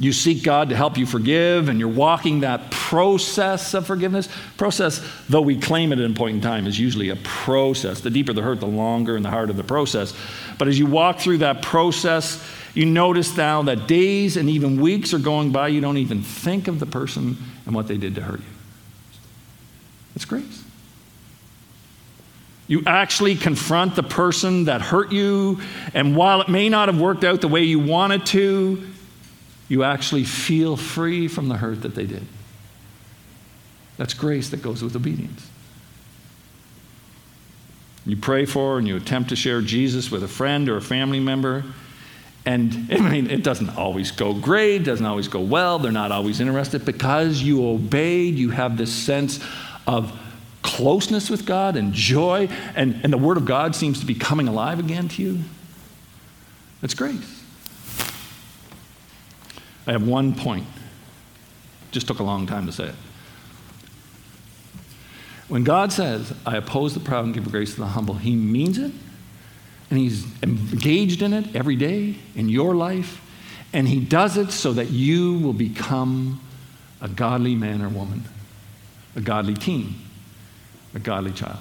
You 0.00 0.12
seek 0.12 0.42
God 0.42 0.70
to 0.70 0.76
help 0.76 0.96
you 0.96 1.04
forgive, 1.04 1.68
and 1.68 1.78
you're 1.78 1.88
walking 1.88 2.40
that 2.40 2.70
process 2.70 3.74
of 3.74 3.86
forgiveness. 3.86 4.28
Process, 4.56 5.06
though 5.28 5.42
we 5.42 5.60
claim 5.60 5.92
it 5.92 5.98
at 5.98 6.10
a 6.10 6.14
point 6.14 6.36
in 6.36 6.40
time, 6.40 6.66
is 6.66 6.78
usually 6.78 7.10
a 7.10 7.16
process. 7.16 8.00
The 8.00 8.08
deeper 8.08 8.32
the 8.32 8.40
hurt, 8.40 8.60
the 8.60 8.66
longer 8.66 9.16
and 9.16 9.24
the 9.24 9.30
harder 9.30 9.52
the 9.52 9.64
process. 9.64 10.14
But 10.56 10.68
as 10.68 10.78
you 10.78 10.86
walk 10.86 11.18
through 11.18 11.38
that 11.38 11.62
process, 11.62 12.42
you 12.74 12.86
notice 12.86 13.36
now 13.36 13.62
that 13.64 13.86
days 13.86 14.36
and 14.36 14.48
even 14.48 14.80
weeks 14.80 15.12
are 15.12 15.18
going 15.18 15.50
by, 15.50 15.68
you 15.68 15.80
don't 15.80 15.98
even 15.98 16.22
think 16.22 16.68
of 16.68 16.80
the 16.80 16.86
person 16.86 17.36
and 17.66 17.74
what 17.74 17.88
they 17.88 17.98
did 17.98 18.14
to 18.14 18.22
hurt 18.22 18.40
you. 18.40 18.46
It's 20.14 20.24
grace. 20.24 20.64
You 22.68 22.82
actually 22.86 23.34
confront 23.34 23.96
the 23.96 24.02
person 24.02 24.66
that 24.66 24.82
hurt 24.82 25.10
you, 25.10 25.60
and 25.94 26.14
while 26.14 26.42
it 26.42 26.48
may 26.48 26.68
not 26.68 26.88
have 26.88 27.00
worked 27.00 27.24
out 27.24 27.40
the 27.40 27.48
way 27.48 27.62
you 27.62 27.80
wanted 27.80 28.26
to, 28.26 28.86
you 29.68 29.84
actually 29.84 30.24
feel 30.24 30.76
free 30.76 31.28
from 31.28 31.48
the 31.48 31.56
hurt 31.56 31.82
that 31.82 31.94
they 31.94 32.04
did. 32.04 32.26
That's 33.96 34.14
grace 34.14 34.50
that 34.50 34.62
goes 34.62 34.82
with 34.82 34.94
obedience. 34.94 35.50
You 38.06 38.16
pray 38.16 38.46
for 38.46 38.78
and 38.78 38.86
you 38.86 38.96
attempt 38.96 39.30
to 39.30 39.36
share 39.36 39.60
Jesus 39.60 40.10
with 40.10 40.22
a 40.22 40.28
friend 40.28 40.68
or 40.68 40.76
a 40.76 40.82
family 40.82 41.20
member. 41.20 41.64
And 42.46 42.88
I 42.90 42.98
mean, 42.98 43.30
it 43.30 43.42
doesn't 43.42 43.76
always 43.76 44.10
go 44.12 44.32
great, 44.32 44.84
doesn't 44.84 45.04
always 45.04 45.28
go 45.28 45.40
well, 45.40 45.78
they're 45.78 45.92
not 45.92 46.12
always 46.12 46.40
interested. 46.40 46.84
Because 46.84 47.42
you 47.42 47.66
obeyed, 47.66 48.36
you 48.36 48.50
have 48.50 48.78
this 48.78 48.92
sense 48.92 49.40
of 49.86 50.18
closeness 50.78 51.28
with 51.28 51.44
God 51.44 51.74
and 51.74 51.92
joy, 51.92 52.48
and, 52.76 53.00
and 53.02 53.12
the 53.12 53.18
Word 53.18 53.36
of 53.36 53.44
God 53.44 53.74
seems 53.74 53.98
to 53.98 54.06
be 54.06 54.14
coming 54.14 54.46
alive 54.46 54.78
again 54.78 55.08
to 55.08 55.22
you, 55.22 55.40
that's 56.80 56.94
grace. 56.94 57.42
I 59.88 59.92
have 59.92 60.06
one 60.06 60.36
point. 60.36 60.68
Just 61.90 62.06
took 62.06 62.20
a 62.20 62.22
long 62.22 62.46
time 62.46 62.66
to 62.66 62.72
say 62.72 62.84
it. 62.84 62.94
When 65.48 65.64
God 65.64 65.92
says, 65.92 66.32
I 66.46 66.56
oppose 66.56 66.94
the 66.94 67.00
proud 67.00 67.24
and 67.24 67.34
give 67.34 67.50
grace 67.50 67.74
to 67.74 67.80
the 67.80 67.86
humble, 67.86 68.14
He 68.14 68.36
means 68.36 68.78
it, 68.78 68.92
and 69.90 69.98
He's 69.98 70.26
engaged 70.44 71.22
in 71.22 71.32
it 71.32 71.56
every 71.56 71.74
day 71.74 72.18
in 72.36 72.48
your 72.48 72.76
life, 72.76 73.20
and 73.72 73.88
He 73.88 73.98
does 73.98 74.36
it 74.36 74.52
so 74.52 74.72
that 74.74 74.90
you 74.90 75.40
will 75.40 75.54
become 75.54 76.40
a 77.00 77.08
godly 77.08 77.56
man 77.56 77.82
or 77.82 77.88
woman, 77.88 78.22
a 79.16 79.20
godly 79.20 79.54
team 79.54 80.04
a 80.98 81.00
godly 81.04 81.32
child. 81.32 81.58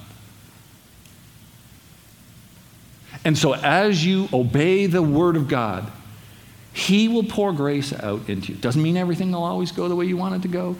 And 3.23 3.37
so, 3.37 3.53
as 3.53 4.05
you 4.05 4.29
obey 4.33 4.85
the 4.85 5.01
word 5.01 5.35
of 5.35 5.47
God, 5.47 5.91
He 6.73 7.07
will 7.07 7.23
pour 7.23 7.53
grace 7.53 7.93
out 7.93 8.29
into 8.29 8.53
you. 8.53 8.57
Doesn't 8.57 8.81
mean 8.81 8.97
everything 8.97 9.31
will 9.31 9.43
always 9.43 9.71
go 9.71 9.87
the 9.87 9.95
way 9.95 10.05
you 10.05 10.17
want 10.17 10.35
it 10.35 10.41
to 10.43 10.47
go, 10.47 10.75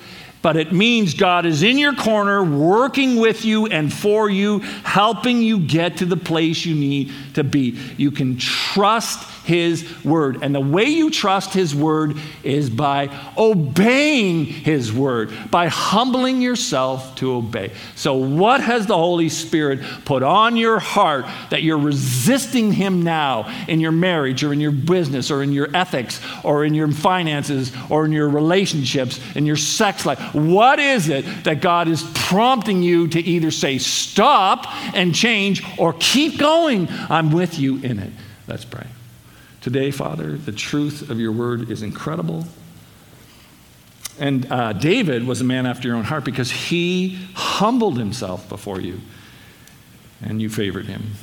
but 0.47 0.55
it 0.55 0.71
means 0.71 1.13
God 1.13 1.45
is 1.45 1.61
in 1.61 1.77
your 1.77 1.93
corner, 1.93 2.41
working 2.41 3.17
with 3.17 3.43
you 3.43 3.65
and 3.65 3.91
for 3.91 4.29
you, 4.29 4.59
helping 4.59 5.41
you 5.41 5.59
get 5.59 5.97
to 5.97 6.05
the 6.05 6.15
place 6.15 6.65
you 6.65 6.73
need 6.73 7.11
to 7.33 7.43
be. 7.43 7.77
You 7.97 8.11
can 8.11 8.37
trust 8.37 9.29
his 9.47 10.03
word. 10.03 10.43
And 10.43 10.53
the 10.53 10.59
way 10.59 10.83
you 10.83 11.09
trust 11.09 11.53
His 11.53 11.73
word 11.73 12.17
is 12.43 12.69
by 12.69 13.09
obeying 13.37 14.43
His 14.43 14.91
word, 14.91 15.31
by 15.49 15.67
humbling 15.67 16.41
yourself 16.41 17.15
to 17.15 17.31
obey. 17.31 17.71
So, 17.95 18.15
what 18.15 18.59
has 18.59 18.87
the 18.87 18.97
Holy 18.97 19.29
Spirit 19.29 19.79
put 20.03 20.21
on 20.21 20.57
your 20.57 20.79
heart 20.79 21.27
that 21.49 21.63
you're 21.63 21.77
resisting 21.77 22.73
Him 22.73 23.03
now 23.03 23.49
in 23.69 23.79
your 23.79 23.93
marriage 23.93 24.43
or 24.43 24.51
in 24.51 24.59
your 24.59 24.73
business 24.73 25.31
or 25.31 25.41
in 25.41 25.53
your 25.53 25.69
ethics 25.73 26.19
or 26.43 26.65
in 26.65 26.73
your 26.73 26.91
finances 26.91 27.71
or 27.89 28.03
in 28.03 28.11
your 28.11 28.27
relationships, 28.27 29.17
in 29.33 29.45
your 29.45 29.55
sex 29.55 30.05
life? 30.05 30.35
What 30.37 30.77
is 30.77 31.09
it 31.09 31.25
that 31.45 31.61
God 31.61 31.87
is 31.87 32.03
prompting 32.13 32.83
you 32.83 33.07
to 33.07 33.19
either 33.19 33.49
say 33.49 33.79
stop 33.79 34.67
and 34.93 35.15
change 35.15 35.63
or 35.79 35.95
keep 35.99 36.37
going? 36.37 36.87
I'm 37.09 37.31
with 37.31 37.57
you 37.57 37.77
in 37.77 37.97
it. 37.97 38.13
Let's 38.45 38.63
pray. 38.63 38.85
Today, 39.61 39.89
Father, 39.89 40.37
the 40.37 40.51
truth 40.51 41.09
of 41.09 41.19
your 41.19 41.31
word 41.31 41.71
is 41.71 41.81
incredible. 41.81 42.45
And 44.19 44.51
uh, 44.51 44.73
David 44.73 45.25
was 45.25 45.41
a 45.41 45.43
man 45.43 45.65
after 45.65 45.87
your 45.87 45.97
own 45.97 46.03
heart 46.03 46.23
because 46.23 46.51
he 46.51 47.17
humbled 47.33 47.97
himself 47.97 48.47
before 48.47 48.79
you, 48.79 49.01
and 50.21 50.39
you 50.39 50.49
favored 50.49 50.85
him. 50.85 51.13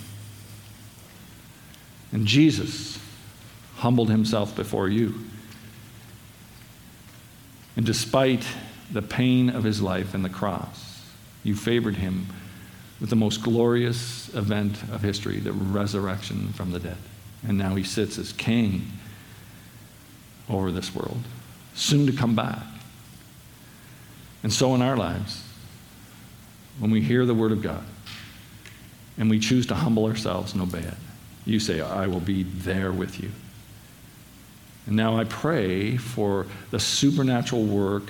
And 2.10 2.26
Jesus 2.26 2.98
humbled 3.76 4.10
himself 4.10 4.56
before 4.56 4.88
you. 4.88 5.14
And 7.76 7.86
despite 7.86 8.44
the 8.92 9.02
pain 9.02 9.50
of 9.50 9.64
his 9.64 9.80
life 9.80 10.14
and 10.14 10.24
the 10.24 10.28
cross, 10.28 11.02
you 11.42 11.54
favored 11.54 11.96
him 11.96 12.26
with 13.00 13.10
the 13.10 13.16
most 13.16 13.42
glorious 13.42 14.32
event 14.34 14.82
of 14.92 15.02
history 15.02 15.38
the 15.38 15.52
resurrection 15.52 16.52
from 16.52 16.70
the 16.70 16.78
dead 16.78 16.96
and 17.46 17.58
now 17.58 17.74
he 17.74 17.84
sits 17.84 18.18
as 18.18 18.32
king 18.32 18.90
over 20.48 20.70
this 20.70 20.94
world, 20.94 21.20
soon 21.74 22.06
to 22.06 22.12
come 22.12 22.34
back. 22.34 22.64
And 24.42 24.52
so 24.52 24.74
in 24.74 24.82
our 24.82 24.96
lives, 24.96 25.42
when 26.78 26.90
we 26.90 27.00
hear 27.00 27.24
the 27.24 27.34
word 27.34 27.52
of 27.52 27.62
God 27.62 27.84
and 29.16 29.30
we 29.30 29.38
choose 29.38 29.66
to 29.66 29.74
humble 29.74 30.06
ourselves 30.06 30.52
and 30.52 30.62
obey 30.62 30.80
it, 30.80 30.94
you 31.46 31.60
say, 31.60 31.80
I 31.80 32.06
will 32.06 32.20
be 32.20 32.42
there 32.42 32.92
with 32.92 33.22
you. 33.22 33.30
And 34.86 34.96
now 34.96 35.16
I 35.16 35.24
pray 35.24 35.96
for 35.96 36.46
the 36.70 36.80
supernatural 36.80 37.64
work 37.64 38.04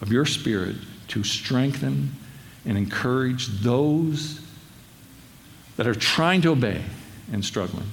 of 0.00 0.12
your 0.12 0.24
Spirit 0.24 0.76
to 1.08 1.24
strengthen 1.24 2.12
and 2.64 2.76
encourage 2.76 3.48
those 3.62 4.40
that 5.76 5.86
are 5.86 5.94
trying 5.94 6.42
to 6.42 6.50
obey 6.50 6.82
and 7.32 7.44
struggling 7.44 7.86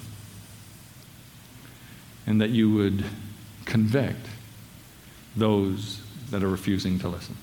and 2.28 2.42
that 2.42 2.50
you 2.50 2.74
would 2.74 3.06
convict 3.66 4.26
those 5.36 6.02
that 6.32 6.44
are 6.44 6.50
refusing 6.50 7.00
to 7.00 7.08
listen. 7.08 7.36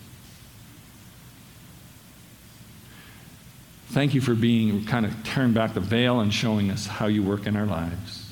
Thank 3.89 4.15
you 4.15 4.21
for 4.21 4.35
being 4.35 4.85
kind 4.87 5.05
of 5.05 5.23
tearing 5.23 5.53
back 5.53 5.75
the 5.75 5.81
veil 5.81 6.21
and 6.21 6.33
showing 6.33 6.71
us 6.71 6.87
how 6.87 7.07
you 7.07 7.23
work 7.23 7.47
in 7.47 7.57
our 7.57 7.67
lives. 7.67 8.31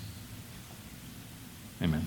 Amen. 1.83 2.07